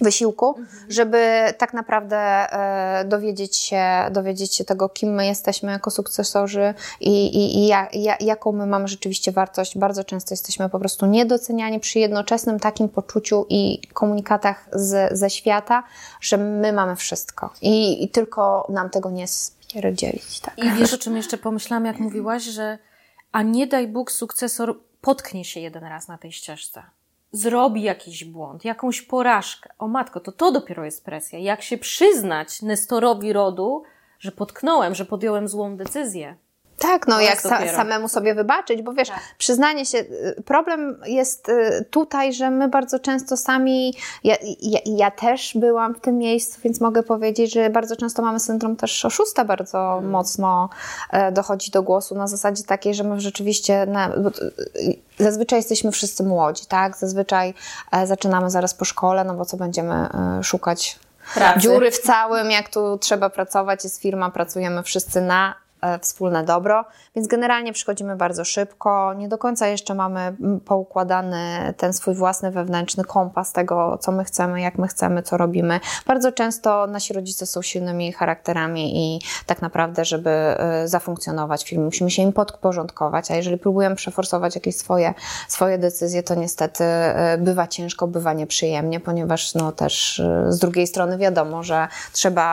wysiłku, 0.00 0.54
żeby 0.88 1.44
tak 1.58 1.74
naprawdę 1.74 2.16
e, 2.18 3.04
dowiedzieć, 3.04 3.56
się, 3.56 3.84
dowiedzieć 4.10 4.54
się 4.54 4.64
tego, 4.64 4.88
kim 4.88 5.14
my 5.14 5.26
jesteśmy 5.26 5.72
jako 5.72 5.90
sukcesorzy 5.90 6.74
i, 7.00 7.26
i, 7.26 7.58
i 7.58 7.66
ja, 7.66 7.88
ja, 7.92 8.16
jaką 8.20 8.52
my 8.52 8.66
mamy 8.66 8.88
rzeczywiście 8.88 9.32
wartość. 9.32 9.78
Bardzo 9.78 10.04
często 10.04 10.32
jesteśmy 10.32 10.68
po 10.68 10.78
prostu 10.78 11.06
niedoceniani 11.06 11.80
przy 11.80 11.98
jednoczesnym 11.98 12.60
takim 12.60 12.88
poczuciu 12.88 13.46
i 13.48 13.80
komunikatach 13.92 14.68
z, 14.72 15.18
ze 15.18 15.30
świata, 15.30 15.82
że 16.20 16.36
my 16.36 16.72
mamy 16.72 16.96
wszystko 16.96 17.50
i, 17.62 18.04
i 18.04 18.08
tylko 18.08 18.66
nam 18.68 18.90
tego 18.90 19.10
nie 19.10 19.28
spierdzielić. 19.28 20.40
Tak. 20.40 20.58
I 20.58 20.70
wiesz, 20.70 20.94
o 20.94 20.98
czym 20.98 21.16
jeszcze 21.16 21.38
pomyślałam, 21.38 21.84
jak 21.84 21.98
mówiłaś, 21.98 22.42
że 22.42 22.78
a 23.32 23.42
nie 23.42 23.66
daj 23.66 23.88
Bóg 23.88 24.12
sukcesor 24.12 24.78
potknie 25.00 25.44
się 25.44 25.60
jeden 25.60 25.84
raz 25.84 26.08
na 26.08 26.18
tej 26.18 26.32
ścieżce 26.32 26.82
zrobi 27.32 27.82
jakiś 27.82 28.24
błąd, 28.24 28.64
jakąś 28.64 29.02
porażkę. 29.02 29.70
O 29.78 29.88
matko, 29.88 30.20
to 30.20 30.32
to 30.32 30.52
dopiero 30.52 30.84
jest 30.84 31.04
presja. 31.04 31.38
Jak 31.38 31.62
się 31.62 31.78
przyznać 31.78 32.62
Nestorowi 32.62 33.32
rodu, 33.32 33.82
że 34.18 34.32
potknąłem, 34.32 34.94
że 34.94 35.04
podjąłem 35.04 35.48
złą 35.48 35.76
decyzję. 35.76 36.36
Tak, 36.78 37.08
no 37.08 37.20
jak 37.20 37.42
sa 37.42 37.62
samemu 37.66 38.08
sobie 38.08 38.34
wybaczyć, 38.34 38.82
bo 38.82 38.92
wiesz, 38.92 39.08
tak. 39.08 39.20
przyznanie 39.38 39.86
się, 39.86 39.98
y, 39.98 40.42
problem 40.44 41.00
jest 41.06 41.48
y, 41.48 41.84
tutaj, 41.90 42.32
że 42.32 42.50
my 42.50 42.68
bardzo 42.68 42.98
często 42.98 43.36
sami, 43.36 43.94
ja, 44.24 44.36
ja, 44.62 44.78
ja, 44.86 45.10
też 45.10 45.52
byłam 45.54 45.94
w 45.94 46.00
tym 46.00 46.18
miejscu, 46.18 46.60
więc 46.64 46.80
mogę 46.80 47.02
powiedzieć, 47.02 47.52
że 47.52 47.70
bardzo 47.70 47.96
często 47.96 48.22
mamy 48.22 48.40
syndrom 48.40 48.76
też 48.76 49.04
oszusta 49.04 49.44
bardzo 49.44 49.78
hmm. 49.78 50.10
mocno 50.10 50.68
e, 51.10 51.32
dochodzi 51.32 51.70
do 51.70 51.82
głosu 51.82 52.14
na 52.14 52.26
zasadzie 52.26 52.64
takiej, 52.64 52.94
że 52.94 53.04
my 53.04 53.20
rzeczywiście, 53.20 53.86
na, 53.86 54.08
y, 54.14 55.01
zazwyczaj 55.22 55.58
jesteśmy 55.58 55.92
wszyscy 55.92 56.22
młodzi, 56.22 56.66
tak, 56.66 56.96
zazwyczaj 56.96 57.54
e, 57.92 58.06
zaczynamy 58.06 58.50
zaraz 58.50 58.74
po 58.74 58.84
szkole, 58.84 59.24
no 59.24 59.34
bo 59.34 59.44
co 59.44 59.56
będziemy 59.56 59.94
e, 59.94 60.42
szukać 60.42 60.98
Pracy. 61.34 61.60
dziury 61.60 61.90
w 61.90 61.98
całym, 61.98 62.50
jak 62.50 62.68
tu 62.68 62.98
trzeba 62.98 63.30
pracować, 63.30 63.84
jest 63.84 64.00
firma, 64.00 64.30
pracujemy 64.30 64.82
wszyscy 64.82 65.20
na 65.20 65.61
wspólne 66.00 66.44
dobro, 66.44 66.84
więc 67.16 67.28
generalnie 67.28 67.72
przychodzimy 67.72 68.16
bardzo 68.16 68.44
szybko. 68.44 69.14
Nie 69.14 69.28
do 69.28 69.38
końca 69.38 69.66
jeszcze 69.66 69.94
mamy 69.94 70.36
poukładany 70.64 71.74
ten 71.76 71.92
swój 71.92 72.14
własny 72.14 72.50
wewnętrzny 72.50 73.04
kompas 73.04 73.52
tego, 73.52 73.98
co 74.00 74.12
my 74.12 74.24
chcemy, 74.24 74.60
jak 74.60 74.78
my 74.78 74.88
chcemy, 74.88 75.22
co 75.22 75.36
robimy. 75.36 75.80
Bardzo 76.06 76.32
często 76.32 76.86
nasi 76.86 77.12
rodzice 77.12 77.46
są 77.46 77.62
silnymi 77.62 78.12
charakterami 78.12 79.16
i 79.16 79.20
tak 79.46 79.62
naprawdę, 79.62 80.04
żeby 80.04 80.30
e, 80.30 80.88
zafunkcjonować 80.88 81.64
w 81.64 81.68
firmie, 81.68 81.84
musimy 81.84 82.10
się 82.10 82.22
im 82.22 82.32
podporządkować, 82.32 83.30
a 83.30 83.36
jeżeli 83.36 83.58
próbujemy 83.58 83.96
przeforsować 83.96 84.54
jakieś 84.54 84.76
swoje, 84.76 85.14
swoje 85.48 85.78
decyzje, 85.78 86.22
to 86.22 86.34
niestety 86.34 86.84
e, 86.84 87.38
bywa 87.38 87.66
ciężko, 87.66 88.06
bywa 88.06 88.32
nieprzyjemnie, 88.32 89.00
ponieważ 89.00 89.54
no 89.54 89.72
też 89.72 90.22
z 90.48 90.58
drugiej 90.58 90.86
strony 90.86 91.18
wiadomo, 91.18 91.62
że 91.62 91.88
trzeba 92.12 92.52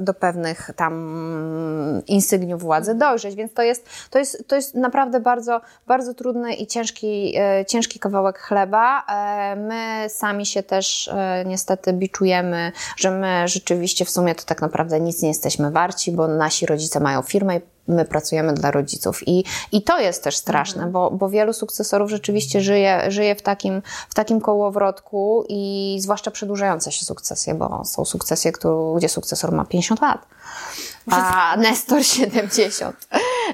do 0.00 0.14
pewnych 0.14 0.70
tam 0.76 2.02
insygniów 2.06 2.61
władzy 2.62 2.94
dojrzeć, 2.94 3.34
więc 3.34 3.54
to 3.54 3.62
jest, 3.62 3.86
to 4.10 4.18
jest, 4.18 4.44
to 4.48 4.56
jest 4.56 4.74
naprawdę 4.74 5.20
bardzo, 5.20 5.60
bardzo 5.86 6.14
trudny 6.14 6.54
i 6.54 6.66
ciężki, 6.66 7.34
e, 7.36 7.64
ciężki 7.66 7.98
kawałek 7.98 8.38
chleba. 8.38 9.02
E, 9.08 9.56
my 9.56 10.08
sami 10.08 10.46
się 10.46 10.62
też 10.62 11.08
e, 11.08 11.44
niestety 11.46 11.92
biczujemy, 11.92 12.72
że 12.96 13.10
my 13.10 13.48
rzeczywiście 13.48 14.04
w 14.04 14.10
sumie 14.10 14.34
to 14.34 14.44
tak 14.44 14.60
naprawdę 14.60 15.00
nic 15.00 15.22
nie 15.22 15.28
jesteśmy 15.28 15.70
warci, 15.70 16.12
bo 16.12 16.28
nasi 16.28 16.66
rodzice 16.66 17.00
mają 17.00 17.22
firmę 17.22 17.56
i 17.56 17.60
my 17.88 18.04
pracujemy 18.04 18.54
dla 18.54 18.70
rodziców. 18.70 19.28
I, 19.28 19.44
i 19.72 19.82
to 19.82 20.00
jest 20.00 20.24
też 20.24 20.36
straszne, 20.36 20.82
mhm. 20.82 20.92
bo, 20.92 21.10
bo 21.10 21.28
wielu 21.28 21.52
sukcesorów 21.52 22.10
rzeczywiście 22.10 22.60
żyje, 22.60 23.10
żyje 23.10 23.34
w, 23.34 23.42
takim, 23.42 23.82
w 24.08 24.14
takim 24.14 24.40
kołowrotku 24.40 25.44
i 25.48 25.96
zwłaszcza 26.00 26.30
przedłużające 26.30 26.92
się 26.92 27.04
sukcesje, 27.04 27.54
bo 27.54 27.84
są 27.84 28.04
sukcesje, 28.04 28.52
gdzie 28.96 29.08
sukcesor 29.08 29.52
ma 29.52 29.64
50 29.64 30.00
lat 30.00 30.26
a 31.10 31.56
Nestor 31.56 32.04
70. 32.04 33.08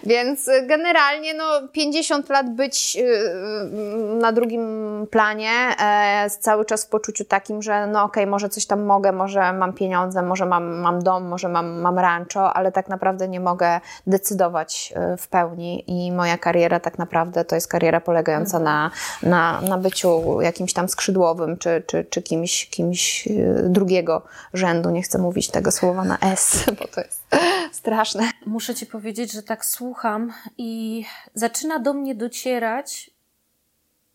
Więc 0.06 0.50
generalnie 0.66 1.34
no 1.34 1.68
50 1.72 2.28
lat 2.28 2.54
być 2.54 2.96
y, 2.96 3.00
y, 3.00 4.18
na 4.20 4.32
drugim 4.32 4.62
planie, 5.10 5.50
e, 5.80 6.30
cały 6.40 6.64
czas 6.64 6.84
w 6.84 6.88
poczuciu 6.88 7.24
takim, 7.24 7.62
że 7.62 7.86
no 7.86 8.04
okej, 8.04 8.22
okay, 8.24 8.30
może 8.30 8.48
coś 8.48 8.66
tam 8.66 8.84
mogę, 8.84 9.12
może 9.12 9.52
mam 9.52 9.72
pieniądze, 9.72 10.22
może 10.22 10.46
mam, 10.46 10.80
mam 10.80 11.02
dom, 11.02 11.28
może 11.28 11.48
mam, 11.48 11.80
mam 11.80 11.98
rancho, 11.98 12.54
ale 12.54 12.72
tak 12.72 12.88
naprawdę 12.88 13.28
nie 13.28 13.40
mogę 13.40 13.80
decydować 14.06 14.94
y, 15.14 15.16
w 15.16 15.28
pełni 15.28 15.84
i 15.86 16.12
moja 16.12 16.38
kariera 16.38 16.80
tak 16.80 16.98
naprawdę 16.98 17.44
to 17.44 17.54
jest 17.54 17.68
kariera 17.68 18.00
polegająca 18.00 18.58
na, 18.58 18.90
na, 19.22 19.60
na 19.60 19.78
byciu 19.78 20.40
jakimś 20.40 20.72
tam 20.72 20.88
skrzydłowym, 20.88 21.58
czy, 21.58 21.82
czy, 21.86 22.04
czy 22.04 22.22
kimś, 22.22 22.68
kimś 22.70 23.28
drugiego 23.64 24.22
rzędu. 24.54 24.90
Nie 24.90 25.02
chcę 25.02 25.18
mówić 25.18 25.50
tego 25.50 25.70
słowa 25.70 26.04
na 26.04 26.18
S, 26.18 26.64
bo 26.78 26.88
to 26.88 27.00
jest 27.00 27.27
straszne. 27.72 28.30
Muszę 28.46 28.74
Ci 28.74 28.86
powiedzieć, 28.86 29.32
że 29.32 29.42
tak 29.42 29.64
słucham 29.64 30.32
i 30.58 31.04
zaczyna 31.34 31.78
do 31.78 31.94
mnie 31.94 32.14
docierać 32.14 33.10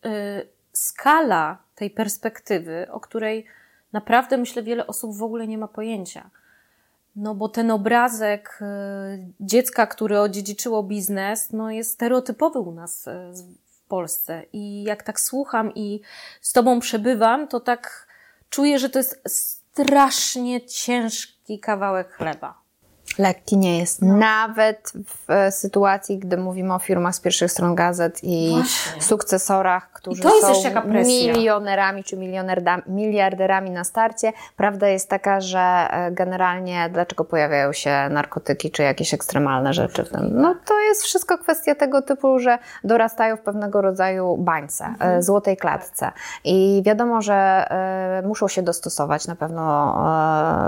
yy, 0.04 0.12
skala 0.74 1.58
tej 1.76 1.90
perspektywy, 1.90 2.88
o 2.92 3.00
której 3.00 3.46
naprawdę 3.94 4.38
myślę 4.38 4.64
wiele 4.64 4.88
osób 4.88 5.18
w 5.18 5.24
ogóle 5.24 5.48
nie 5.48 5.58
ma 5.58 5.68
pojęcia. 5.68 6.30
No 7.16 7.36
bo 7.36 7.50
ten 7.50 7.72
obrazek 7.72 8.60
y, 8.62 8.66
dziecka, 9.40 9.88
które 9.88 10.22
odziedziczyło 10.22 10.84
biznes, 10.84 11.52
no 11.52 11.72
jest 11.72 11.92
stereotypowy 11.92 12.60
u 12.60 12.72
nas 12.72 13.08
y, 13.08 13.12
w 13.66 13.88
Polsce. 13.88 14.44
I 14.54 14.84
jak 14.84 15.04
tak 15.04 15.20
słucham 15.20 15.72
i 15.76 16.02
z 16.42 16.54
Tobą 16.54 16.80
przebywam, 16.80 17.48
to 17.48 17.60
tak 17.60 18.08
czuję, 18.50 18.80
że 18.80 18.90
to 18.90 19.00
jest 19.00 19.22
strasznie 19.26 20.66
ciężki 20.66 21.60
kawałek 21.60 22.12
chleba. 22.12 22.63
Lekki 23.20 23.58
nie 23.58 23.80
jest. 23.80 24.02
No. 24.02 24.18
Nawet 24.18 24.94
w 25.06 25.32
e, 25.32 25.52
sytuacji, 25.52 26.20
gdy 26.20 26.38
mówimy 26.38 26.74
o 26.74 26.80
firmach 26.80 27.16
z 27.16 27.20
pierwszych 27.20 27.52
stron 27.52 27.76
gazet 27.76 28.20
i 28.24 28.52
Właśnie. 28.52 29.02
sukcesorach, 29.02 29.92
którzy 29.92 30.22
są 30.42 30.54
milionerami 31.18 32.04
czy 32.04 32.18
miliarderami 32.88 33.70
na 33.70 33.84
starcie, 33.84 34.34
prawda 34.58 34.88
jest 34.88 35.10
taka, 35.10 35.42
że 35.42 35.60
e, 35.60 36.12
generalnie 36.12 36.90
dlaczego 36.94 37.24
pojawiają 37.24 37.74
się 37.74 38.10
narkotyki 38.10 38.72
czy 38.72 38.84
jakieś 38.84 39.14
ekstremalne 39.14 39.74
rzeczy 39.74 40.04
w 40.04 40.10
tym? 40.10 40.30
No 40.32 40.56
to 40.66 40.80
jest 40.80 41.04
wszystko 41.04 41.38
kwestia 41.38 41.76
tego 41.76 42.02
typu, 42.02 42.40
że 42.40 42.58
dorastają 42.84 43.38
w 43.38 43.42
pewnego 43.42 43.82
rodzaju 43.82 44.38
bańce, 44.38 44.86
e, 44.86 44.88
mhm. 44.88 45.24
złotej 45.24 45.58
klatce. 45.58 46.12
I 46.44 46.82
wiadomo, 46.86 47.22
że 47.22 47.68
muszą 48.24 48.48
się 48.48 48.62
dostosować 48.62 49.28
na 49.28 49.36
pewno 49.36 49.64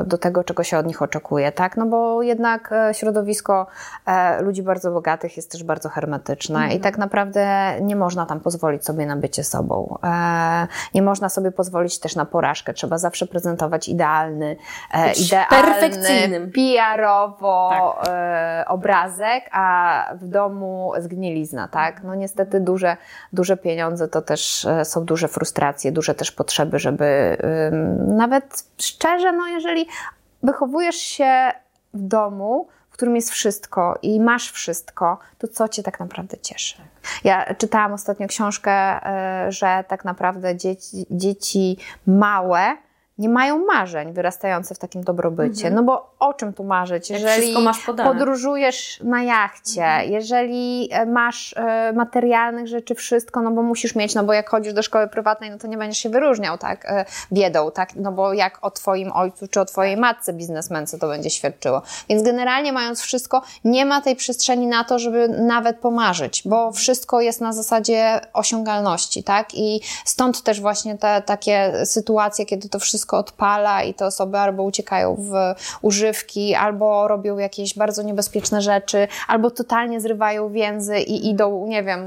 do 0.06 0.18
tego, 0.18 0.44
czego 0.44 0.64
się 0.64 0.78
od 0.78 0.86
nich 0.86 1.02
oczekuje, 1.02 1.52
tak? 1.52 1.78
No 1.78 1.86
bo 1.86 2.24
jednak 2.36 2.72
e, 2.72 2.94
środowisko 2.94 3.68
e, 4.06 4.42
ludzi 4.42 4.64
bardzo 4.64 4.92
bogatych 4.92 5.38
jest 5.38 5.52
też 5.52 5.64
bardzo 5.64 5.90
hermetyczne 5.90 6.60
mhm. 6.60 6.78
i 6.78 6.80
tak 6.80 6.98
naprawdę 6.98 7.76
nie 7.82 7.96
można 7.96 8.26
tam 8.26 8.40
pozwolić 8.40 8.86
sobie 8.86 9.06
na 9.06 9.16
bycie 9.16 9.44
sobą. 9.44 9.98
E, 10.04 10.68
nie 10.94 11.02
można 11.02 11.30
sobie 11.30 11.52
pozwolić 11.52 12.00
też 12.00 12.16
na 12.16 12.26
porażkę. 12.26 12.74
Trzeba 12.74 12.98
zawsze 12.98 13.28
prezentować 13.28 13.90
idealny, 13.90 14.56
idealny, 15.26 16.52
PR-owo 16.52 17.70
tak. 18.04 18.70
obrazek, 18.70 19.50
a 19.52 20.06
w 20.16 20.28
domu 20.28 20.92
zgnilizna, 21.00 21.68
tak? 21.68 22.04
No 22.04 22.16
niestety 22.16 22.60
duże, 22.60 22.98
duże 23.34 23.58
pieniądze 23.58 24.08
to 24.08 24.22
też 24.22 24.68
są 24.84 25.06
duże 25.06 25.28
frustracje, 25.28 25.92
duże 25.92 26.16
też 26.16 26.32
potrzeby, 26.32 26.80
żeby 26.80 27.38
nawet 28.08 28.64
szczerze, 28.78 29.32
no 29.32 29.48
jeżeli 29.48 29.88
wychowujesz 30.44 30.96
się 30.96 31.52
w 31.96 32.02
domu, 32.02 32.68
w 32.90 32.94
którym 32.94 33.16
jest 33.16 33.32
wszystko 33.32 34.00
i 34.02 34.20
masz 34.20 34.52
wszystko, 34.52 35.20
to 35.38 35.48
co 35.48 35.68
cię 35.68 35.84
tak 35.84 36.00
naprawdę 36.00 36.38
cieszy? 36.38 36.76
Ja 37.24 37.54
czytałam 37.54 37.94
ostatnio 37.94 38.28
książkę, 38.28 38.72
e, 38.72 39.52
że 39.52 39.84
tak 39.88 40.06
naprawdę 40.06 40.56
dzieci, 40.58 41.06
dzieci 41.12 41.78
małe 42.08 42.78
nie 43.18 43.30
mają 43.30 43.66
marzeń 43.66 44.14
wyrastające 44.14 44.76
w 44.76 44.80
takim 44.80 45.04
dobrobycie. 45.04 45.68
Mhm. 45.68 45.76
No 45.76 45.84
bo 45.84 46.16
o 46.20 46.34
czym 46.34 46.54
tu 46.54 46.64
marzyć? 46.64 47.10
Jeżeli 47.10 47.56
podróżujesz 47.98 49.00
na 49.04 49.24
jachcie, 49.24 49.84
mhm. 49.84 50.12
jeżeli 50.12 50.90
e, 50.92 51.06
masz 51.06 51.54
e, 51.58 51.94
materialnych 51.94 52.68
rzeczy 52.68 52.96
wszystko, 52.96 53.42
no 53.42 53.52
bo 53.52 53.62
musisz 53.62 53.96
mieć, 53.96 54.16
no 54.16 54.24
bo 54.24 54.34
jak 54.34 54.50
chodzisz 54.50 54.74
do 54.74 54.84
szkoły 54.84 55.08
prywatnej, 55.08 55.52
no 55.52 55.58
to 55.58 55.68
nie 55.68 55.78
będziesz 55.78 56.00
się 56.00 56.10
wyróżniał, 56.10 56.58
tak, 56.58 56.86
e, 56.86 57.06
biedą, 57.32 57.72
tak, 57.72 57.96
no 57.96 58.12
bo 58.12 58.34
jak 58.34 58.58
o 58.62 58.72
twoim 58.72 59.12
ojcu 59.12 59.48
czy 59.48 59.62
o 59.62 59.66
twojej 59.66 59.98
matce 59.98 60.34
biznesmence 60.34 61.00
to 61.00 61.08
będzie 61.08 61.30
świadczyło. 61.30 61.82
Więc 62.10 62.24
generalnie 62.24 62.74
mając 62.74 63.02
wszystko, 63.02 63.42
nie 63.64 63.86
ma 63.86 64.02
tej 64.02 64.16
przestrzeni 64.16 64.68
na 64.68 64.84
to, 64.84 65.00
żeby 65.00 65.28
nawet 65.30 65.80
pomarzyć, 65.80 66.44
bo 66.46 66.72
wszystko 66.72 67.22
jest 67.22 67.42
na 67.42 67.54
zasadzie 67.54 68.22
osiągalności, 68.34 69.24
tak, 69.24 69.56
i 69.56 69.82
stąd 70.06 70.44
też 70.44 70.62
właśnie 70.62 70.98
te 70.98 71.22
takie 71.22 71.86
sytuacje, 71.86 72.46
kiedy 72.46 72.70
to 72.70 72.80
wszystko 72.80 73.05
wszystko 73.06 73.18
odpala 73.18 73.84
i 73.84 73.94
te 73.94 74.06
osoby 74.06 74.38
albo 74.38 74.64
uciekają 74.64 75.16
w 75.16 75.32
używki, 75.82 76.56
albo 76.56 77.08
robią 77.08 77.38
jakieś 77.38 77.78
bardzo 77.78 78.04
niebezpieczne 78.04 78.62
rzeczy, 78.62 79.08
albo 79.28 79.52
totalnie 79.52 80.02
zrywają 80.02 80.50
więzy 80.50 81.00
i 81.00 81.30
idą, 81.30 81.68
nie 81.68 81.84
wiem, 81.84 82.02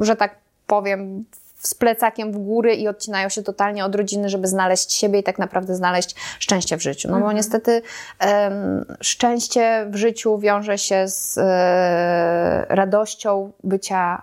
że 0.00 0.16
tak 0.16 0.34
powiem, 0.66 1.24
z 1.58 1.74
plecakiem 1.74 2.32
w 2.32 2.38
góry 2.38 2.74
i 2.74 2.88
odcinają 2.88 3.28
się 3.28 3.42
totalnie 3.42 3.84
od 3.84 3.94
rodziny, 3.94 4.28
żeby 4.28 4.48
znaleźć 4.48 4.92
siebie 4.92 5.18
i 5.18 5.22
tak 5.22 5.38
naprawdę 5.38 5.74
znaleźć 5.74 6.14
szczęście 6.38 6.76
w 6.76 6.82
życiu. 6.82 7.10
No 7.10 7.20
bo 7.20 7.32
niestety 7.32 7.82
um, 8.20 8.84
szczęście 9.00 9.86
w 9.90 9.96
życiu 9.96 10.38
wiąże 10.38 10.78
się 10.78 11.08
z 11.08 11.38
e, 11.38 12.66
radością 12.68 13.52
bycia 13.64 14.22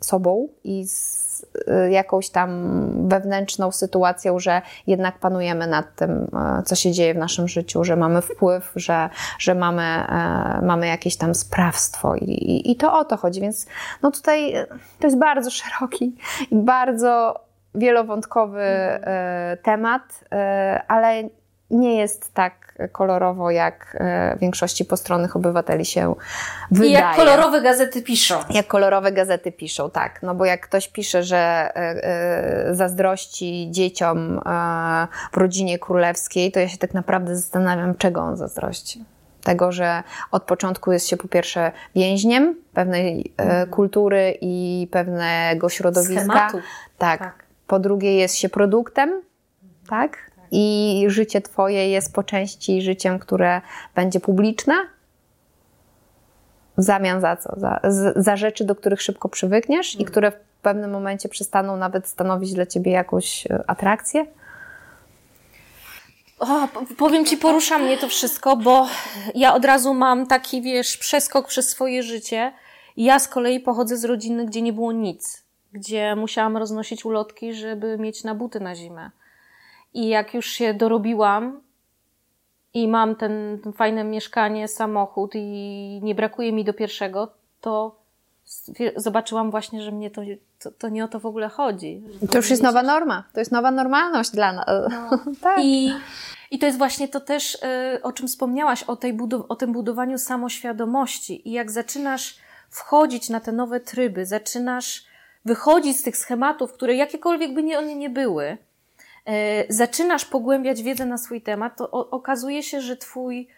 sobą 0.00 0.48
i 0.64 0.86
z 0.86 1.17
jakąś 1.90 2.30
tam 2.30 2.48
wewnętrzną 3.08 3.72
sytuacją, 3.72 4.38
że 4.38 4.62
jednak 4.86 5.18
panujemy 5.18 5.66
nad 5.66 5.94
tym, 5.94 6.30
e, 6.58 6.62
co 6.62 6.74
się 6.74 6.92
dzieje 6.92 7.14
w 7.14 7.18
naszym 7.18 7.48
życiu, 7.48 7.84
że 7.84 7.96
mamy 7.96 8.22
wpływ, 8.22 8.72
że, 8.76 9.10
że 9.38 9.54
mamy, 9.54 9.82
e, 9.82 10.60
mamy 10.62 10.86
jakieś 10.86 11.16
tam 11.16 11.34
sprawstwo 11.34 12.16
i, 12.16 12.24
i, 12.24 12.70
i 12.70 12.76
to 12.76 12.98
o 12.98 13.04
to 13.04 13.16
chodzi. 13.16 13.40
Więc 13.40 13.66
no 14.02 14.10
tutaj 14.10 14.54
e, 14.54 14.66
to 15.00 15.06
jest 15.06 15.18
bardzo 15.18 15.50
szeroki 15.50 16.16
i 16.50 16.56
bardzo 16.56 17.40
wielowątkowy 17.74 18.64
temat, 19.62 20.24
ale 20.88 21.22
nie 21.70 21.96
jest 21.96 22.34
tak 22.34 22.68
kolorowo, 22.92 23.50
jak 23.50 23.96
e, 24.00 24.36
większości 24.40 24.84
postronnych 24.84 25.36
obywateli 25.36 25.84
się 25.84 26.14
wydaje. 26.70 26.90
I 26.90 26.92
jak 26.92 27.16
kolorowe 27.16 27.62
gazety 27.62 28.02
piszą. 28.02 28.40
Jak 28.50 28.66
kolorowe 28.66 29.12
gazety 29.12 29.52
piszą, 29.52 29.90
tak. 29.90 30.22
No 30.22 30.34
bo 30.34 30.44
jak 30.44 30.60
ktoś 30.60 30.88
pisze, 30.88 31.22
że 31.22 31.36
e, 31.36 31.76
e, 31.76 32.74
zazdrości 32.74 33.68
dzieciom 33.70 34.40
w 35.32 35.36
rodzinie 35.36 35.78
królewskiej, 35.78 36.52
to 36.52 36.60
ja 36.60 36.68
się 36.68 36.78
tak 36.78 36.94
naprawdę 36.94 37.36
zastanawiam, 37.36 37.94
czego 37.94 38.20
on 38.20 38.36
zazdrości 38.36 39.04
tego, 39.42 39.72
że 39.72 40.02
od 40.30 40.42
początku 40.42 40.92
jest 40.92 41.08
się 41.08 41.16
po 41.16 41.28
pierwsze 41.28 41.72
więźniem 41.94 42.56
pewnej 42.74 43.32
mhm. 43.36 43.70
kultury 43.70 44.38
i 44.40 44.88
pewnego 44.90 45.68
środowiska. 45.68 46.24
Schematu. 46.24 46.58
Tak. 46.98 47.20
tak. 47.20 47.44
Po 47.66 47.78
drugie 47.78 48.16
jest 48.16 48.36
się 48.36 48.48
produktem, 48.48 49.22
tak? 49.88 50.27
I 50.50 51.04
życie 51.08 51.40
Twoje 51.40 51.90
jest 51.90 52.14
po 52.14 52.22
części 52.22 52.82
życiem, 52.82 53.18
które 53.18 53.60
będzie 53.94 54.20
publiczne, 54.20 54.74
w 56.78 56.82
zamian 56.82 57.20
za 57.20 57.36
co? 57.36 57.52
Za, 57.56 57.80
za 58.16 58.36
rzeczy, 58.36 58.64
do 58.64 58.74
których 58.74 59.02
szybko 59.02 59.28
przywykniesz 59.28 60.00
i 60.00 60.04
które 60.04 60.30
w 60.30 60.36
pewnym 60.62 60.90
momencie 60.90 61.28
przestaną 61.28 61.76
nawet 61.76 62.08
stanowić 62.08 62.54
dla 62.54 62.66
Ciebie 62.66 62.92
jakąś 62.92 63.46
e, 63.46 63.64
atrakcję? 63.66 64.26
O, 66.38 66.68
powiem 66.98 67.24
Ci, 67.24 67.36
porusza 67.36 67.78
mnie 67.78 67.98
to 67.98 68.08
wszystko, 68.08 68.56
bo 68.56 68.86
ja 69.34 69.54
od 69.54 69.64
razu 69.64 69.94
mam 69.94 70.26
taki, 70.26 70.62
wiesz, 70.62 70.96
przeskok 70.96 71.48
przez 71.48 71.68
swoje 71.68 72.02
życie. 72.02 72.52
Ja 72.96 73.18
z 73.18 73.28
kolei 73.28 73.60
pochodzę 73.60 73.96
z 73.96 74.04
rodziny, 74.04 74.46
gdzie 74.46 74.62
nie 74.62 74.72
było 74.72 74.92
nic, 74.92 75.44
gdzie 75.72 76.16
musiałam 76.16 76.56
roznosić 76.56 77.04
ulotki, 77.04 77.54
żeby 77.54 77.98
mieć 77.98 78.24
na 78.24 78.34
buty 78.34 78.60
na 78.60 78.74
zimę. 78.74 79.10
I 79.94 80.08
jak 80.08 80.34
już 80.34 80.46
się 80.46 80.74
dorobiłam 80.74 81.60
i 82.74 82.88
mam 82.88 83.16
ten, 83.16 83.58
ten 83.62 83.72
fajne 83.72 84.04
mieszkanie, 84.04 84.68
samochód 84.68 85.32
i 85.34 86.00
nie 86.02 86.14
brakuje 86.14 86.52
mi 86.52 86.64
do 86.64 86.72
pierwszego, 86.72 87.32
to 87.60 87.98
zobaczyłam 88.96 89.50
właśnie, 89.50 89.82
że 89.82 89.92
mnie 89.92 90.10
to, 90.10 90.22
to, 90.58 90.70
to 90.70 90.88
nie 90.88 91.04
o 91.04 91.08
to 91.08 91.20
w 91.20 91.26
ogóle 91.26 91.48
chodzi. 91.48 92.02
To 92.30 92.36
już 92.36 92.50
jest 92.50 92.62
nowa 92.62 92.82
norma. 92.82 93.24
To 93.32 93.40
jest 93.40 93.52
nowa 93.52 93.70
normalność 93.70 94.30
dla 94.30 94.52
nas. 94.52 94.66
No. 94.66 95.18
tak. 95.42 95.58
I, 95.62 95.92
I 96.50 96.58
to 96.58 96.66
jest 96.66 96.78
właśnie 96.78 97.08
to 97.08 97.20
też, 97.20 97.54
y, 97.54 98.02
o 98.02 98.12
czym 98.12 98.28
wspomniałaś, 98.28 98.82
o, 98.82 98.96
tej 98.96 99.18
o 99.48 99.56
tym 99.56 99.72
budowaniu 99.72 100.18
samoświadomości. 100.18 101.48
I 101.48 101.52
jak 101.52 101.70
zaczynasz 101.70 102.38
wchodzić 102.70 103.28
na 103.30 103.40
te 103.40 103.52
nowe 103.52 103.80
tryby, 103.80 104.26
zaczynasz 104.26 105.04
wychodzić 105.44 106.00
z 106.00 106.02
tych 106.02 106.16
schematów, 106.16 106.72
które 106.72 106.94
jakiekolwiek 106.94 107.54
by 107.54 107.62
nie, 107.62 107.78
one 107.78 107.94
nie 107.94 108.10
były, 108.10 108.58
zaczynasz 109.68 110.24
pogłębiać 110.24 110.82
wiedzę 110.82 111.06
na 111.06 111.18
swój 111.18 111.40
temat, 111.42 111.76
to 111.76 111.90
okazuje 111.90 112.62
się, 112.62 112.80
że 112.80 112.96
twój, 112.96 113.48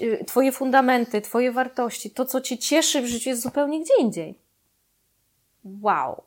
e, 0.00 0.24
twoje 0.24 0.52
fundamenty, 0.52 1.20
twoje 1.20 1.52
wartości, 1.52 2.10
to 2.10 2.24
co 2.24 2.40
cię 2.40 2.58
cieszy 2.58 3.02
w 3.02 3.06
życiu 3.06 3.28
jest 3.28 3.42
zupełnie 3.42 3.80
gdzie 3.80 3.94
indziej. 4.00 4.38
Wow. 5.64 6.22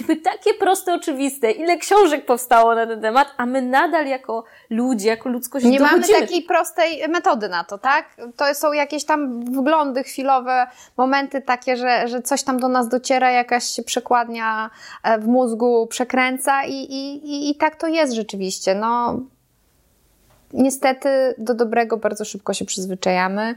Niby 0.00 0.16
takie 0.16 0.54
proste, 0.54 0.94
oczywiste. 0.94 1.50
Ile 1.50 1.76
książek 1.76 2.26
powstało 2.26 2.74
na 2.74 2.86
ten 2.86 3.00
temat, 3.00 3.28
a 3.36 3.46
my 3.46 3.62
nadal 3.62 4.06
jako 4.06 4.44
ludzie, 4.70 5.08
jako 5.08 5.28
ludzkość 5.28 5.66
Nie 5.66 5.78
dochodzimy. 5.78 6.08
mamy 6.08 6.20
takiej 6.20 6.42
prostej 6.42 7.08
metody 7.08 7.48
na 7.48 7.64
to, 7.64 7.78
tak? 7.78 8.16
To 8.36 8.54
są 8.54 8.72
jakieś 8.72 9.04
tam 9.04 9.44
wglądy 9.44 10.02
chwilowe, 10.04 10.66
momenty 10.96 11.42
takie, 11.42 11.76
że, 11.76 12.08
że 12.08 12.22
coś 12.22 12.42
tam 12.42 12.60
do 12.60 12.68
nas 12.68 12.88
dociera, 12.88 13.30
jakaś 13.30 13.80
przekładnia 13.86 14.70
e, 15.02 15.18
w 15.18 15.26
mózgu 15.26 15.86
przekręca 15.86 16.64
i, 16.64 16.72
i, 16.72 17.26
i, 17.30 17.50
i 17.50 17.54
tak 17.56 17.76
to 17.76 17.86
jest 17.86 18.12
rzeczywiście. 18.12 18.74
No, 18.74 19.20
niestety 20.52 21.34
do 21.38 21.54
dobrego 21.54 21.96
bardzo 21.96 22.24
szybko 22.24 22.54
się 22.54 22.64
przyzwyczajamy 22.64 23.54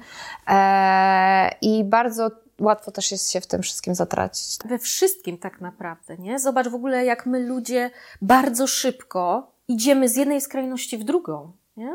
e, 0.48 1.50
i 1.62 1.84
bardzo 1.84 2.32
łatwo 2.60 2.92
też 2.92 3.12
jest 3.12 3.32
się 3.32 3.42
w 3.42 3.48
tym 3.48 3.62
wszystkim 3.62 3.96
zatracić. 3.96 4.58
We 4.66 4.80
wszystkim 4.80 5.38
tak 5.38 5.62
naprawdę, 5.62 6.18
nie? 6.18 6.40
Zobacz 6.40 6.68
w 6.68 6.76
ogóle, 6.76 7.06
jak 7.06 7.26
my 7.26 7.40
ludzie 7.40 7.92
bardzo 8.22 8.68
szybko 8.68 9.52
idziemy 9.68 10.10
z 10.10 10.16
jednej 10.16 10.42
skrajności 10.42 10.98
w 10.98 11.04
drugą, 11.04 11.52
nie? 11.78 11.94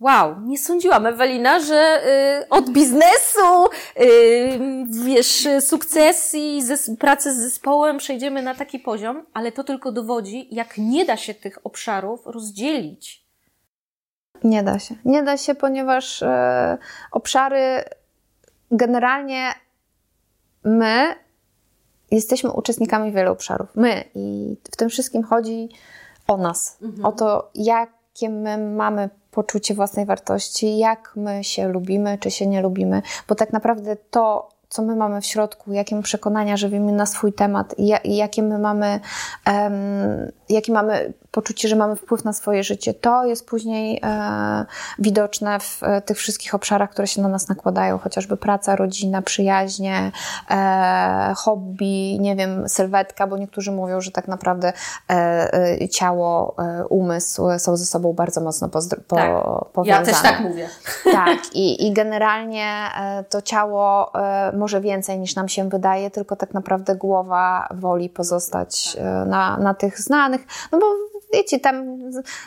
Wow, 0.00 0.40
nie 0.40 0.58
sądziłam, 0.58 1.06
Ewelina, 1.06 1.60
że 1.60 2.02
y, 2.42 2.48
od 2.48 2.70
biznesu, 2.70 3.66
y, 4.00 4.86
wiesz, 5.04 5.48
sukcesji, 5.60 6.62
pracy 6.98 7.34
z 7.34 7.36
zespołem 7.36 7.98
przejdziemy 7.98 8.42
na 8.42 8.54
taki 8.54 8.78
poziom, 8.78 9.26
ale 9.34 9.52
to 9.52 9.64
tylko 9.64 9.92
dowodzi, 9.92 10.48
jak 10.50 10.78
nie 10.78 11.04
da 11.04 11.16
się 11.16 11.34
tych 11.34 11.66
obszarów 11.66 12.20
rozdzielić. 12.26 13.19
Nie 14.44 14.62
da 14.62 14.78
się. 14.78 14.94
Nie 15.04 15.22
da 15.22 15.36
się, 15.36 15.54
ponieważ 15.54 16.22
y, 16.22 16.26
obszary 17.12 17.84
generalnie 18.70 19.48
my 20.64 21.14
jesteśmy 22.10 22.52
uczestnikami 22.52 23.12
wielu 23.12 23.32
obszarów. 23.32 23.68
My 23.74 24.04
i 24.14 24.56
w 24.72 24.76
tym 24.76 24.88
wszystkim 24.88 25.22
chodzi 25.22 25.68
o 26.28 26.36
nas, 26.36 26.78
mhm. 26.82 27.04
o 27.04 27.12
to, 27.12 27.50
jakie 27.54 28.28
my 28.28 28.58
mamy 28.58 29.10
poczucie 29.30 29.74
własnej 29.74 30.06
wartości, 30.06 30.78
jak 30.78 31.12
my 31.16 31.44
się 31.44 31.68
lubimy, 31.68 32.18
czy 32.18 32.30
się 32.30 32.46
nie 32.46 32.62
lubimy, 32.62 33.02
bo 33.28 33.34
tak 33.34 33.52
naprawdę 33.52 33.96
to, 33.96 34.48
co 34.68 34.82
my 34.82 34.96
mamy 34.96 35.20
w 35.20 35.26
środku, 35.26 35.72
jakie 35.72 35.96
my 35.96 36.02
przekonania 36.02 36.56
żywimy 36.56 36.92
na 36.92 37.06
swój 37.06 37.32
temat 37.32 37.74
i 38.04 38.16
jakie 38.16 38.42
my 38.42 38.58
mamy, 38.58 39.00
um, 39.46 40.32
jakie 40.50 40.72
mamy 40.72 41.12
poczucie, 41.30 41.68
że 41.68 41.76
mamy 41.76 41.96
wpływ 41.96 42.24
na 42.24 42.32
swoje 42.32 42.64
życie, 42.64 42.94
to 42.94 43.24
jest 43.24 43.46
później 43.46 44.00
e, 44.04 44.64
widoczne 44.98 45.60
w 45.60 45.82
e, 45.82 46.00
tych 46.00 46.16
wszystkich 46.18 46.54
obszarach, 46.54 46.90
które 46.90 47.06
się 47.06 47.22
na 47.22 47.28
nas 47.28 47.48
nakładają, 47.48 47.98
chociażby 47.98 48.36
praca, 48.36 48.76
rodzina, 48.76 49.22
przyjaźnie, 49.22 50.12
e, 50.50 51.34
hobby, 51.36 52.18
nie 52.20 52.36
wiem, 52.36 52.68
sylwetka, 52.68 53.26
bo 53.26 53.36
niektórzy 53.36 53.72
mówią, 53.72 54.00
że 54.00 54.10
tak 54.10 54.28
naprawdę 54.28 54.72
e, 55.10 55.54
e 55.82 55.88
ciało, 55.88 56.54
e, 56.58 56.86
umysł 56.86 57.42
są 57.58 57.76
ze 57.76 57.86
sobą 57.86 58.12
bardzo 58.12 58.40
mocno 58.40 58.68
pozdro- 58.68 59.00
po, 59.08 59.16
tak. 59.16 59.32
powiązane. 59.72 60.06
Ja 60.06 60.12
też 60.12 60.22
tak 60.22 60.40
mówię. 60.40 60.68
Tak, 61.12 61.38
i, 61.54 61.86
i 61.86 61.92
generalnie 61.92 62.66
to 63.28 63.42
ciało 63.42 64.12
może 64.56 64.80
więcej 64.80 65.18
niż 65.18 65.34
nam 65.34 65.48
się 65.48 65.68
wydaje, 65.68 66.10
tylko 66.10 66.36
tak 66.36 66.54
naprawdę 66.54 66.96
głowa 66.96 67.68
woli 67.74 68.08
pozostać 68.08 68.96
na, 69.26 69.56
na 69.56 69.74
tych 69.74 70.00
znanych, 70.00 70.39
no 70.72 70.78
bo 70.78 71.19
wiecie, 71.32 71.60
tam 71.60 71.98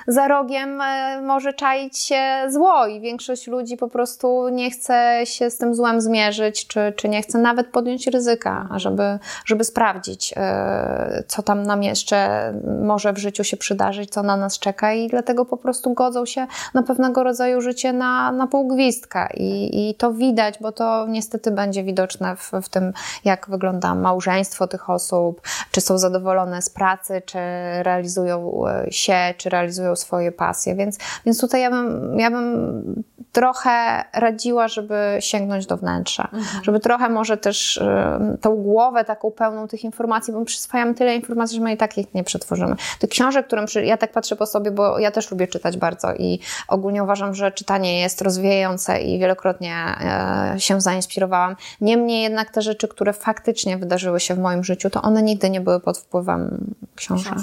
za 0.08 0.28
rogiem 0.28 0.82
e, 0.82 1.22
może 1.22 1.54
czaić 1.54 1.98
się 1.98 2.22
zło 2.50 2.88
i 2.88 3.02
większość 3.02 3.48
ludzi 3.48 3.78
po 3.78 3.88
prostu 3.88 4.50
nie 4.50 4.72
chce 4.72 5.22
się 5.24 5.50
z 5.50 5.58
tym 5.58 5.76
złem 5.76 6.02
zmierzyć, 6.02 6.68
czy, 6.68 6.94
czy 6.96 7.10
nie 7.10 7.22
chce 7.22 7.38
nawet 7.38 7.68
podjąć 7.68 8.08
ryzyka, 8.08 8.70
żeby, 8.76 9.20
żeby 9.46 9.64
sprawdzić, 9.64 10.34
e, 10.38 11.24
co 11.28 11.44
tam 11.44 11.64
nam 11.64 11.84
jeszcze 11.84 12.54
może 12.84 13.14
w 13.14 13.18
życiu 13.18 13.44
się 13.44 13.58
przydarzyć, 13.58 14.10
co 14.10 14.24
na 14.24 14.38
nas 14.38 14.60
czeka 14.60 14.94
i 14.94 15.08
dlatego 15.08 15.46
po 15.46 15.58
prostu 15.58 15.94
godzą 15.94 16.26
się 16.26 16.48
na 16.74 16.84
pewnego 16.84 17.24
rodzaju 17.24 17.62
życie 17.62 17.94
na, 17.94 18.32
na 18.32 18.48
półgwistka 18.48 19.30
i, 19.34 19.90
i 19.90 19.96
to 19.96 20.14
widać, 20.14 20.56
bo 20.62 20.72
to 20.72 21.08
niestety 21.08 21.52
będzie 21.52 21.84
widoczne 21.84 22.36
w, 22.36 22.52
w 22.64 22.70
tym, 22.70 22.94
jak 23.26 23.50
wygląda 23.50 23.96
małżeństwo 23.96 24.68
tych 24.68 24.90
osób, 24.90 25.42
czy 25.72 25.82
są 25.82 25.98
zadowolone 25.98 26.62
z 26.62 26.70
pracy, 26.70 27.22
czy 27.26 27.40
realizują 27.84 28.64
się, 28.90 29.34
czy 29.38 29.50
realizują 29.50 29.96
swoje 29.96 30.32
pasje. 30.32 30.76
Więc, 30.76 30.98
więc 31.26 31.42
tutaj 31.42 31.62
ja 31.62 31.70
bym, 31.70 32.20
ja 32.20 32.32
bym 32.32 33.04
trochę 33.34 34.06
radziła, 34.14 34.68
żeby 34.68 35.18
sięgnąć 35.20 35.66
do 35.66 35.78
wnętrza. 35.78 36.28
Żeby 36.64 36.80
trochę 36.80 37.10
może 37.10 37.38
też 37.38 37.78
y, 37.78 38.38
tą 38.42 38.56
głowę 38.56 39.06
taką 39.06 39.32
pełną 39.32 39.68
tych 39.68 39.84
informacji, 39.84 40.34
bo 40.34 40.46
przyswajamy 40.46 40.94
tyle 40.94 41.16
informacji, 41.16 41.58
że 41.58 41.64
my 41.64 41.74
i 41.74 41.78
tak 41.78 41.98
ich 41.98 42.14
nie 42.14 42.24
przetworzymy. 42.24 42.76
Tych 43.00 43.10
książek, 43.10 43.48
którym 43.48 43.66
ja 43.84 43.98
tak 43.98 44.12
patrzę 44.12 44.36
po 44.36 44.46
sobie, 44.46 44.72
bo 44.72 45.00
ja 45.00 45.12
też 45.12 45.32
lubię 45.32 45.48
czytać 45.48 45.78
bardzo 45.78 46.14
i 46.14 46.40
ogólnie 46.68 47.04
uważam, 47.04 47.36
że 47.36 47.52
czytanie 47.52 48.00
jest 48.00 48.22
rozwijające 48.22 49.02
i 49.02 49.20
wielokrotnie 49.20 49.76
e, 49.76 50.60
się 50.60 50.82
zainspirowałam. 50.82 51.56
Niemniej 51.82 52.24
jednak 52.24 52.50
te 52.50 52.62
rzeczy, 52.62 52.88
które 52.88 53.14
faktycznie 53.14 53.78
wydarzyły 53.78 54.20
się 54.20 54.36
w 54.36 54.40
moim 54.40 54.64
życiu, 54.64 54.90
to 54.90 55.02
one 55.02 55.24
nigdy 55.24 55.50
nie 55.50 55.62
były 55.62 55.80
pod 55.80 55.98
wpływem 55.98 56.74
książek. 56.96 57.34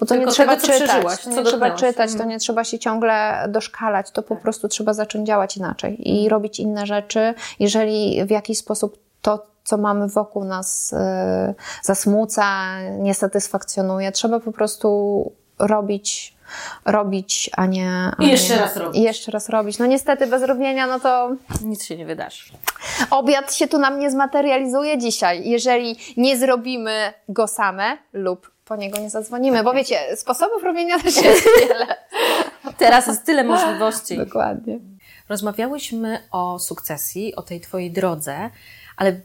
Bo 0.00 0.06
to 0.06 0.14
Tylko 0.14 0.26
nie 0.26 0.32
trzeba 0.32 0.56
tego, 0.56 0.74
czytać, 0.78 1.24
to 1.24 1.30
nie 1.30 1.44
trzeba 1.44 1.70
czytać, 1.70 2.10
to 2.10 2.12
Mhm. 2.12 2.28
nie 2.28 2.38
trzeba 2.38 2.64
się 2.64 2.78
ciągle 2.78 3.44
doszkalać, 3.48 4.10
to 4.10 4.22
po 4.22 4.36
prostu 4.36 4.68
trzeba 4.68 4.94
zacząć 4.94 5.21
działać 5.24 5.56
inaczej 5.56 6.08
i 6.10 6.28
robić 6.28 6.60
inne 6.60 6.86
rzeczy. 6.86 7.34
Jeżeli 7.60 8.24
w 8.24 8.30
jakiś 8.30 8.58
sposób 8.58 8.98
to, 9.22 9.46
co 9.64 9.76
mamy 9.76 10.08
wokół 10.08 10.44
nas, 10.44 10.94
yy, 11.46 11.54
zasmuca, 11.82 12.78
nie 12.98 13.14
satysfakcjonuje, 13.14 14.12
trzeba 14.12 14.40
po 14.40 14.52
prostu 14.52 15.32
robić, 15.58 16.34
robić, 16.84 17.50
a 17.56 17.66
nie. 17.66 17.90
A 18.18 18.22
I 18.22 18.28
jeszcze 18.28 18.54
nie, 18.54 18.60
raz 18.60 18.76
robić. 18.76 18.98
I 19.00 19.02
jeszcze 19.02 19.30
raz 19.32 19.48
robić. 19.48 19.78
No 19.78 19.86
niestety 19.86 20.26
bez 20.26 20.42
robienia, 20.42 20.86
no 20.86 21.00
to 21.00 21.30
Nic 21.64 21.84
się 21.84 21.96
nie 21.96 22.06
wydarzy. 22.06 22.52
obiad 23.10 23.54
się 23.54 23.68
tu 23.68 23.78
nam 23.78 23.98
nie 23.98 24.10
zmaterializuje 24.10 24.98
dzisiaj, 24.98 25.48
jeżeli 25.48 25.96
nie 26.16 26.36
zrobimy 26.36 27.12
go 27.28 27.46
same 27.46 27.98
lub 28.12 28.52
po 28.64 28.76
niego 28.76 28.98
nie 28.98 29.10
zadzwonimy, 29.10 29.62
bo 29.62 29.72
wiecie, 29.72 30.16
sposobów 30.16 30.62
robienia 30.64 30.98
też 30.98 31.16
jest 31.24 31.48
wiele. 31.60 31.86
Teraz 32.78 33.06
jest 33.06 33.24
tyle 33.24 33.44
możliwości. 33.44 34.16
Dokładnie. 34.16 34.78
Rozmawiałyśmy 35.32 36.28
o 36.30 36.58
sukcesji, 36.58 37.34
o 37.34 37.42
tej 37.42 37.60
Twojej 37.60 37.90
drodze, 37.90 38.50
ale 38.96 39.20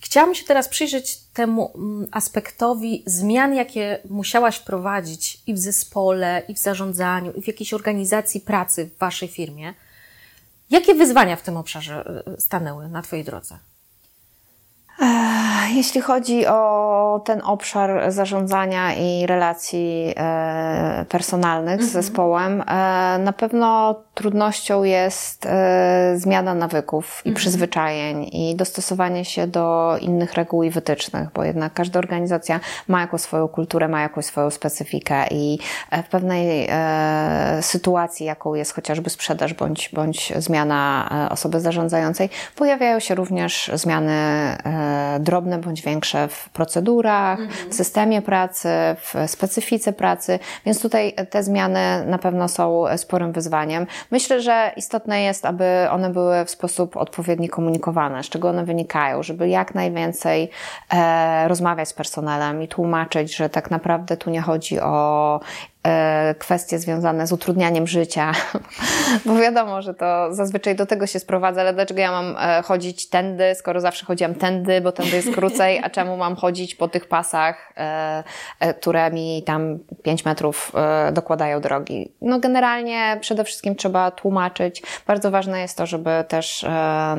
chciałam 0.00 0.34
się 0.34 0.44
teraz 0.44 0.68
przyjrzeć 0.68 1.16
temu 1.16 1.72
mm, 1.74 2.06
aspektowi 2.10 3.02
zmian, 3.06 3.54
jakie 3.54 3.98
musiałaś 4.10 4.56
wprowadzić 4.56 5.42
i 5.46 5.54
w 5.54 5.58
zespole, 5.58 6.42
i 6.48 6.54
w 6.54 6.58
zarządzaniu, 6.58 7.32
i 7.32 7.42
w 7.42 7.46
jakiejś 7.46 7.74
organizacji 7.74 8.40
pracy 8.40 8.86
w 8.86 8.98
Waszej 8.98 9.28
firmie. 9.28 9.74
Jakie 10.70 10.94
wyzwania 10.94 11.36
w 11.36 11.42
tym 11.42 11.56
obszarze 11.56 12.22
y, 12.38 12.40
stanęły 12.40 12.88
na 12.88 13.02
Twojej 13.02 13.24
drodze? 13.24 13.58
Jeśli 15.74 16.00
chodzi 16.00 16.46
o 16.46 17.20
ten 17.24 17.42
obszar 17.44 18.12
zarządzania 18.12 18.94
i 18.94 19.26
relacji 19.26 20.14
e, 20.16 21.04
personalnych 21.08 21.84
z 21.84 21.92
zespołem, 21.92 22.60
e, 22.60 22.64
na 23.18 23.32
pewno 23.32 23.94
trudnością 24.14 24.82
jest 24.82 25.46
e, 25.46 26.14
zmiana 26.16 26.54
nawyków 26.54 27.22
i 27.24 27.32
przyzwyczajeń 27.32 28.28
i 28.32 28.56
dostosowanie 28.56 29.24
się 29.24 29.46
do 29.46 29.96
innych 30.00 30.34
reguł 30.34 30.62
i 30.62 30.70
wytycznych, 30.70 31.28
bo 31.34 31.44
jednak 31.44 31.72
każda 31.72 31.98
organizacja 31.98 32.60
ma 32.88 33.00
jakąś 33.00 33.20
swoją 33.20 33.48
kulturę, 33.48 33.88
ma 33.88 34.00
jakąś 34.00 34.24
swoją 34.24 34.50
specyfikę 34.50 35.26
i 35.30 35.58
w 36.04 36.08
pewnej 36.08 36.68
sytuacji, 37.60 38.26
jaką 38.26 38.54
jest 38.54 38.74
chociażby 38.74 39.10
sprzedaż 39.10 39.54
bądź, 39.54 39.90
bądź 39.92 40.32
zmiana 40.36 41.08
osoby 41.30 41.60
zarządzającej, 41.60 42.28
pojawiają 42.56 43.00
się 43.00 43.14
również 43.14 43.70
zmiany 43.74 44.12
e, 44.12 45.18
drobne 45.46 45.58
bądź 45.58 45.82
większe 45.82 46.28
w 46.28 46.48
procedurach, 46.48 47.38
w 47.70 47.74
systemie 47.74 48.22
pracy, 48.22 48.68
w 48.96 49.14
specyfice 49.26 49.92
pracy, 49.92 50.38
więc 50.66 50.82
tutaj 50.82 51.14
te 51.30 51.42
zmiany 51.42 52.04
na 52.06 52.18
pewno 52.18 52.48
są 52.48 52.84
sporym 52.96 53.32
wyzwaniem. 53.32 53.86
Myślę, 54.10 54.40
że 54.40 54.72
istotne 54.76 55.22
jest, 55.22 55.46
aby 55.46 55.64
one 55.90 56.10
były 56.10 56.44
w 56.44 56.50
sposób 56.50 56.96
odpowiedni 56.96 57.48
komunikowane, 57.48 58.22
z 58.22 58.28
czego 58.28 58.48
one 58.48 58.64
wynikają, 58.64 59.22
żeby 59.22 59.48
jak 59.48 59.74
najwięcej 59.74 60.50
e, 60.92 61.48
rozmawiać 61.48 61.88
z 61.88 61.92
personelem 61.92 62.62
i 62.62 62.68
tłumaczyć, 62.68 63.36
że 63.36 63.48
tak 63.48 63.70
naprawdę 63.70 64.16
tu 64.16 64.30
nie 64.30 64.40
chodzi 64.40 64.80
o 64.80 65.40
kwestie 66.38 66.78
związane 66.78 67.26
z 67.26 67.32
utrudnianiem 67.32 67.86
życia, 67.86 68.32
bo 69.26 69.36
wiadomo, 69.36 69.82
że 69.82 69.94
to 69.94 70.34
zazwyczaj 70.34 70.76
do 70.76 70.86
tego 70.86 71.06
się 71.06 71.18
sprowadza, 71.18 71.60
ale 71.60 71.74
dlaczego 71.74 72.00
ja 72.00 72.10
mam 72.10 72.36
e, 72.38 72.62
chodzić 72.62 73.08
tędy, 73.08 73.54
skoro 73.54 73.80
zawsze 73.80 74.06
chodziłam 74.06 74.34
tędy, 74.34 74.80
bo 74.80 74.92
tędy 74.92 75.16
jest 75.16 75.34
krócej, 75.34 75.80
a 75.82 75.90
czemu 75.90 76.16
mam 76.16 76.36
chodzić 76.36 76.74
po 76.74 76.88
tych 76.88 77.08
pasach, 77.08 77.72
e, 77.76 78.24
e, 78.60 78.74
które 78.74 79.10
mi 79.10 79.42
tam 79.42 79.78
5 80.02 80.24
metrów 80.24 80.72
e, 80.74 81.12
dokładają 81.12 81.60
drogi. 81.60 82.12
No 82.20 82.40
generalnie 82.40 83.18
przede 83.20 83.44
wszystkim 83.44 83.76
trzeba 83.76 84.10
tłumaczyć. 84.10 84.82
Bardzo 85.06 85.30
ważne 85.30 85.60
jest 85.60 85.78
to, 85.78 85.86
żeby 85.86 86.10
też 86.28 86.64
e, 86.64 87.16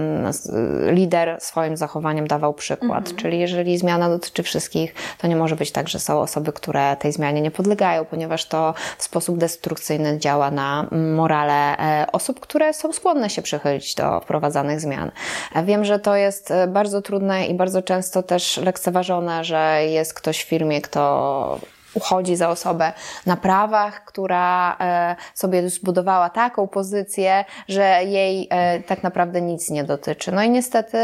lider 0.92 1.38
swoim 1.40 1.78
zachowaniem 1.78 2.28
dawał 2.28 2.54
przykład, 2.54 3.16
czyli 3.16 3.40
jeżeli 3.40 3.78
zmiana 3.78 4.10
dotyczy 4.10 4.44
wszystkich, 4.44 4.96
to 5.18 5.28
nie 5.28 5.36
może 5.36 5.56
być 5.56 5.72
tak, 5.72 5.88
że 5.88 6.00
są 6.00 6.20
osoby, 6.20 6.54
które 6.54 6.96
tej 6.96 7.12
zmianie 7.12 7.42
nie 7.42 7.52
podlegają, 7.52 8.06
ponieważ 8.06 8.46
to 8.46 8.57
w 8.98 9.04
sposób 9.04 9.38
destrukcyjny 9.38 10.20
działa 10.20 10.52
na 10.52 10.88
morale 10.92 11.78
e, 11.78 12.12
osób, 12.12 12.40
które 12.40 12.74
są 12.74 12.94
skłonne 12.94 13.30
się 13.30 13.42
przychylić 13.42 13.96
do 13.96 14.20
wprowadzanych 14.20 14.80
zmian. 14.80 15.12
E, 15.56 15.64
Wiem, 15.64 15.86
że 15.86 16.00
to 16.00 16.16
jest 16.16 16.52
e, 16.52 16.68
bardzo 16.68 17.02
trudne 17.02 17.48
i 17.48 17.54
bardzo 17.54 17.82
często 17.82 18.24
też 18.24 18.58
lekceważone, 18.58 19.44
że 19.44 19.80
jest 19.86 20.14
ktoś 20.14 20.44
w 20.44 20.48
firmie, 20.48 20.82
kto 20.82 21.60
uchodzi 21.98 22.36
za 22.36 22.50
osobę 22.50 22.94
na 23.26 23.38
prawach, 23.38 24.06
która 24.06 24.78
e, 24.80 25.16
sobie 25.34 25.70
zbudowała 25.70 26.30
taką 26.30 26.68
pozycję, 26.68 27.46
że 27.68 28.04
jej 28.04 28.48
e, 28.50 28.80
tak 28.80 29.04
naprawdę 29.04 29.42
nic 29.42 29.70
nie 29.70 29.84
dotyczy. 29.84 30.32
No 30.32 30.44
i 30.44 30.50
niestety 30.50 30.98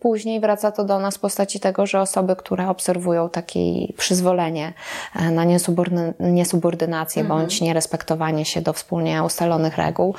później 0.00 0.40
wraca 0.40 0.72
to 0.72 0.84
do 0.84 0.98
nas 0.98 1.16
w 1.16 1.20
postaci 1.20 1.60
tego, 1.60 1.86
że 1.86 2.00
osoby, 2.00 2.36
które 2.36 2.68
obserwują 2.68 3.28
takie 3.28 3.60
przyzwolenie 3.96 4.72
e, 5.16 5.30
na 5.30 5.46
niesubordy- 5.46 6.12
niesubordynację 6.20 7.24
bądź 7.24 7.60
nierespektowanie 7.60 8.44
się 8.44 8.60
do 8.60 8.72
wspólnie 8.72 9.22
ustalonych 9.22 9.78
reguł, 9.78 10.14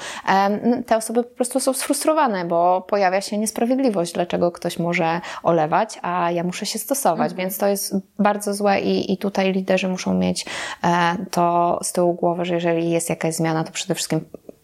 te 0.86 0.98
osoby 0.98 1.24
po 1.24 1.36
prostu 1.36 1.60
są 1.60 1.74
sfrustrowane, 1.74 2.46
bo 2.46 2.82
pojawia 2.82 3.22
się 3.22 3.38
niesprawiedliwość, 3.38 4.14
dlaczego 4.14 4.52
ktoś 4.52 4.80
może 4.80 5.22
olewać, 5.44 6.00
a 6.02 6.32
ja 6.32 6.44
muszę 6.44 6.66
się 6.66 6.80
stosować, 6.80 7.34
więc 7.34 7.58
to 7.58 7.68
jest 7.68 7.96
bardzo 8.20 8.54
złe 8.54 8.80
i, 8.80 9.14
i 9.14 9.18
tutaj 9.18 9.52
liderzy 9.54 9.89
muszą 9.90 10.14
mieć 10.14 10.46
e, 10.84 11.16
to 11.32 11.80
z 11.84 11.92
tyłu 11.92 12.14
głowy, 12.14 12.46
że 12.46 12.54
jeżeli 12.54 12.90
jest 12.90 13.10
jakaś 13.10 13.36
zmiana, 13.36 13.64
to 13.64 13.72
przede 13.72 13.96
wszystkim 13.96 14.22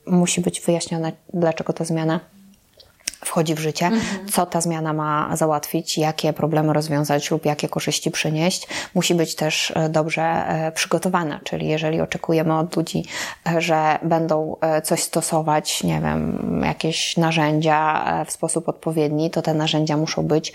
musi 0.07 0.41
być 0.41 0.61
wyjaśnione, 0.61 1.11
dlaczego 1.33 1.73
ta 1.73 1.85
zmiana 1.85 2.19
wchodzi 3.25 3.55
w 3.55 3.59
życie, 3.59 3.91
co 4.31 4.45
ta 4.45 4.61
zmiana 4.61 4.93
ma 4.93 5.35
załatwić, 5.35 5.97
jakie 5.97 6.33
problemy 6.33 6.73
rozwiązać 6.73 7.31
lub 7.31 7.45
jakie 7.45 7.69
korzyści 7.69 8.11
przynieść, 8.11 8.67
musi 8.95 9.15
być 9.15 9.35
też 9.35 9.73
e, 9.75 9.89
dobrze 9.89 10.23
e, 10.23 10.71
przygotowana. 10.71 11.39
Czyli 11.43 11.67
jeżeli 11.67 12.01
oczekujemy 12.01 12.57
od 12.57 12.75
ludzi, 12.75 13.05
e, 13.47 13.61
że 13.61 13.99
będą 14.03 14.55
coś 14.83 15.03
stosować, 15.03 15.83
nie 15.83 16.01
wiem, 16.01 16.61
jakieś 16.65 17.17
narzędzia 17.17 18.05
w 18.25 18.31
sposób 18.31 18.69
odpowiedni, 18.69 19.31
to 19.31 19.41
te 19.41 19.53
narzędzia 19.53 19.97
muszą 19.97 20.23
być 20.23 20.53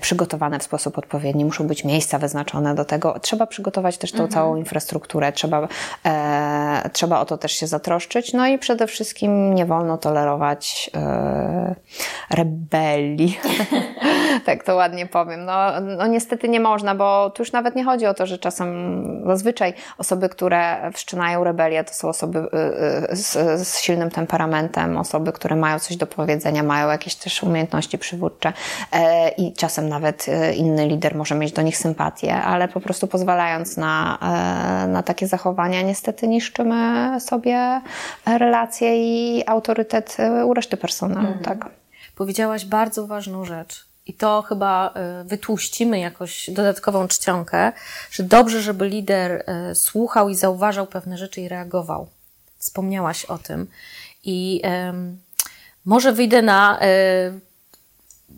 przygotowane 0.00 0.58
w 0.58 0.62
sposób 0.62 0.98
odpowiedni, 0.98 1.44
muszą 1.44 1.66
być 1.66 1.84
miejsca 1.84 2.18
wyznaczone 2.18 2.74
do 2.74 2.84
tego. 2.84 3.20
Trzeba 3.20 3.46
przygotować 3.46 3.98
też 3.98 4.12
tą 4.12 4.28
całą 4.28 4.56
infrastrukturę, 4.56 5.32
trzeba, 5.32 5.68
e, 6.06 6.90
trzeba 6.92 7.20
o 7.20 7.24
to 7.24 7.38
też 7.38 7.52
się 7.52 7.66
zatroszczyć. 7.66 8.32
No 8.32 8.46
i 8.46 8.58
przede 8.58 8.86
wszystkim 8.86 9.54
nie 9.54 9.66
wolno 9.66 9.98
tolerować 9.98 10.90
e, 10.94 11.74
rebelii. 12.30 13.38
tak 14.46 14.64
to 14.64 14.76
ładnie 14.76 15.06
powiem. 15.06 15.44
No, 15.44 15.80
no 15.80 16.06
niestety 16.06 16.48
nie 16.48 16.60
można, 16.60 16.94
bo 16.94 17.30
tu 17.30 17.42
już 17.42 17.52
nawet 17.52 17.76
nie 17.76 17.84
chodzi 17.84 18.06
o 18.06 18.14
to, 18.14 18.26
że 18.26 18.38
czasem 18.38 18.68
zazwyczaj 19.26 19.74
osoby, 19.98 20.28
które 20.28 20.90
wszczynają 20.92 21.44
rebelię, 21.44 21.84
to 21.84 21.94
są 21.94 22.08
osoby 22.08 22.38
y, 22.38 23.12
y, 23.12 23.16
z, 23.16 23.32
z 23.68 23.80
silnym 23.80 24.10
temperamentem, 24.10 24.98
osoby, 24.98 25.32
które 25.32 25.56
mają 25.56 25.78
coś 25.78 25.96
do 25.96 26.06
powiedzenia, 26.06 26.62
mają 26.62 26.88
jakieś 26.88 27.14
też 27.14 27.42
umiejętności 27.42 27.98
przywódcze 27.98 28.52
e, 28.92 29.28
i 29.28 29.52
czasem 29.52 29.88
nawet 29.88 30.26
e, 30.28 30.54
inny 30.54 30.86
lider 30.86 31.14
może 31.14 31.34
mieć 31.34 31.52
do 31.52 31.62
nich 31.62 31.78
sympatię, 31.78 32.34
ale 32.34 32.68
po 32.68 32.80
prostu 32.80 33.06
pozwalając 33.06 33.76
na, 33.76 34.18
e, 34.84 34.88
na 34.88 35.02
takie 35.02 35.26
zachowania, 35.26 35.82
niestety 35.82 36.28
niszczymy 36.28 37.20
sobie 37.20 37.80
relacje 38.26 38.96
i 38.96 39.42
autorytet 39.46 40.16
u 40.44 40.54
reszty 40.54 40.76
personelu. 40.76 41.28
Tak. 41.44 41.70
Powiedziałaś 42.18 42.64
bardzo 42.64 43.06
ważną 43.06 43.44
rzecz. 43.44 43.84
I 44.06 44.14
to 44.14 44.42
chyba 44.42 44.94
y, 45.20 45.24
wytłuścimy 45.24 45.98
jakoś 45.98 46.50
dodatkową 46.50 47.08
czcionkę, 47.08 47.72
że 48.10 48.22
dobrze, 48.22 48.62
żeby 48.62 48.88
lider 48.88 49.44
y, 49.70 49.74
słuchał 49.74 50.28
i 50.28 50.34
zauważał 50.34 50.86
pewne 50.86 51.18
rzeczy 51.18 51.40
i 51.40 51.48
reagował. 51.48 52.08
Wspomniałaś 52.56 53.24
o 53.24 53.38
tym. 53.38 53.66
I 54.24 54.60
em, 54.64 55.18
może 55.84 56.12
wyjdę 56.12 56.42
na 56.42 56.80
y, 56.82 57.40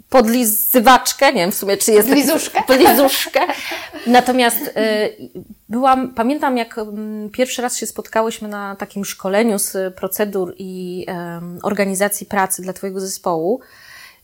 podlizywaczkę, 0.09 1.27
nie 1.27 1.41
wiem 1.41 1.53
w 1.53 1.55
sumie, 1.55 1.77
czy 1.77 1.93
jest... 1.93 2.09
Podlizuszkę? 2.09 2.63
Podlizuszkę. 2.67 3.41
Natomiast 4.07 4.59
y, 4.67 5.31
byłam, 5.69 6.15
pamiętam 6.15 6.57
jak 6.57 6.79
mm, 6.79 7.31
pierwszy 7.31 7.63
raz 7.63 7.77
się 7.77 7.87
spotkałyśmy 7.87 8.49
na 8.49 8.77
takim 8.77 9.05
szkoleniu 9.05 9.59
z 9.59 9.95
procedur 9.95 10.55
i 10.59 11.07
organizacji 11.63 12.27
pracy 12.27 12.63
dla 12.63 12.73
Twojego 12.73 13.01
zespołu, 13.01 13.61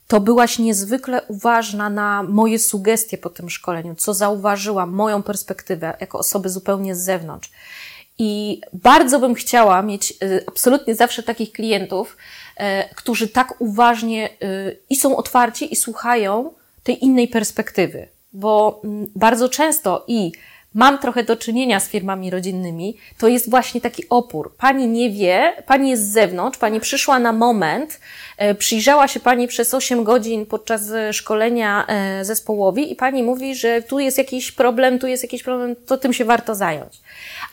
to 0.06 0.20
byłaś 0.20 0.58
niezwykle 0.58 1.22
uważna 1.28 1.90
na 1.90 2.22
moje 2.22 2.58
sugestie 2.58 3.18
po 3.18 3.30
tym 3.30 3.50
szkoleniu, 3.50 3.94
co 3.94 4.14
zauważyłam, 4.14 4.90
moją 4.90 5.22
perspektywę 5.22 5.96
jako 6.00 6.18
osoby 6.18 6.48
zupełnie 6.48 6.94
z 6.94 7.04
zewnątrz. 7.04 7.50
I 8.18 8.60
bardzo 8.72 9.20
bym 9.20 9.34
chciała 9.34 9.82
mieć 9.82 10.14
y, 10.22 10.44
absolutnie 10.46 10.94
zawsze 10.94 11.22
takich 11.22 11.52
klientów, 11.52 12.16
y, 12.16 12.62
którzy 12.94 13.28
tak 13.28 13.60
uważnie 13.60 14.28
y, 14.42 14.78
i 14.90 14.96
są 14.96 15.16
otwarci 15.16 15.72
i 15.72 15.76
słuchają 15.76 16.52
tej 16.82 17.04
innej 17.04 17.28
perspektywy. 17.28 18.08
Bo 18.32 18.80
mm, 18.84 19.06
bardzo 19.16 19.48
często 19.48 20.04
i 20.08 20.32
mam 20.74 20.98
trochę 20.98 21.24
do 21.24 21.36
czynienia 21.36 21.80
z 21.80 21.88
firmami 21.88 22.30
rodzinnymi, 22.30 22.96
to 23.18 23.28
jest 23.28 23.50
właśnie 23.50 23.80
taki 23.80 24.08
opór. 24.08 24.56
Pani 24.56 24.88
nie 24.88 25.10
wie, 25.10 25.52
pani 25.66 25.90
jest 25.90 26.08
z 26.08 26.12
zewnątrz, 26.12 26.58
pani 26.58 26.80
przyszła 26.80 27.18
na 27.18 27.32
moment, 27.32 28.00
przyjrzała 28.58 29.08
się 29.08 29.20
pani 29.20 29.48
przez 29.48 29.74
8 29.74 30.04
godzin 30.04 30.46
podczas 30.46 30.82
szkolenia 31.12 31.86
zespołowi 32.22 32.92
i 32.92 32.96
pani 32.96 33.22
mówi, 33.22 33.54
że 33.54 33.82
tu 33.82 33.98
jest 33.98 34.18
jakiś 34.18 34.52
problem, 34.52 34.98
tu 34.98 35.06
jest 35.06 35.22
jakiś 35.22 35.42
problem, 35.42 35.76
to 35.86 35.98
tym 35.98 36.12
się 36.12 36.24
warto 36.24 36.54
zająć. 36.54 37.00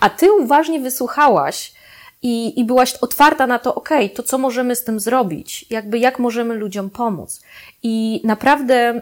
A 0.04 0.10
ty 0.10 0.32
uważnie 0.32 0.80
wysłuchałaś 0.80 1.74
i, 2.22 2.60
i 2.60 2.66
byłaś 2.66 2.93
otwarta 2.95 3.47
na 3.47 3.60
to, 3.60 3.76
okej, 3.76 4.06
okay, 4.06 4.16
to 4.16 4.24
co 4.24 4.38
możemy 4.38 4.76
z 4.76 4.84
tym 4.84 4.99
zrobić? 4.99 5.66
Jakby 5.70 5.99
jak 5.99 6.20
możemy 6.20 6.54
ludziom 6.56 6.89
pomóc? 6.89 7.41
I 7.84 8.22
naprawdę 8.24 9.01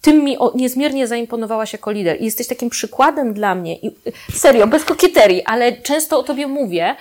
tym 0.00 0.24
mi 0.24 0.36
niezmiernie 0.54 1.06
zaimponowałaś 1.06 1.72
jako 1.72 1.90
lider 1.90 2.20
i 2.20 2.24
jesteś 2.24 2.46
takim 2.46 2.70
przykładem 2.70 3.34
dla 3.34 3.54
mnie. 3.54 3.76
I 3.76 3.90
serio, 4.32 4.66
bez 4.66 4.84
kokieterii, 4.84 5.42
ale 5.44 5.72
często 5.72 6.18
o 6.18 6.22
tobie 6.22 6.46
mówię, 6.46 6.96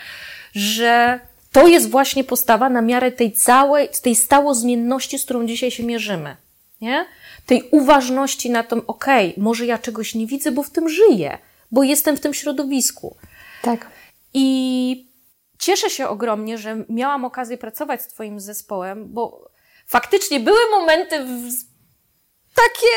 że 0.54 1.20
to 1.52 1.68
jest 1.68 1.90
właśnie 1.90 2.24
postawa 2.24 2.70
na 2.70 2.82
miarę 2.82 3.12
tej 3.12 3.32
całej, 3.32 3.90
tej 4.02 4.16
stałozmienności, 4.16 5.20
z 5.20 5.26
którą 5.26 5.46
dzisiaj 5.46 5.72
się 5.72 5.84
mierzymy. 5.84 6.36
Nie? 6.82 7.06
Tej 7.46 7.64
uważności 7.72 8.50
na 8.50 8.64
tym, 8.64 8.82
okej, 8.88 9.32
okay, 9.32 9.44
może 9.44 9.66
ja 9.66 9.78
czegoś 9.78 10.16
nie 10.16 10.28
widzę, 10.28 10.52
bo 10.52 10.64
w 10.64 10.70
tym 10.70 10.90
żyję, 10.90 11.38
bo 11.72 11.84
jestem 11.84 12.18
w 12.18 12.20
tym 12.20 12.34
środowisku. 12.34 13.16
Tak. 13.62 13.88
I 14.34 15.10
cieszę 15.60 15.90
się 15.90 16.08
ogromnie, 16.08 16.58
że 16.58 16.86
miałam 16.90 17.26
okazję 17.26 17.58
pracować 17.58 18.02
z 18.02 18.08
Twoim 18.08 18.40
zespołem, 18.40 19.14
bo 19.14 19.52
faktycznie 19.88 20.40
były 20.40 20.60
momenty 20.72 21.26
w 21.26 21.70
takie, 22.56 22.88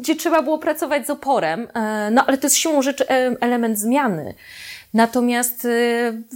gdzie 0.00 0.16
trzeba 0.16 0.42
było 0.42 0.58
pracować 0.58 1.06
z 1.06 1.10
oporem, 1.10 1.68
e, 1.74 2.10
no 2.10 2.26
ale 2.26 2.38
to 2.38 2.46
jest 2.46 2.56
siłą 2.56 2.82
rzeczy 2.82 3.08
e, 3.08 3.36
element 3.40 3.78
zmiany. 3.78 4.34
Natomiast 4.94 5.64
e, 5.64 5.68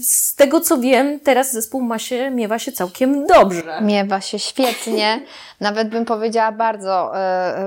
z 0.03 0.35
tego 0.35 0.61
co 0.61 0.79
wiem, 0.79 1.21
teraz 1.21 1.53
zespół 1.53 1.81
ma 1.81 1.99
się, 1.99 2.31
miewa 2.31 2.59
się 2.59 2.73
całkiem 2.73 3.27
dobrze. 3.27 3.81
Miewa 3.83 4.21
się 4.21 4.39
świetnie. 4.39 5.21
Nawet 5.61 5.89
bym 5.89 6.05
powiedziała 6.05 6.53
bardzo, 6.53 7.13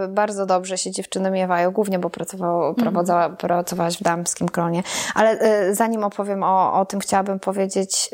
bardzo 0.10 0.46
dobrze 0.46 0.78
się 0.78 0.92
dziewczyny 0.92 1.32
miewają, 1.32 1.72
głównie 1.72 2.00
bo 2.00 2.10
pracowało, 2.10 2.76
mm. 2.78 3.38
pracowałaś 3.38 3.98
w 3.98 4.04
damskim 4.04 4.50
kronie. 4.50 4.84
Ale 5.16 5.39
zanim 5.76 6.04
opowiem 6.04 6.44
o, 6.44 6.80
o 6.80 6.86
tym, 6.86 7.00
chciałabym 7.00 7.39
powiedzieć 7.39 8.10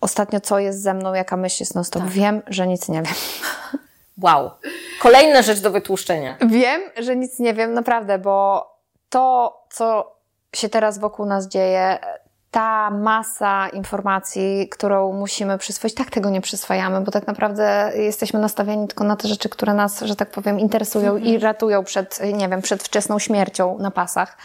ostatnio, 0.00 0.40
co 0.40 0.58
jest 0.58 0.82
ze 0.82 0.94
mną, 0.94 1.14
jaka 1.14 1.36
myśl 1.36 1.56
jest 1.60 1.74
non 1.74 1.84
stop. 1.84 2.02
Tak. 2.02 2.10
Wiem, 2.10 2.42
że 2.46 2.66
nic 2.66 2.88
nie 2.88 3.02
wiem. 3.02 3.14
Wow. 4.22 4.50
Kolejna 5.00 5.42
rzecz 5.42 5.60
do 5.60 5.70
wytłuszczenia. 5.70 6.36
Wiem, 6.46 6.80
że 6.98 7.16
nic 7.16 7.38
nie 7.38 7.54
wiem, 7.54 7.72
naprawdę, 7.72 8.18
bo 8.18 8.66
to, 9.08 9.52
co 9.70 10.15
się 10.58 10.68
teraz 10.68 10.98
wokół 10.98 11.26
nas 11.26 11.48
dzieje, 11.48 11.98
ta 12.50 12.90
masa 12.90 13.68
informacji, 13.68 14.68
którą 14.68 15.12
musimy 15.12 15.58
przyswoić, 15.58 15.94
tak 15.94 16.10
tego 16.10 16.30
nie 16.30 16.40
przyswajamy, 16.40 17.00
bo 17.00 17.10
tak 17.10 17.26
naprawdę 17.26 17.92
jesteśmy 17.96 18.40
nastawieni 18.40 18.88
tylko 18.88 19.04
na 19.04 19.16
te 19.16 19.28
rzeczy, 19.28 19.48
które 19.48 19.74
nas, 19.74 20.00
że 20.00 20.16
tak 20.16 20.30
powiem, 20.30 20.60
interesują 20.60 21.10
mm 21.10 21.22
-hmm. 21.22 21.26
i 21.26 21.34
mhm. 21.34 21.42
ratują 21.42 21.84
przed, 21.84 22.20
nie 22.34 22.48
wiem, 22.48 22.62
przed 22.62 22.82
wczesną 22.82 23.18
śmiercią 23.18 23.78
na 23.78 23.90
pasach. 23.90 24.36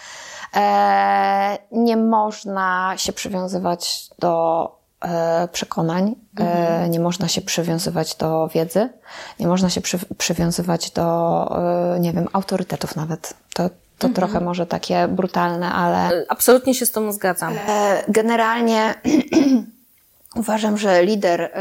Eee, 0.54 1.58
nie 1.72 1.98
można 1.98 2.94
się 2.98 3.14
przywiązywać 3.14 4.10
do 4.20 4.82
E, 5.02 5.48
przekonań, 5.52 6.16
e, 6.40 6.42
mhm. 6.42 6.92
nie 6.92 7.00
można 7.00 7.28
się 7.28 7.42
przywiązywać 7.42 8.16
do 8.16 8.48
wiedzy, 8.48 8.90
nie 9.40 9.48
można 9.48 9.70
się 9.70 9.82
przy, 9.82 10.00
przywiązywać 10.18 10.92
do, 10.92 11.48
e, 11.96 12.00
nie 12.00 12.14
wiem, 12.14 12.28
autorytetów 12.34 12.96
nawet. 12.96 13.34
To, 13.54 13.70
to 14.02 14.08
mhm. 14.08 14.14
trochę 14.14 14.46
może 14.46 14.66
takie 14.66 15.08
brutalne, 15.08 15.72
ale. 15.72 16.26
Absolutnie 16.30 16.74
się 16.74 16.86
z 16.86 16.92
Tobą 16.92 17.12
zgadzam. 17.12 17.54
Generalnie 18.08 18.96
uważam, 20.36 20.78
że 20.78 21.06
lider, 21.06 21.52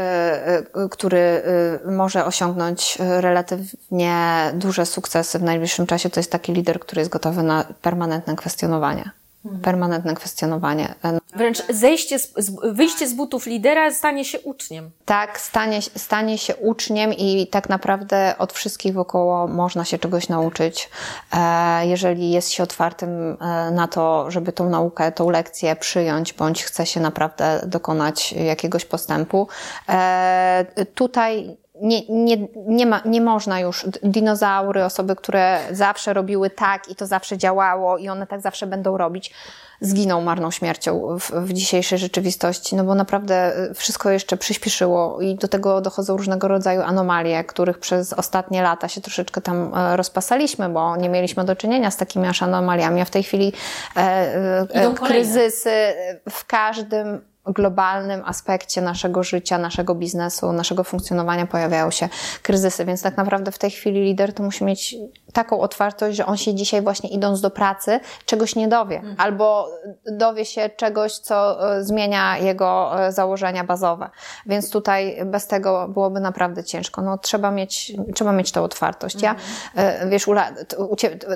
który 0.91 1.41
może 1.85 2.25
osiągnąć 2.25 2.97
relatywnie 2.99 4.15
duże 4.53 4.85
sukcesy 4.85 5.39
w 5.39 5.43
najbliższym 5.43 5.87
czasie, 5.87 6.09
to 6.09 6.19
jest 6.19 6.31
taki 6.31 6.53
lider, 6.53 6.79
który 6.79 7.01
jest 7.01 7.11
gotowy 7.11 7.43
na 7.43 7.65
permanentne 7.81 8.35
kwestionowanie. 8.35 9.11
Mhm. 9.45 9.61
Permanentne 9.61 10.15
kwestionowanie. 10.15 10.95
Wręcz 11.35 11.63
zejście, 11.69 12.19
z, 12.19 12.33
wyjście 12.63 13.07
z 13.07 13.13
butów 13.13 13.45
lidera 13.45 13.91
stanie 13.91 14.25
się 14.25 14.39
uczniem. 14.39 14.91
Tak, 15.05 15.39
stanie, 15.39 15.81
stanie 15.81 16.37
się 16.37 16.55
uczniem 16.55 17.13
i 17.13 17.47
tak 17.47 17.69
naprawdę 17.69 18.35
od 18.37 18.53
wszystkich 18.53 18.93
wokoło 18.93 19.47
można 19.47 19.85
się 19.85 19.99
czegoś 19.99 20.29
nauczyć. 20.29 20.89
E, 21.33 21.87
jeżeli 21.87 22.31
jest 22.31 22.51
się 22.51 22.63
otwartym 22.63 23.37
e, 23.41 23.71
na 23.71 23.87
to, 23.87 24.31
żeby 24.31 24.51
tą 24.51 24.69
naukę, 24.69 25.11
tą 25.11 25.29
lekcję 25.29 25.75
przyjąć, 25.75 26.33
bądź 26.33 26.63
chce 26.63 26.85
się 26.85 26.99
naprawdę 26.99 27.61
dokonać 27.67 28.31
jakiegoś 28.33 28.85
postępu. 28.85 29.47
E, 29.89 30.65
tutaj 30.95 31.57
nie, 31.81 32.01
nie, 32.09 32.47
nie, 32.55 32.85
ma, 32.85 33.01
nie 33.05 33.21
można 33.21 33.59
już. 33.59 33.85
Dinozaury, 34.03 34.85
osoby, 34.85 35.15
które 35.15 35.59
zawsze 35.71 36.13
robiły 36.13 36.49
tak 36.49 36.89
i 36.89 36.95
to 36.95 37.07
zawsze 37.07 37.37
działało 37.37 37.97
i 37.97 38.09
one 38.09 38.27
tak 38.27 38.41
zawsze 38.41 38.67
będą 38.67 38.97
robić, 38.97 39.33
zginą 39.81 40.21
marną 40.21 40.51
śmiercią 40.51 41.19
w, 41.19 41.31
w 41.31 41.53
dzisiejszej 41.53 41.99
rzeczywistości, 41.99 42.75
no 42.75 42.83
bo 42.83 42.95
naprawdę 42.95 43.57
y, 43.71 43.73
wszystko 43.73 44.09
jeszcze 44.09 44.37
przyspieszyło 44.37 45.21
i 45.21 45.35
do 45.35 45.47
tego 45.47 45.81
dochodzą 45.81 46.17
różnego 46.17 46.47
rodzaju 46.47 46.81
anomalie, 46.81 47.43
których 47.43 47.79
przez 47.79 48.13
ostatnie 48.13 48.61
lata 48.61 48.87
się 48.87 49.01
troszeczkę 49.01 49.41
tam 49.41 49.73
e, 49.75 49.97
rozpasaliśmy, 49.97 50.69
bo 50.69 50.95
nie 50.95 51.09
mieliśmy 51.09 51.45
do 51.45 51.55
czynienia 51.55 51.91
z 51.91 51.97
takimi 51.97 52.27
aż 52.27 52.43
anomaliami, 52.43 53.01
a 53.01 53.05
w 53.05 53.09
tej 53.09 53.23
chwili 53.23 53.53
e, 53.95 53.99
e, 53.99 54.93
kryzysy 54.93 55.93
w 56.29 56.45
każdym 56.45 57.30
globalnym 57.45 58.21
aspekcie 58.25 58.81
naszego 58.81 59.23
życia, 59.23 59.57
naszego 59.57 59.95
biznesu, 59.95 60.51
naszego 60.51 60.83
funkcjonowania 60.83 61.45
pojawiają 61.45 61.91
się 61.91 62.09
kryzysy, 62.43 62.85
więc 62.85 63.01
tak 63.01 63.17
naprawdę 63.17 63.51
w 63.51 63.57
tej 63.57 63.71
chwili 63.71 64.03
lider 64.03 64.33
to 64.33 64.43
musi 64.43 64.65
mieć 64.65 64.95
taką 65.33 65.59
otwartość, 65.59 66.17
że 66.17 66.25
on 66.25 66.37
się 66.37 66.55
dzisiaj 66.55 66.81
właśnie 66.81 67.09
idąc 67.09 67.41
do 67.41 67.49
pracy 67.49 67.99
czegoś 68.25 68.55
nie 68.55 68.67
dowie, 68.67 68.95
mhm. 68.95 69.15
albo 69.19 69.67
dowie 70.05 70.45
się 70.45 70.69
czegoś, 70.69 71.17
co 71.17 71.69
e, 71.75 71.83
zmienia 71.83 72.37
jego 72.37 73.01
e, 73.05 73.11
założenia 73.11 73.63
bazowe. 73.63 74.09
Więc 74.45 74.69
tutaj 74.69 75.25
bez 75.25 75.47
tego 75.47 75.87
byłoby 75.87 76.19
naprawdę 76.19 76.63
ciężko. 76.63 77.01
No, 77.01 77.17
trzeba 77.17 77.51
mieć, 77.51 77.93
trzeba 78.15 78.31
mieć 78.31 78.51
tą 78.51 78.63
otwartość. 78.63 79.21
Ja, 79.21 79.35
mhm. 79.75 80.09
wiesz, 80.09 80.27
Ula, 80.27 80.51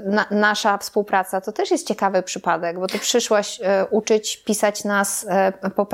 na, 0.05 0.25
nasza 0.31 0.77
współpraca 0.77 1.41
to 1.41 1.51
też 1.51 1.71
jest 1.71 1.87
ciekawy 1.87 2.23
przypadek, 2.23 2.79
bo 2.79 2.87
ty 2.87 2.99
przyszłaś 2.99 3.59
uczyć 3.91 4.37
pisać 4.37 4.83
nas 4.83 5.25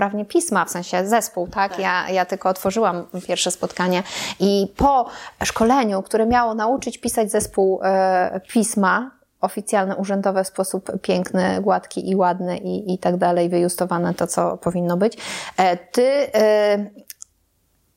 poprawnie 0.01 0.25
pisma, 0.25 0.65
w 0.65 0.69
sensie 0.69 1.07
zespół, 1.07 1.47
tak? 1.47 1.71
tak. 1.71 1.79
Ja, 1.79 2.09
ja 2.09 2.25
tylko 2.25 2.49
otworzyłam 2.49 3.05
pierwsze 3.27 3.51
spotkanie 3.51 4.03
i 4.39 4.67
po 4.77 5.05
szkoleniu, 5.43 6.01
które 6.01 6.25
miało 6.25 6.53
nauczyć 6.53 6.97
pisać 6.97 7.31
zespół 7.31 7.79
E, 7.83 8.41
pisma 8.47 9.11
oficjalne, 9.41 9.95
urzędowe 9.95 10.43
w 10.43 10.47
sposób 10.47 10.91
piękny, 11.01 11.61
gładki 11.61 12.09
i 12.09 12.15
ładny 12.15 12.57
i, 12.57 12.93
i 12.93 12.97
tak 12.97 13.17
dalej, 13.17 13.49
wyjustowane 13.49 14.13
to, 14.13 14.27
co 14.27 14.57
powinno 14.57 14.97
być. 14.97 15.17
E, 15.57 15.77
ty 15.77 16.07
e, 16.35 16.85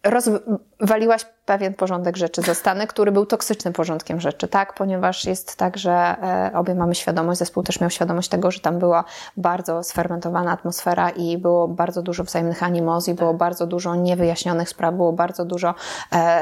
rozwaliłaś 0.05 1.27
pewien 1.47 1.75
porządek 1.75 2.17
rzeczy 2.17 2.43
zastany, 2.43 2.87
który 2.87 3.13
był 3.13 3.27
toksycznym 3.27 3.75
porządkiem 3.75 4.21
rzeczy, 4.21 4.49
tak? 4.49 4.75
Ponieważ 4.75 5.25
jest 5.25 5.57
tak, 5.57 5.77
że 5.77 6.17
obie 6.55 6.75
mamy 6.75 6.95
świadomość, 6.95 7.39
zespół 7.39 7.63
też 7.63 7.81
miał 7.81 7.91
świadomość 7.91 8.29
tego, 8.29 8.51
że 8.51 8.61
tam 8.61 8.79
była 8.79 9.05
bardzo 9.37 9.83
sfermentowana 9.83 10.53
atmosfera 10.53 11.11
i 11.11 11.39
było 11.39 11.69
bardzo 11.69 12.03
dużo 12.03 12.25
wzajemnych 12.25 12.63
animozji, 12.63 13.15
było 13.15 13.35
bardzo 13.35 13.67
dużo 13.67 13.95
niewyjaśnionych 13.95 14.69
spraw, 14.69 14.95
było 14.95 15.13
bardzo 15.13 15.45
dużo 15.45 15.75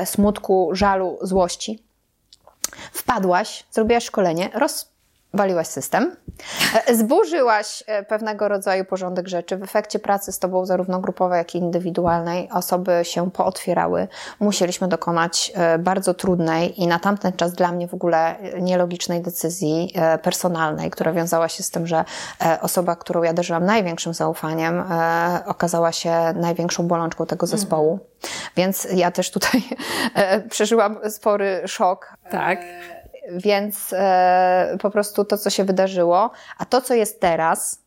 smutku, 0.05 0.71
żalu, 0.73 1.19
złości 1.23 1.83
wpadłaś, 2.93 3.67
zrobiłaś 3.71 4.05
szkolenie, 4.05 4.51
roz, 4.55 4.91
waliłaś 5.35 5.66
system, 5.66 6.16
e, 6.87 6.95
zburzyłaś 6.95 7.85
e, 7.87 8.03
pewnego 8.03 8.49
rodzaju 8.49 8.85
porządek 8.85 9.28
rzeczy. 9.28 9.57
W 9.57 9.62
efekcie 9.62 9.99
pracy 9.99 10.33
z 10.33 10.39
tobą, 10.39 10.66
zarówno 10.66 11.01
grupowej, 11.01 11.39
jak 11.39 11.55
i 11.55 11.59
indywidualnej, 11.59 12.49
osoby 12.53 13.01
się 13.03 13.30
pootwierały. 13.30 14.09
Musieliśmy 14.41 14.89
dokonać 14.89 15.53
e, 15.55 15.78
bardzo 15.78 16.14
trudnej 16.14 16.83
i 16.83 16.87
na 16.87 16.99
tamten 16.99 17.33
czas 17.33 17.53
dla 17.53 17.72
mnie 17.72 17.89
w 17.89 17.95
ogóle 17.95 18.37
nielogicznej 18.61 19.22
decyzji 19.22 19.95
personalnej, 20.22 20.91
która 20.91 21.12
wiązała 21.12 21.49
się 21.49 21.62
z 21.62 21.70
tym, 21.70 21.87
że 21.87 22.05
osoba, 22.61 22.97
którą 22.97 23.22
ja 23.22 23.33
darzyłam 23.33 23.64
największym 23.64 24.14
zaufaniem, 24.14 24.85
okazała 25.47 25.93
się 25.93 26.12
największą 26.35 26.89
bolączką 26.89 27.26
tego 27.26 27.47
zespołu. 27.47 27.93
Mhm. 27.93 28.11
Więc 28.57 28.89
ja 28.95 29.11
też 29.11 29.30
tutaj 29.30 29.62
przeżyłam 30.51 30.99
spory 31.11 31.62
szok. 31.66 32.16
Tak 32.30 32.61
więc 33.31 33.93
e, 33.93 34.77
po 34.83 34.91
prostu 34.91 35.25
to, 35.25 35.39
co 35.39 35.51
się 35.51 35.64
wydarzyło, 35.64 36.31
a 36.59 36.64
to, 36.64 36.81
co 36.81 36.95
jest 36.95 37.20
teraz, 37.20 37.83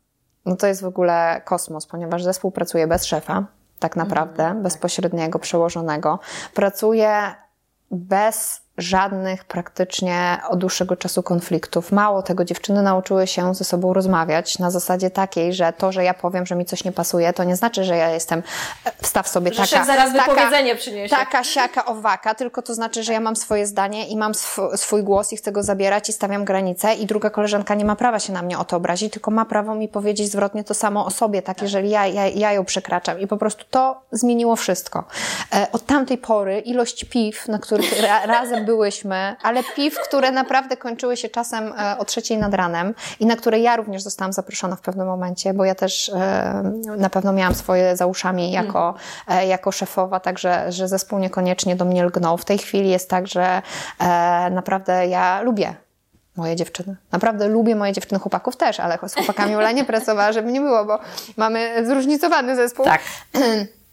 no 0.46 0.56
to 0.56 0.68
jest 0.68 0.82
w 0.82 0.86
ogóle 0.86 1.42
kosmos, 1.46 1.88
ponieważ 1.88 2.24
zespół 2.24 2.52
pracuje 2.52 2.88
bez 2.88 3.06
szefa, 3.06 3.46
tak 3.80 3.96
naprawdę, 3.96 4.44
mm, 4.44 4.64
bezpośredniego, 4.64 5.40
przełożonego. 5.40 6.20
Pracuje 6.54 7.36
bez 7.92 8.65
żadnych 8.78 9.46
praktycznie 9.46 10.38
od 10.50 10.60
dłuższego 10.60 10.96
czasu 10.96 11.24
konfliktów. 11.24 11.92
Mało 11.92 12.22
tego, 12.22 12.46
dziewczyny 12.46 12.82
nauczyły 12.82 13.28
się 13.28 13.56
ze 13.56 13.64
sobą 13.64 13.94
rozmawiać 13.94 14.60
na 14.60 14.72
zasadzie 14.72 15.10
takiej, 15.10 15.54
że 15.54 15.74
to, 15.74 15.92
że 15.92 16.04
ja 16.04 16.14
powiem, 16.14 16.46
że 16.46 16.56
mi 16.56 16.66
coś 16.66 16.84
nie 16.84 16.92
pasuje, 16.92 17.34
to 17.34 17.44
nie 17.44 17.56
znaczy, 17.56 17.84
że 17.84 17.98
ja 17.98 18.10
jestem, 18.10 18.44
e, 18.86 18.92
wstaw 19.02 19.28
sobie 19.28 19.54
że 19.54 19.68
taka, 19.68 19.86
zaraz 19.86 20.14
wypowiedzenie 20.14 20.76
przyniesie. 20.76 21.16
taka, 21.16 21.44
siaka, 21.44 21.86
owaka, 21.86 22.36
tylko 22.36 22.62
to 22.62 22.74
znaczy, 22.74 23.04
że 23.04 23.14
ja 23.14 23.20
mam 23.20 23.36
swoje 23.36 23.68
zdanie 23.68 24.08
i 24.08 24.18
mam 24.18 24.32
sw 24.32 24.78
swój 24.78 25.04
głos 25.04 25.34
i 25.34 25.38
chcę 25.38 25.52
go 25.52 25.64
zabierać 25.64 26.10
i 26.10 26.14
stawiam 26.14 26.46
granice 26.46 26.94
i 26.94 27.06
druga 27.06 27.30
koleżanka 27.30 27.76
nie 27.76 27.86
ma 27.86 27.96
prawa 27.96 28.20
się 28.20 28.34
na 28.34 28.42
mnie 28.42 28.60
o 28.60 28.66
to 28.66 28.78
obrazić, 28.78 29.14
tylko 29.14 29.32
ma 29.32 29.46
prawo 29.46 29.76
mi 29.76 29.88
powiedzieć 29.88 30.32
zwrotnie 30.32 30.64
to 30.64 30.74
samo 30.74 31.06
o 31.06 31.12
sobie, 31.12 31.42
tak, 31.42 31.62
jeżeli 31.62 31.90
ja, 31.90 32.08
ja, 32.08 32.28
ja 32.28 32.54
ją 32.54 32.66
przekraczam 32.66 33.20
i 33.20 33.28
po 33.28 33.38
prostu 33.38 33.66
to 33.70 34.02
zmieniło 34.12 34.56
wszystko. 34.56 35.04
E, 35.54 35.68
od 35.72 35.86
tamtej 35.86 36.18
pory 36.18 36.60
ilość 36.60 37.06
piw, 37.06 37.48
na 37.48 37.60
których 37.60 38.02
ra 38.02 38.26
razem 38.26 38.65
byłyśmy, 38.66 39.36
ale 39.42 39.64
piw, 39.76 40.00
które 40.00 40.32
naprawdę 40.32 40.78
kończyły 40.78 41.18
się 41.18 41.30
czasem 41.30 41.74
e, 41.78 41.98
o 41.98 42.06
trzeciej 42.06 42.38
nad 42.38 42.54
ranem 42.54 42.94
i 43.20 43.26
na 43.26 43.36
które 43.36 43.60
ja 43.60 43.76
również 43.76 44.02
zostałam 44.02 44.34
zaproszona 44.34 44.76
w 44.76 44.82
pewnym 44.82 45.08
momencie, 45.08 45.54
bo 45.54 45.66
ja 45.66 45.76
też 45.76 46.10
e, 46.10 46.74
na 46.98 47.10
pewno 47.10 47.34
miałam 47.34 47.56
swoje 47.56 47.98
za 47.98 48.06
uszami 48.06 48.52
jako, 48.52 48.96
e, 49.28 49.48
jako 49.48 49.72
szefowa, 49.72 50.20
także 50.20 50.72
że 50.72 50.88
zespół 50.88 51.20
niekoniecznie 51.20 51.76
do 51.76 51.86
mnie 51.86 52.06
lgnął. 52.06 52.38
W 52.38 52.46
tej 52.46 52.58
chwili 52.58 52.90
jest 52.90 53.10
tak, 53.10 53.28
że 53.28 53.62
naprawdę 54.52 55.08
ja 55.08 55.42
lubię 55.42 55.76
moje 56.38 56.56
dziewczyny. 56.56 56.96
Naprawdę 57.12 57.48
lubię 57.48 57.76
moje 57.76 57.94
dziewczyny, 57.94 58.20
chłopaków 58.20 58.58
też, 58.58 58.80
ale 58.80 59.00
z 59.08 59.14
chłopakami 59.14 59.56
Ula 59.56 59.72
nie 59.72 59.86
pracowała, 59.92 60.32
żeby 60.32 60.52
nie 60.52 60.62
było, 60.62 60.86
bo 60.86 61.00
mamy 61.38 61.88
zróżnicowany 61.88 62.56
zespół. 62.56 62.86
Tak. 62.86 63.02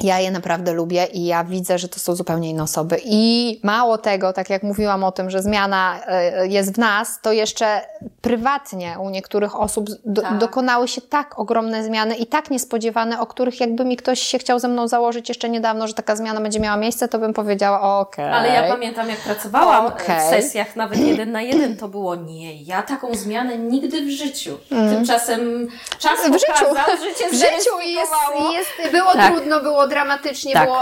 Ja 0.00 0.20
je 0.20 0.30
naprawdę 0.30 0.72
lubię 0.72 1.06
i 1.12 1.24
ja 1.24 1.44
widzę, 1.44 1.78
że 1.78 1.88
to 1.88 2.00
są 2.00 2.14
zupełnie 2.14 2.50
inne 2.50 2.62
osoby. 2.62 3.00
I 3.04 3.60
mało 3.62 3.98
tego, 3.98 4.32
tak 4.32 4.50
jak 4.50 4.62
mówiłam 4.62 5.04
o 5.04 5.12
tym, 5.12 5.30
że 5.30 5.42
zmiana 5.42 6.00
e, 6.06 6.46
jest 6.46 6.74
w 6.74 6.78
nas, 6.78 7.20
to 7.22 7.32
jeszcze 7.32 7.80
prywatnie 8.20 8.96
u 9.00 9.10
niektórych 9.10 9.60
osób 9.60 9.90
do, 10.04 10.22
tak. 10.22 10.38
dokonały 10.38 10.88
się 10.88 11.00
tak 11.00 11.38
ogromne 11.38 11.84
zmiany 11.84 12.14
i 12.14 12.26
tak 12.26 12.50
niespodziewane, 12.50 13.20
o 13.20 13.26
których 13.26 13.60
jakby 13.60 13.84
mi 13.84 13.96
ktoś 13.96 14.20
się 14.20 14.38
chciał 14.38 14.58
ze 14.58 14.68
mną 14.68 14.88
założyć 14.88 15.28
jeszcze 15.28 15.48
niedawno, 15.48 15.88
że 15.88 15.94
taka 15.94 16.16
zmiana 16.16 16.40
będzie 16.40 16.60
miała 16.60 16.76
miejsce, 16.76 17.08
to 17.08 17.18
bym 17.18 17.32
powiedziała 17.32 18.00
okej. 18.00 18.24
Okay. 18.24 18.38
Ale 18.38 18.48
ja 18.48 18.68
pamiętam, 18.68 19.08
jak 19.08 19.18
pracowałam 19.18 19.86
okay. 19.86 20.20
w 20.20 20.22
sesjach 20.22 20.76
nawet 20.76 20.98
jeden 20.98 21.32
na 21.32 21.42
jeden, 21.42 21.76
to 21.76 21.88
było 21.88 22.14
nie, 22.14 22.62
ja 22.62 22.82
taką 22.82 23.14
zmianę 23.14 23.58
nigdy 23.58 24.02
w 24.02 24.10
życiu. 24.10 24.58
Mm. 24.70 24.94
Tymczasem 24.94 25.68
czas 25.98 26.20
w 26.20 26.30
pokazał, 26.30 26.96
życiu. 26.96 27.04
życie 27.08 27.30
w 27.30 27.34
życiu 27.34 27.80
jest, 27.84 28.12
jest, 28.52 28.92
było 28.92 29.12
tak. 29.12 29.32
trudno, 29.32 29.60
było 29.60 29.81
dramatycznie, 29.86 30.52
tak. 30.52 30.64
było, 30.64 30.78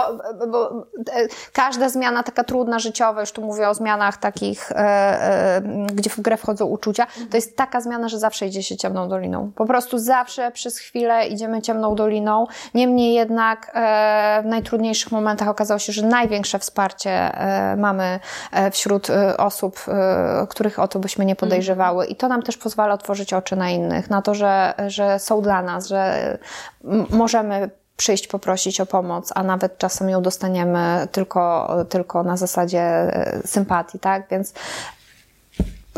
bo 0.49 0.87
e, 1.13 1.29
każda 1.53 1.89
zmiana 1.89 2.23
taka 2.23 2.45
trudna 2.45 2.79
życiowa, 2.79 3.21
już 3.21 3.33
tu 3.33 3.43
mówię 3.43 3.69
o 3.69 3.75
zmianach 3.75 4.17
takich, 4.17 4.73
e, 4.73 4.77
e, 4.77 5.63
gdzie 5.93 6.11
w 6.11 6.21
grę 6.21 6.37
wchodzą 6.37 6.67
uczucia, 6.67 7.07
to 7.31 7.37
jest 7.37 7.57
taka 7.57 7.81
zmiana, 7.81 8.09
że 8.09 8.19
zawsze 8.19 8.47
idzie 8.47 8.63
się 8.63 8.77
ciemną 8.77 9.09
doliną. 9.09 9.53
Po 9.57 9.67
prostu 9.67 9.99
zawsze 9.99 10.51
przez 10.51 10.79
chwilę 10.79 11.29
idziemy 11.29 11.63
ciemną 11.63 11.95
doliną. 11.95 12.47
Niemniej 12.75 13.15
jednak 13.15 13.73
w 14.43 14.47
najtrudniejszych 14.47 15.13
momentach 15.13 15.49
okazało 15.49 15.79
się, 15.79 15.93
że 15.93 16.07
największe 16.07 16.59
wsparcie 16.59 17.31
mamy 17.77 18.21
wśród 18.73 19.09
osób, 19.39 19.85
których 20.49 20.79
o 20.79 20.89
to 20.89 20.99
byśmy 20.99 21.25
nie 21.25 21.37
podejrzewały. 21.37 22.07
I 22.07 22.17
to 22.17 22.29
nam 22.29 22.43
też 22.43 22.57
pozwala 22.57 22.95
otworzyć 22.95 23.33
oczy 23.33 23.57
na 23.57 23.71
innych, 23.71 24.11
na 24.11 24.23
to, 24.23 24.35
że, 24.35 24.75
że 24.87 25.19
są 25.19 25.43
dla 25.43 25.63
nas, 25.63 25.87
że 25.87 26.39
możemy 27.11 27.71
przyjść 28.01 28.27
poprosić 28.27 28.81
o 28.81 28.87
pomoc, 28.87 29.33
a 29.35 29.43
nawet 29.43 29.79
czasem 29.79 30.09
ją 30.09 30.23
dostaniemy 30.23 31.09
tylko, 31.13 31.69
tylko 31.89 32.23
na 32.23 32.37
zasadzie 32.37 32.81
e, 32.81 33.41
sympatii, 33.45 33.99
tak? 33.99 34.29
Więc 34.31 34.53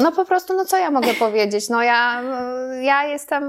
no 0.02 0.12
po 0.12 0.24
prostu, 0.24 0.56
no 0.56 0.64
co 0.64 0.78
ja 0.78 0.90
mogę 0.90 1.14
powiedzieć? 1.14 1.68
No 1.68 1.82
ja, 1.82 2.22
ja 2.80 3.04
jestem 3.04 3.42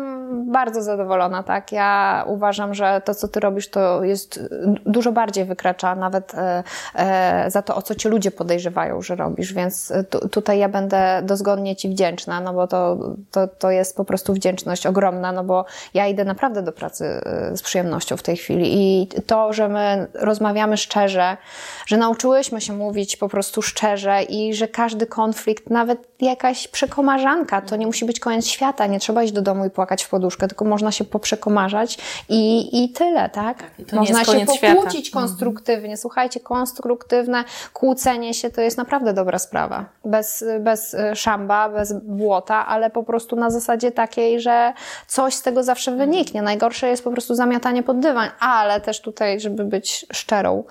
bardzo 0.52 0.82
zadowolona, 0.82 1.44
tak? 1.44 1.72
Ja 1.72 2.24
uważam, 2.28 2.74
że 2.74 3.02
to, 3.06 3.16
co 3.16 3.28
ty 3.28 3.40
robisz, 3.40 3.70
to 3.70 4.04
jest 4.04 4.40
dużo 4.86 5.12
bardziej 5.12 5.46
wykracza 5.46 5.96
nawet 5.96 6.34
e, 6.36 6.64
e, 6.96 7.52
za 7.52 7.62
to, 7.62 7.76
o 7.76 7.82
co 7.82 7.96
ci 7.96 8.08
ludzie 8.08 8.32
podejrzewają, 8.32 9.02
że 9.02 9.16
robisz, 9.16 9.54
więc 9.54 9.94
tu, 10.10 10.30
tutaj 10.30 10.60
ja 10.60 10.70
będę 10.70 11.22
dozgodnie 11.24 11.76
ci 11.76 11.90
wdzięczna, 11.90 12.42
no 12.42 12.54
bo 12.54 12.68
to, 12.68 12.98
to, 13.32 13.48
to 13.48 13.72
jest 13.72 13.98
po 13.98 14.06
prostu 14.06 14.34
wdzięczność 14.34 14.86
ogromna, 14.86 15.32
no 15.32 15.44
bo 15.44 15.66
ja 15.94 16.08
idę 16.08 16.26
naprawdę 16.26 16.62
do 16.62 16.72
pracy 16.72 17.06
e, 17.06 17.58
z 17.58 17.62
przyjemnością 17.62 18.18
w 18.18 18.24
tej 18.24 18.38
chwili 18.38 18.70
i 18.74 19.08
to, 19.28 19.54
że 19.54 19.70
my 19.70 20.08
rozmawiamy 20.14 20.78
szczerze, 20.78 21.38
że 21.86 21.98
nauczyłyśmy 21.98 22.62
się 22.62 22.74
mówić 22.74 23.18
po 23.18 23.30
prostu 23.30 23.62
szczerze 23.62 24.24
i 24.24 24.54
że 24.54 24.68
każdy 24.68 25.08
konflikt, 25.08 25.70
nawet 25.70 26.18
jakaś 26.44 26.68
przekomarzanka, 26.68 27.62
to 27.62 27.76
nie 27.76 27.86
musi 27.86 28.06
być 28.06 28.20
koniec 28.20 28.48
świata, 28.48 28.86
nie 28.88 29.00
trzeba 29.00 29.24
iść 29.24 29.34
do 29.34 29.42
domu 29.42 29.66
i 29.66 29.70
płakać 29.70 30.04
w 30.04 30.10
poduszkę, 30.10 30.48
tylko 30.48 30.66
można 30.66 30.92
się 30.92 31.04
poprzekomarzać 31.04 31.98
i, 32.30 32.84
i 32.84 32.90
tyle, 32.90 33.30
tak? 33.30 33.58
tak 33.58 33.94
i 33.94 33.96
można 33.96 34.26
się 34.26 34.46
pokłócić 34.46 35.08
świata. 35.08 35.20
konstruktywnie. 35.20 35.98
Słuchajcie, 35.98 36.40
konstruktywne 36.40 37.44
kłócenie 37.74 38.34
się 38.34 38.50
to 38.50 38.62
jest 38.62 38.78
naprawdę 38.78 39.14
dobra 39.14 39.40
sprawa. 39.40 39.86
Bez, 40.06 40.46
bez 40.60 40.94
y, 40.94 41.16
szamba, 41.16 41.70
bez 41.70 41.94
błota, 41.94 42.68
ale 42.68 42.90
po 42.90 43.04
prostu 43.04 43.36
na 43.36 43.50
zasadzie 43.50 43.92
takiej, 43.92 44.42
że 44.42 44.74
coś 45.08 45.34
z 45.34 45.42
tego 45.42 45.64
zawsze 45.64 45.92
wyniknie. 45.92 46.42
Najgorsze 46.42 46.88
jest 46.88 47.04
po 47.04 47.12
prostu 47.12 47.36
zamiatanie 47.36 47.84
pod 47.84 48.00
dywan, 48.00 48.30
ale 48.40 48.82
też 48.82 49.02
tutaj, 49.02 49.40
żeby 49.40 49.66
być 49.66 50.06
szczerą, 50.14 50.64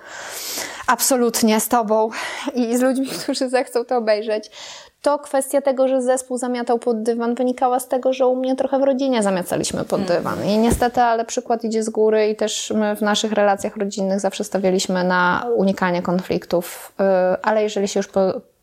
absolutnie 0.87 1.61
z 1.61 1.69
Tobą 1.69 2.11
i 2.55 2.77
z 2.77 2.81
ludźmi, 2.81 3.07
którzy 3.23 3.49
zechcą 3.49 3.85
to 3.85 3.97
obejrzeć, 3.97 4.51
to 5.03 5.19
kwestia 5.19 5.63
tego, 5.63 5.89
że 5.89 6.03
zespół 6.03 6.39
zamiatał 6.39 6.79
pod 6.79 7.03
dywan, 7.03 7.35
wynikała 7.35 7.81
z 7.81 7.89
tego, 7.89 8.13
że 8.13 8.27
u 8.27 8.37
mnie 8.37 8.57
trochę 8.57 8.79
w 8.79 8.83
rodzinie 8.83 9.23
zamiacaliśmy 9.23 9.85
pod 9.85 10.01
mm. 10.01 10.09
dywan. 10.09 10.45
I 10.45 10.59
niestety, 10.59 11.01
ale 11.01 11.25
przykład 11.25 11.65
idzie 11.65 11.83
z 11.83 11.91
góry 11.91 12.29
i 12.29 12.37
też 12.37 12.73
my 12.77 12.97
w 12.97 13.01
naszych 13.01 13.33
relacjach 13.33 13.77
rodzinnych 13.77 14.21
zawsze 14.21 14.45
stawialiśmy 14.45 15.05
na 15.05 15.47
unikanie 15.57 16.03
konfliktów, 16.03 16.93
y, 17.01 17.05
ale 17.43 17.63
jeżeli 17.63 17.89
się 17.89 18.01
już 18.01 18.09
po, 18.09 18.21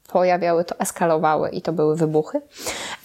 pojawiały, 0.08 0.66
to 0.66 0.80
eskalowały 0.80 1.50
i 1.50 1.62
to 1.62 1.74
były 1.74 1.96
wybuchy. 1.96 2.42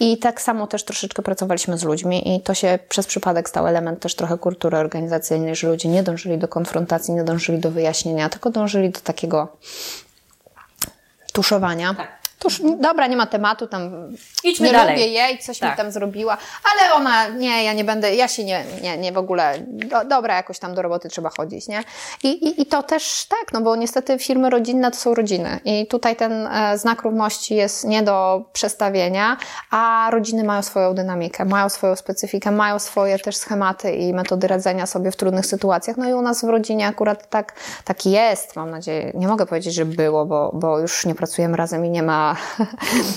I 0.01 0.19
tak 0.19 0.41
samo 0.41 0.67
też 0.67 0.85
troszeczkę 0.85 1.23
pracowaliśmy 1.23 1.79
z 1.79 1.85
ludźmi 1.85 2.37
i 2.37 2.41
to 2.41 2.55
się 2.55 2.79
przez 2.89 3.07
przypadek 3.07 3.49
stał 3.49 3.67
element 3.67 4.01
też 4.01 4.15
trochę 4.15 4.39
kultury 4.39 4.77
organizacyjnej, 4.77 5.57
że 5.57 5.69
ludzie 5.69 5.89
nie 5.89 6.03
dążyli 6.03 6.39
do 6.39 6.49
konfrontacji, 6.49 7.15
nie 7.15 7.25
dążyli 7.25 7.59
do 7.59 7.71
wyjaśnienia, 7.71 8.29
tylko 8.29 8.51
dążyli 8.51 8.91
do 8.91 9.01
takiego 9.01 9.49
tuszowania. 11.33 11.95
Tak. 11.95 12.24
Tuż, 12.45 12.61
dobra, 12.81 13.07
nie 13.07 13.17
ma 13.17 13.27
tematu, 13.27 13.67
tam 13.67 13.91
Idźmy 14.45 14.67
nie 14.67 14.73
dalej. 14.73 14.95
lubię 14.95 15.07
jej, 15.07 15.39
coś 15.39 15.59
tak. 15.59 15.71
mi 15.71 15.77
tam 15.77 15.93
zrobiła, 15.93 16.37
ale 16.73 16.95
ona, 16.95 17.29
nie, 17.29 17.65
ja 17.65 17.73
nie 17.73 17.85
będę, 17.85 18.15
ja 18.15 18.29
się 18.29 18.45
nie, 18.45 18.65
nie, 18.83 18.99
nie 18.99 19.13
w 19.13 19.19
ogóle, 19.19 19.55
do, 19.61 20.05
dobra, 20.05 20.37
jakoś 20.37 20.59
tam 20.59 20.75
do 20.75 20.83
roboty 20.83 21.09
trzeba 21.09 21.31
chodzić, 21.37 21.69
nie? 21.69 21.85
I, 22.23 22.29
i, 22.29 22.63
I 22.63 22.67
to 22.67 22.83
też 22.83 23.27
tak, 23.29 23.53
no 23.53 23.61
bo 23.61 23.77
niestety 23.77 24.19
firmy 24.19 24.51
rodzinne 24.51 24.91
to 24.91 24.97
są 24.97 25.15
rodziny 25.15 25.61
i 25.65 25.87
tutaj 25.87 26.17
ten 26.17 26.47
e, 26.47 26.79
znak 26.79 27.03
równości 27.03 27.55
jest 27.55 27.85
nie 27.85 28.03
do 28.03 28.45
przestawienia, 28.53 29.37
a 29.71 30.09
rodziny 30.13 30.45
mają 30.45 30.63
swoją 30.63 30.95
dynamikę, 30.95 31.45
mają 31.45 31.69
swoją 31.69 31.97
specyfikę, 31.97 32.51
mają 32.51 32.79
swoje 32.79 33.19
też 33.19 33.37
schematy 33.37 33.93
i 33.93 34.15
metody 34.15 34.49
radzenia 34.49 34.87
sobie 34.87 35.11
w 35.11 35.17
trudnych 35.17 35.47
sytuacjach, 35.47 35.97
no 35.97 36.09
i 36.09 36.13
u 36.13 36.23
nas 36.23 36.45
w 36.45 36.49
rodzinie 36.49 36.87
akurat 36.87 37.31
tak, 37.31 37.55
tak 37.85 38.07
jest, 38.07 38.57
mam 38.57 38.71
nadzieję, 38.71 39.13
nie 39.15 39.29
mogę 39.29 39.47
powiedzieć, 39.47 39.75
że 39.75 39.85
było, 39.85 40.27
bo, 40.27 40.51
bo 40.55 40.79
już 40.79 41.07
nie 41.07 41.15
pracujemy 41.15 41.57
razem 41.57 41.87
i 41.87 41.91
nie 41.91 42.03
ma 42.03 42.34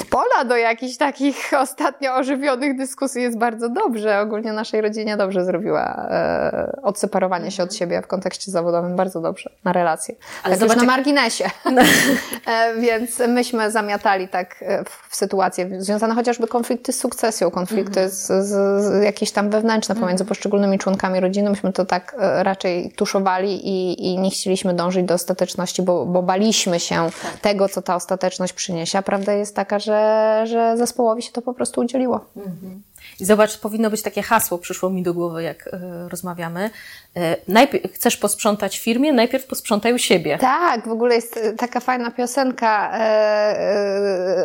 pola 0.09 0.45
do 0.45 0.57
jakichś 0.57 0.97
takich 0.97 1.51
ostatnio 1.57 2.15
ożywionych 2.15 2.77
dyskusji, 2.77 3.21
jest 3.21 3.37
bardzo 3.37 3.69
dobrze. 3.69 4.19
Ogólnie 4.19 4.53
naszej 4.53 4.81
rodzinie 4.81 5.17
dobrze 5.17 5.45
zrobiła 5.45 6.07
e, 6.09 6.79
odseparowanie 6.83 7.51
się 7.51 7.63
od 7.63 7.75
siebie 7.75 8.01
w 8.01 8.07
kontekście 8.07 8.51
zawodowym, 8.51 8.95
bardzo 8.95 9.21
dobrze, 9.21 9.49
na 9.63 9.73
relacje. 9.73 10.15
Ale 10.43 10.57
tak 10.57 10.59
zobacz, 10.59 10.77
na 10.77 10.83
marginesie. 10.83 11.49
No. 11.65 11.81
e, 12.47 12.75
więc 12.79 13.19
myśmy 13.19 13.71
zamiatali 13.71 14.27
tak 14.27 14.55
e, 14.61 14.83
w, 14.83 15.07
w 15.09 15.15
sytuacje 15.15 15.81
związane 15.81 16.15
chociażby 16.15 16.47
konflikty 16.47 16.93
z 16.93 16.99
sukcesją, 16.99 17.51
konflikty 17.51 17.99
-hmm. 17.99 18.09
z, 18.09 18.27
z, 18.47 18.83
z, 18.83 19.03
jakieś 19.03 19.31
tam 19.31 19.49
wewnętrzne 19.49 19.95
-hmm. 19.95 19.99
pomiędzy 19.99 20.25
poszczególnymi 20.25 20.79
członkami 20.79 21.19
rodziny. 21.19 21.49
Myśmy 21.49 21.73
to 21.73 21.85
tak 21.85 22.15
e, 22.19 22.43
raczej 22.43 22.91
tuszowali 22.91 23.67
i, 23.67 24.05
i 24.07 24.19
nie 24.19 24.29
chcieliśmy 24.29 24.73
dążyć 24.73 25.05
do 25.05 25.13
ostateczności, 25.13 25.81
bo, 25.81 26.05
bo 26.05 26.23
baliśmy 26.23 26.79
się 26.79 27.09
tak. 27.21 27.39
tego, 27.39 27.69
co 27.69 27.81
ta 27.81 27.95
ostateczność 27.95 28.53
przyniesie. 28.53 28.97
Prawda 29.07 29.33
jest 29.33 29.55
taka, 29.55 29.79
że, 29.79 30.41
że 30.45 30.77
zespołowi 30.77 31.21
się 31.21 31.31
to 31.31 31.41
po 31.41 31.53
prostu 31.53 31.81
udzieliło. 31.81 32.25
Mhm. 32.37 32.81
I 33.19 33.25
zobacz, 33.25 33.57
powinno 33.57 33.89
być 33.89 34.01
takie 34.01 34.21
hasło, 34.21 34.57
przyszło 34.57 34.89
mi 34.89 35.03
do 35.03 35.13
głowy, 35.13 35.43
jak 35.43 35.67
y, 35.67 35.71
rozmawiamy. 36.09 36.69
Y, 37.17 37.21
najpierw 37.47 37.93
chcesz 37.93 38.17
posprzątać 38.17 38.79
firmie, 38.79 39.13
najpierw 39.13 39.45
posprzątaj 39.45 39.93
u 39.93 39.97
siebie. 39.97 40.37
Tak, 40.37 40.87
w 40.87 40.91
ogóle 40.91 41.15
jest 41.15 41.39
taka 41.57 41.79
fajna 41.79 42.11
piosenka, 42.11 42.91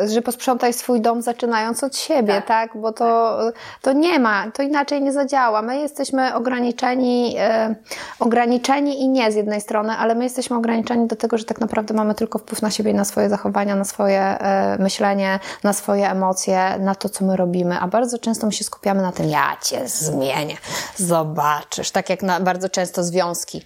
że 0.06 0.22
posprzątaj 0.22 0.72
swój 0.72 1.00
dom 1.00 1.22
zaczynając 1.22 1.84
od 1.84 1.96
siebie, 1.96 2.34
tak? 2.34 2.46
tak? 2.46 2.80
Bo 2.80 2.92
to, 2.92 3.38
to 3.82 3.92
nie 3.92 4.18
ma, 4.18 4.50
to 4.50 4.62
inaczej 4.62 5.02
nie 5.02 5.12
zadziała. 5.12 5.62
My 5.62 5.78
jesteśmy 5.78 6.34
ograniczeni, 6.34 7.36
ograniczeni 8.18 9.02
i 9.02 9.08
nie 9.08 9.32
z 9.32 9.34
jednej 9.34 9.60
strony, 9.60 9.92
ale 9.92 10.14
my 10.14 10.24
jesteśmy 10.24 10.56
ograniczeni 10.56 11.06
do 11.06 11.16
tego, 11.16 11.38
że 11.38 11.44
tak 11.44 11.60
naprawdę 11.60 11.94
mamy 11.94 12.14
tylko 12.14 12.38
wpływ 12.38 12.62
na 12.62 12.70
siebie 12.70 12.90
i 12.90 12.94
na 12.94 13.04
swoje 13.04 13.28
zachowania, 13.28 13.76
na 13.76 13.84
swoje 13.84 14.38
myślenie, 14.78 15.38
na 15.64 15.72
swoje 15.72 16.10
emocje, 16.10 16.78
na 16.78 16.94
to, 16.94 17.08
co 17.08 17.24
my 17.24 17.36
robimy, 17.36 17.78
a 17.78 17.88
bardzo 17.88 18.18
często 18.18 18.46
my 18.46 18.52
się 18.52 18.61
skupiamy 18.62 19.02
na 19.02 19.12
tym, 19.12 19.30
ja 19.30 19.56
cię 19.62 19.88
zmienię, 19.88 20.56
zobaczysz, 20.96 21.90
tak 21.90 22.10
jak 22.10 22.22
na 22.22 22.40
bardzo 22.40 22.68
często 22.68 23.04
związki. 23.04 23.64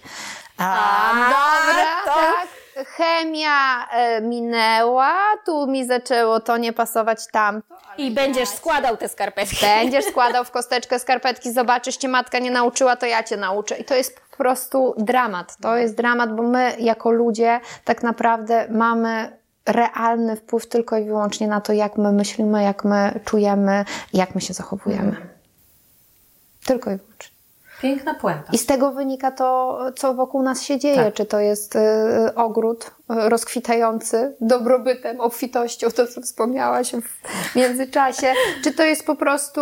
A, 0.57 1.11
A 1.11 1.13
dobra, 1.13 1.85
to... 2.05 2.13
tak. 2.13 2.47
Chemia 2.85 3.87
e, 3.91 4.21
minęła, 4.21 5.15
tu 5.45 5.67
mi 5.67 5.85
zaczęło 5.85 6.39
to 6.39 6.57
nie 6.57 6.73
pasować 6.73 7.27
tam. 7.31 7.61
I 7.97 8.11
będziesz 8.11 8.49
składał 8.49 8.97
te 8.97 9.09
skarpetki. 9.09 9.57
Będziesz 9.61 10.05
składał 10.11 10.45
w 10.45 10.51
kosteczkę 10.51 10.99
skarpetki, 10.99 11.51
zobaczysz, 11.51 11.97
cię 11.97 12.07
matka 12.07 12.39
nie 12.39 12.51
nauczyła, 12.51 12.95
to 12.95 13.05
ja 13.05 13.23
cię 13.23 13.37
nauczę. 13.37 13.77
I 13.77 13.85
to 13.85 13.95
jest 13.95 14.19
po 14.31 14.37
prostu 14.37 14.95
dramat. 14.97 15.57
To 15.61 15.77
jest 15.77 15.95
dramat, 15.95 16.35
bo 16.35 16.43
my 16.43 16.75
jako 16.79 17.11
ludzie 17.11 17.59
tak 17.85 18.03
naprawdę 18.03 18.67
mamy 18.69 19.36
realny 19.67 20.35
wpływ 20.35 20.67
tylko 20.67 20.97
i 20.97 21.05
wyłącznie 21.05 21.47
na 21.47 21.61
to, 21.61 21.73
jak 21.73 21.97
my 21.97 22.11
myślimy, 22.11 22.63
jak 22.63 22.85
my 22.85 23.19
czujemy, 23.25 23.85
jak 24.13 24.35
my 24.35 24.41
się 24.41 24.53
zachowujemy. 24.53 25.15
Tylko 26.65 26.91
i 26.91 26.97
wyłącznie. 26.97 27.36
Piękna 27.81 28.13
puenta. 28.13 28.51
I 28.53 28.57
z 28.57 28.65
tego 28.65 28.91
wynika 28.91 29.31
to, 29.31 29.79
co 29.95 30.13
wokół 30.13 30.41
nas 30.41 30.61
się 30.61 30.79
dzieje. 30.79 30.95
Tak. 30.95 31.13
Czy 31.13 31.25
to 31.25 31.39
jest 31.39 31.75
y, 31.75 31.79
ogród 32.35 32.85
y, 32.85 33.29
rozkwitający 33.29 34.35
dobrobytem, 34.41 35.21
obfitością, 35.21 35.91
to 35.91 36.07
co 36.07 36.21
wspomniałaś 36.21 36.91
w 36.91 37.55
międzyczasie, 37.55 38.33
czy 38.63 38.71
to 38.71 38.83
jest 38.83 39.05
po 39.05 39.15
prostu 39.15 39.61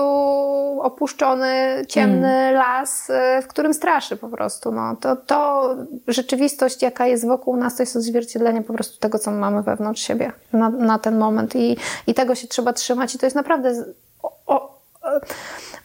opuszczony, 0.82 1.86
ciemny 1.88 2.28
mm. 2.28 2.54
las, 2.54 3.10
y, 3.10 3.14
w 3.42 3.48
którym 3.48 3.74
straszy 3.74 4.18
po 4.18 4.30
prostu. 4.30 4.72
No, 4.72 4.96
to, 4.96 5.16
to 5.16 5.70
rzeczywistość, 6.08 6.82
jaka 6.82 7.08
jest 7.08 7.28
wokół 7.28 7.58
nas, 7.58 7.76
to 7.76 7.84
jest 7.84 7.96
odzwierciedlenie 7.96 8.62
po 8.62 8.74
prostu 8.74 9.00
tego, 9.00 9.20
co 9.20 9.32
mamy 9.32 9.62
wewnątrz 9.62 10.02
siebie 10.02 10.32
na, 10.54 10.70
na 10.70 11.00
ten 11.00 11.18
moment. 11.18 11.56
I, 11.56 11.78
I 12.08 12.14
tego 12.14 12.36
się 12.36 12.48
trzeba 12.48 12.74
trzymać 12.74 13.16
i 13.16 13.18
to 13.18 13.26
jest 13.26 13.36
naprawdę 13.36 13.86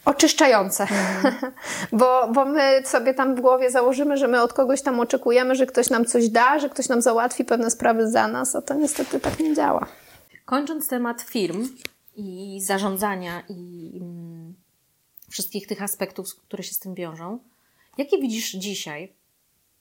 oczyszczające. 0.05 0.83
Mhm. 0.83 1.51
bo, 1.99 2.27
bo 2.33 2.45
my 2.45 2.81
sobie 2.85 3.13
tam 3.13 3.35
w 3.35 3.41
głowie 3.41 3.71
założymy, 3.71 4.17
że 4.17 4.27
my 4.27 4.41
od 4.41 4.53
kogoś 4.53 4.81
tam 4.81 4.99
oczekujemy, 4.99 5.55
że 5.55 5.65
ktoś 5.65 5.89
nam 5.89 6.05
coś 6.05 6.29
da, 6.29 6.59
że 6.59 6.69
ktoś 6.69 6.89
nam 6.89 7.01
załatwi 7.01 7.45
pewne 7.45 7.71
sprawy 7.71 8.11
za 8.11 8.27
nas, 8.27 8.55
a 8.55 8.61
to 8.61 8.73
niestety 8.73 9.19
tak 9.19 9.39
nie 9.39 9.55
działa. 9.55 9.87
Kończąc 10.45 10.87
temat 10.87 11.21
firm 11.21 11.67
i 12.15 12.59
zarządzania 12.61 13.43
i 13.49 13.91
mm, 14.01 14.53
wszystkich 15.29 15.67
tych 15.67 15.81
aspektów, 15.81 16.35
które 16.35 16.63
się 16.63 16.73
z 16.73 16.79
tym 16.79 16.95
wiążą, 16.95 17.39
jakie 17.97 18.17
widzisz 18.17 18.51
dzisiaj? 18.51 19.13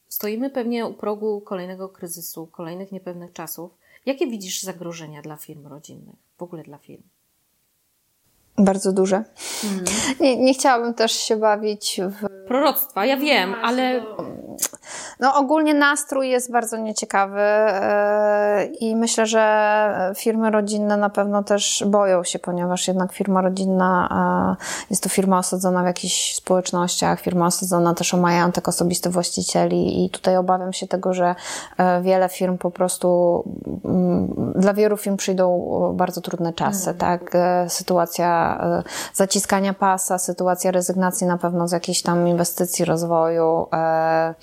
Stoimy 0.08 0.50
pewnie 0.50 0.86
u 0.86 0.94
progu 0.94 1.40
kolejnego 1.40 1.88
kryzysu, 1.88 2.46
kolejnych 2.46 2.92
niepewnych 2.92 3.32
czasów. 3.32 3.70
Jakie 4.06 4.26
widzisz 4.26 4.62
zagrożenia 4.62 5.22
dla 5.22 5.36
firm 5.36 5.66
rodzinnych, 5.66 6.16
w 6.38 6.42
ogóle 6.42 6.62
dla 6.62 6.78
firm? 6.78 7.02
Bardzo 8.64 8.92
duże. 8.92 9.24
Mhm. 9.64 9.84
Nie, 10.20 10.36
nie 10.36 10.54
chciałabym 10.54 10.94
też 10.94 11.12
się 11.12 11.36
bawić 11.36 12.00
w. 12.04 12.48
Proroctwa, 12.48 13.06
ja 13.06 13.16
wiem, 13.16 13.54
ale. 13.62 14.02
No, 15.20 15.34
ogólnie 15.34 15.74
nastrój 15.74 16.30
jest 16.30 16.52
bardzo 16.52 16.76
nieciekawy 16.76 17.40
e, 17.40 18.64
i 18.64 18.96
myślę, 18.96 19.26
że 19.26 20.12
firmy 20.16 20.50
rodzinne 20.50 20.96
na 20.96 21.10
pewno 21.10 21.42
też 21.42 21.84
boją 21.86 22.24
się, 22.24 22.38
ponieważ 22.38 22.88
jednak 22.88 23.12
firma 23.12 23.42
rodzinna 23.42 24.08
e, 24.60 24.84
jest 24.90 25.02
to 25.02 25.08
firma 25.08 25.38
osadzona 25.38 25.82
w 25.82 25.86
jakichś 25.86 26.34
społecznościach, 26.34 27.20
firma 27.20 27.46
osadzona 27.46 27.94
też 27.94 28.14
o 28.14 28.16
majątek 28.16 28.68
osobisty 28.68 29.10
właścicieli 29.10 30.04
i 30.04 30.10
tutaj 30.10 30.36
obawiam 30.36 30.72
się 30.72 30.86
tego, 30.86 31.14
że 31.14 31.34
e, 31.78 32.02
wiele 32.02 32.28
firm 32.28 32.58
po 32.58 32.70
prostu, 32.70 33.42
mm, 33.84 34.52
dla 34.56 34.74
wielu 34.74 34.96
firm 34.96 35.16
przyjdą 35.16 35.70
bardzo 35.96 36.20
trudne 36.20 36.52
czasy, 36.52 36.90
mhm. 36.90 36.96
tak? 36.98 37.32
Sytuacja 37.68 38.49
E, 38.60 38.82
zaciskania 39.14 39.74
pasa, 39.74 40.18
sytuacja 40.18 40.70
rezygnacji 40.70 41.26
na 41.26 41.38
pewno 41.38 41.68
z 41.68 41.72
jakichś 41.72 42.02
tam 42.02 42.28
inwestycji, 42.28 42.84
rozwoju, 42.84 43.66
e, 43.72 44.34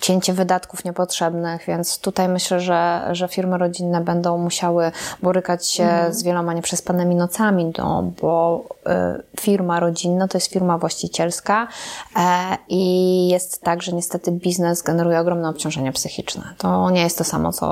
cięcie 0.00 0.32
wydatków 0.32 0.84
niepotrzebnych, 0.84 1.64
więc 1.66 1.98
tutaj 1.98 2.28
myślę, 2.28 2.60
że, 2.60 3.08
że 3.12 3.28
firmy 3.28 3.58
rodzinne 3.58 4.00
będą 4.00 4.38
musiały 4.38 4.92
borykać 5.22 5.68
się 5.68 5.84
mhm. 5.84 6.14
z 6.14 6.22
wieloma 6.22 6.54
nieprzespanymi 6.54 7.14
nocami, 7.14 7.72
no, 7.78 8.02
bo 8.22 8.64
e, 8.86 9.22
firma 9.40 9.80
rodzinna 9.80 10.28
to 10.28 10.38
jest 10.38 10.52
firma 10.52 10.78
właścicielska 10.78 11.68
i 12.68 13.28
jest 13.28 13.62
tak, 13.62 13.82
że 13.82 13.92
niestety 13.92 14.32
biznes 14.32 14.82
generuje 14.82 15.20
ogromne 15.20 15.48
obciążenie 15.48 15.92
psychiczne. 15.92 16.42
To 16.58 16.90
nie 16.90 17.02
jest 17.02 17.18
to 17.18 17.24
samo, 17.24 17.52
co 17.52 17.66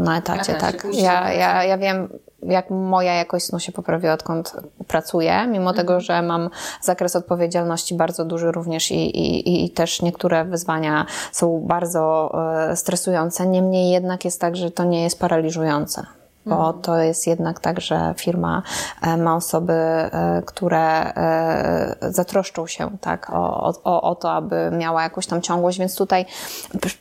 na 0.00 0.18
etacie, 0.18 0.52
ja 0.52 0.58
tak? 0.58 0.86
Ja, 0.92 1.32
ja, 1.32 1.64
ja 1.64 1.78
wiem, 1.78 2.08
jak 2.42 2.70
moja 2.70 3.14
jakość 3.14 3.46
snu 3.46 3.58
się 3.60 3.72
poprawiła, 3.72 4.12
odkąd 4.12 4.56
pracuję, 4.86 5.46
mimo 5.46 5.70
mhm. 5.70 5.76
tego, 5.76 6.00
że 6.00 6.22
mam 6.22 6.50
zakres 6.80 7.16
odpowiedzialności 7.16 7.94
bardzo 7.94 8.24
duży 8.24 8.52
również 8.52 8.90
i, 8.90 8.94
i, 8.94 9.64
i 9.64 9.70
też 9.70 10.02
niektóre 10.02 10.44
wyzwania 10.44 11.06
są 11.32 11.60
bardzo 11.60 12.32
e, 12.70 12.76
stresujące. 12.76 13.46
Niemniej 13.46 13.90
jednak 13.90 14.24
jest 14.24 14.40
tak, 14.40 14.56
że 14.56 14.70
to 14.70 14.84
nie 14.84 15.02
jest 15.02 15.20
paraliżujące 15.20 16.06
bo 16.46 16.56
mhm. 16.56 16.82
to 16.82 16.98
jest 16.98 17.26
jednak 17.26 17.60
tak, 17.60 17.80
że 17.80 18.14
firma 18.16 18.62
e, 19.02 19.16
ma 19.16 19.36
osoby, 19.36 19.72
e, 19.72 20.42
które 20.46 21.14
e, 21.14 21.96
zatroszczą 22.00 22.66
się 22.66 22.98
tak, 23.00 23.30
o, 23.30 23.74
o, 23.84 24.02
o 24.02 24.14
to, 24.14 24.32
aby 24.32 24.70
miała 24.70 25.02
jakąś 25.02 25.26
tam 25.26 25.42
ciągłość, 25.42 25.78
więc 25.78 25.96
tutaj 25.96 26.26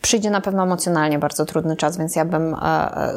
przyjdzie 0.01 0.29
na 0.29 0.41
pewno 0.41 0.63
emocjonalnie 0.63 1.19
bardzo 1.19 1.45
trudny 1.45 1.75
czas, 1.75 1.97
więc 1.97 2.15
ja 2.15 2.25
bym 2.25 2.55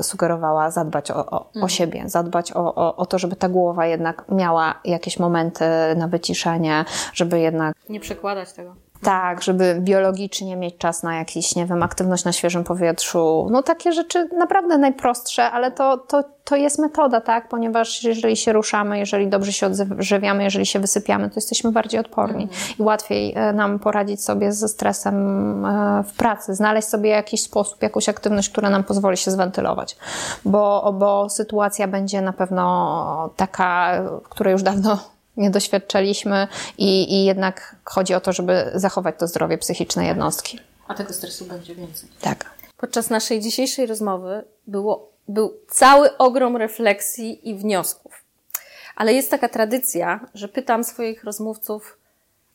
sugerowała 0.02 0.70
zadbać 0.70 1.10
o, 1.10 1.26
o, 1.26 1.46
mhm. 1.46 1.64
o 1.64 1.68
siebie, 1.68 2.02
zadbać 2.06 2.52
o, 2.52 2.74
o, 2.74 2.96
o 2.96 3.06
to, 3.06 3.18
żeby 3.18 3.36
ta 3.36 3.48
głowa 3.48 3.86
jednak 3.86 4.24
miała 4.28 4.74
jakieś 4.84 5.18
momenty 5.18 5.64
na 5.96 6.08
wyciszenie, 6.08 6.84
żeby 7.14 7.40
jednak... 7.40 7.76
Nie 7.88 8.00
przekładać 8.00 8.52
tego. 8.52 8.74
Tak, 9.02 9.42
żeby 9.42 9.78
biologicznie 9.80 10.56
mieć 10.56 10.76
czas 10.78 11.02
na 11.02 11.16
jakiś, 11.16 11.56
nie 11.56 11.66
wiem, 11.66 11.82
aktywność 11.82 12.24
na 12.24 12.32
świeżym 12.32 12.64
powietrzu. 12.64 13.48
No 13.50 13.62
takie 13.62 13.92
rzeczy 13.92 14.28
naprawdę 14.38 14.78
najprostsze, 14.78 15.50
ale 15.50 15.70
to, 15.72 15.98
to, 15.98 16.24
to 16.44 16.56
jest 16.56 16.78
metoda, 16.78 17.20
tak? 17.20 17.48
Ponieważ 17.48 18.04
jeżeli 18.04 18.36
się 18.36 18.52
ruszamy, 18.52 18.98
jeżeli 18.98 19.28
dobrze 19.28 19.52
się 19.52 19.66
odżywiamy, 19.66 20.44
jeżeli 20.44 20.66
się 20.66 20.80
wysypiamy, 20.80 21.28
to 21.28 21.34
jesteśmy 21.36 21.72
bardziej 21.72 22.00
odporni 22.00 22.48
i 22.78 22.82
łatwiej 22.82 23.34
e, 23.36 23.52
nam 23.52 23.78
poradzić 23.78 24.24
sobie 24.24 24.52
ze 24.52 24.68
stresem 24.68 25.16
e, 25.66 26.04
w 26.04 26.12
pracy, 26.12 26.54
znaleźć 26.54 26.88
sobie 26.88 27.10
jakiś 27.10 27.42
sposób, 27.42 27.82
jakąś 27.82 28.08
aktywność, 28.08 28.50
która 28.50 28.70
nam 28.70 28.84
pozwoli 28.84 29.16
się 29.16 29.30
zwentylować. 29.30 29.96
Bo, 30.44 30.94
bo 30.98 31.28
sytuacja 31.28 31.88
będzie 31.88 32.20
na 32.20 32.32
pewno 32.32 33.30
taka, 33.36 34.02
której 34.28 34.52
już 34.52 34.62
dawno 34.62 34.98
nie 35.38 35.50
doświadczaliśmy 35.50 36.48
i, 36.78 37.14
i 37.14 37.24
jednak 37.24 37.76
chodzi 37.84 38.14
o 38.14 38.20
to, 38.20 38.32
żeby 38.32 38.70
zachować 38.74 39.14
to 39.18 39.26
zdrowie 39.26 39.58
psychiczne 39.58 40.06
jednostki. 40.06 40.60
A 40.88 40.94
tego 40.94 41.12
stresu 41.12 41.44
będzie 41.44 41.74
więcej. 41.74 42.08
Tak. 42.20 42.50
Podczas 42.76 43.10
naszej 43.10 43.40
dzisiejszej 43.40 43.86
rozmowy 43.86 44.44
było, 44.66 45.08
był 45.28 45.54
cały 45.68 46.16
ogrom 46.16 46.56
refleksji 46.56 47.50
i 47.50 47.54
wniosków. 47.54 48.24
Ale 48.96 49.12
jest 49.14 49.30
taka 49.30 49.48
tradycja, 49.48 50.20
że 50.34 50.48
pytam 50.48 50.84
swoich 50.84 51.24
rozmówców 51.24 51.98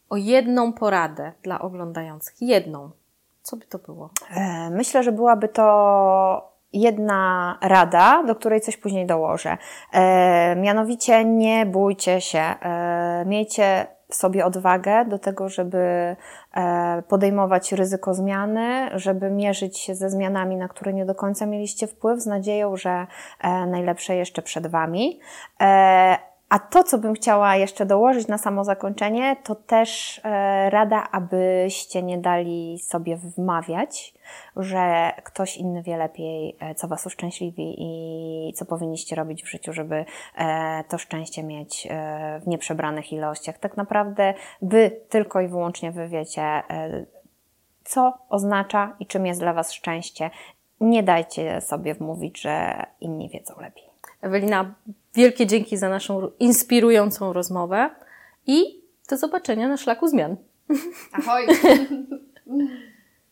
o 0.10 0.18
jedną 0.18 0.74
poradę 0.74 1.32
dla 1.44 1.62
oglądających. 1.62 2.42
Jedną. 2.42 2.92
Co 3.44 3.58
by 3.58 3.66
to 3.66 3.78
było? 3.78 4.10
E, 4.30 4.70
myślę, 4.70 5.04
że 5.04 5.12
byłaby 5.12 5.48
to 5.48 6.53
jedna 6.74 7.58
rada, 7.62 8.24
do 8.24 8.36
której 8.36 8.62
coś 8.62 8.78
później 8.78 9.06
dołożę. 9.06 9.58
E, 9.94 10.56
mianowicie 10.56 11.26
nie 11.26 11.66
bójcie 11.66 12.22
się, 12.22 12.40
e, 12.40 13.24
miejcie 13.26 13.88
sobie 14.16 14.46
odwagę 14.46 15.06
do 15.06 15.20
tego, 15.20 15.50
żeby 15.50 16.16
e, 16.56 17.04
podejmować 17.08 17.72
ryzyko 17.72 18.14
zmiany, 18.14 18.90
żeby 18.94 19.30
mierzyć 19.30 19.78
się 19.78 19.96
ze 19.96 20.10
zmianami, 20.10 20.56
na 20.56 20.68
które 20.68 20.94
nie 20.94 21.06
do 21.06 21.16
końca 21.16 21.46
mieliście 21.46 21.88
wpływ, 21.88 22.22
z 22.22 22.26
nadzieją, 22.26 22.78
że 22.78 23.08
e, 23.42 23.66
najlepsze 23.66 24.16
jeszcze 24.16 24.42
przed 24.42 24.68
Wami. 24.68 25.20
A 26.54 26.60
to, 26.60 26.84
co 26.84 26.98
bym 26.98 27.14
chciała 27.14 27.56
jeszcze 27.56 27.86
dołożyć 27.86 28.28
na 28.28 28.38
samo 28.38 28.64
zakończenie, 28.64 29.36
to 29.44 29.56
też 29.56 30.22
e, 30.24 30.70
rada, 30.70 31.08
abyście 31.12 32.04
nie 32.04 32.18
dali 32.18 32.80
sobie 32.80 33.18
wmawiać, 33.18 34.14
że 34.56 35.12
ktoś 35.24 35.58
inny 35.58 35.84
wie 35.84 35.98
lepiej, 35.98 36.58
e, 36.60 36.76
co 36.76 36.88
Was 36.88 37.06
uszczęśliwi 37.06 37.76
i 37.78 38.54
co 38.54 38.66
powinniście 38.66 39.16
robić 39.16 39.44
w 39.44 39.50
życiu, 39.50 39.74
żeby 39.74 40.06
e, 40.36 40.84
to 40.90 40.98
szczęście 40.98 41.44
mieć 41.44 41.88
w 42.42 42.48
nieprzebranych 42.48 43.14
ilościach. 43.14 43.58
Tak 43.58 43.78
naprawdę 43.78 44.34
Wy 44.62 44.92
tylko 45.10 45.42
i 45.42 45.48
wyłącznie 45.48 45.92
Wy 45.92 46.08
wiecie, 46.08 46.64
co 47.84 48.14
oznacza 48.30 48.96
i 49.00 49.06
czym 49.06 49.26
jest 49.26 49.40
dla 49.40 49.54
Was 49.54 49.72
szczęście. 49.72 50.30
Nie 50.82 51.04
dajcie 51.04 51.62
sobie 51.62 51.94
wmówić, 51.94 52.42
że 52.42 52.86
inni 53.02 53.30
wiedzą 53.30 53.54
lepiej. 53.62 53.90
Ewelina, 54.22 54.74
wielkie 55.16 55.48
dzięki 55.48 55.78
za 55.78 55.90
naszą 55.90 56.32
inspirującą 56.40 57.34
rozmowę 57.34 57.90
i 58.48 58.84
do 59.10 59.18
zobaczenia 59.18 59.68
na 59.68 59.78
szlaku 59.78 60.08
zmian. 60.08 60.36
Ahoj! 61.12 61.48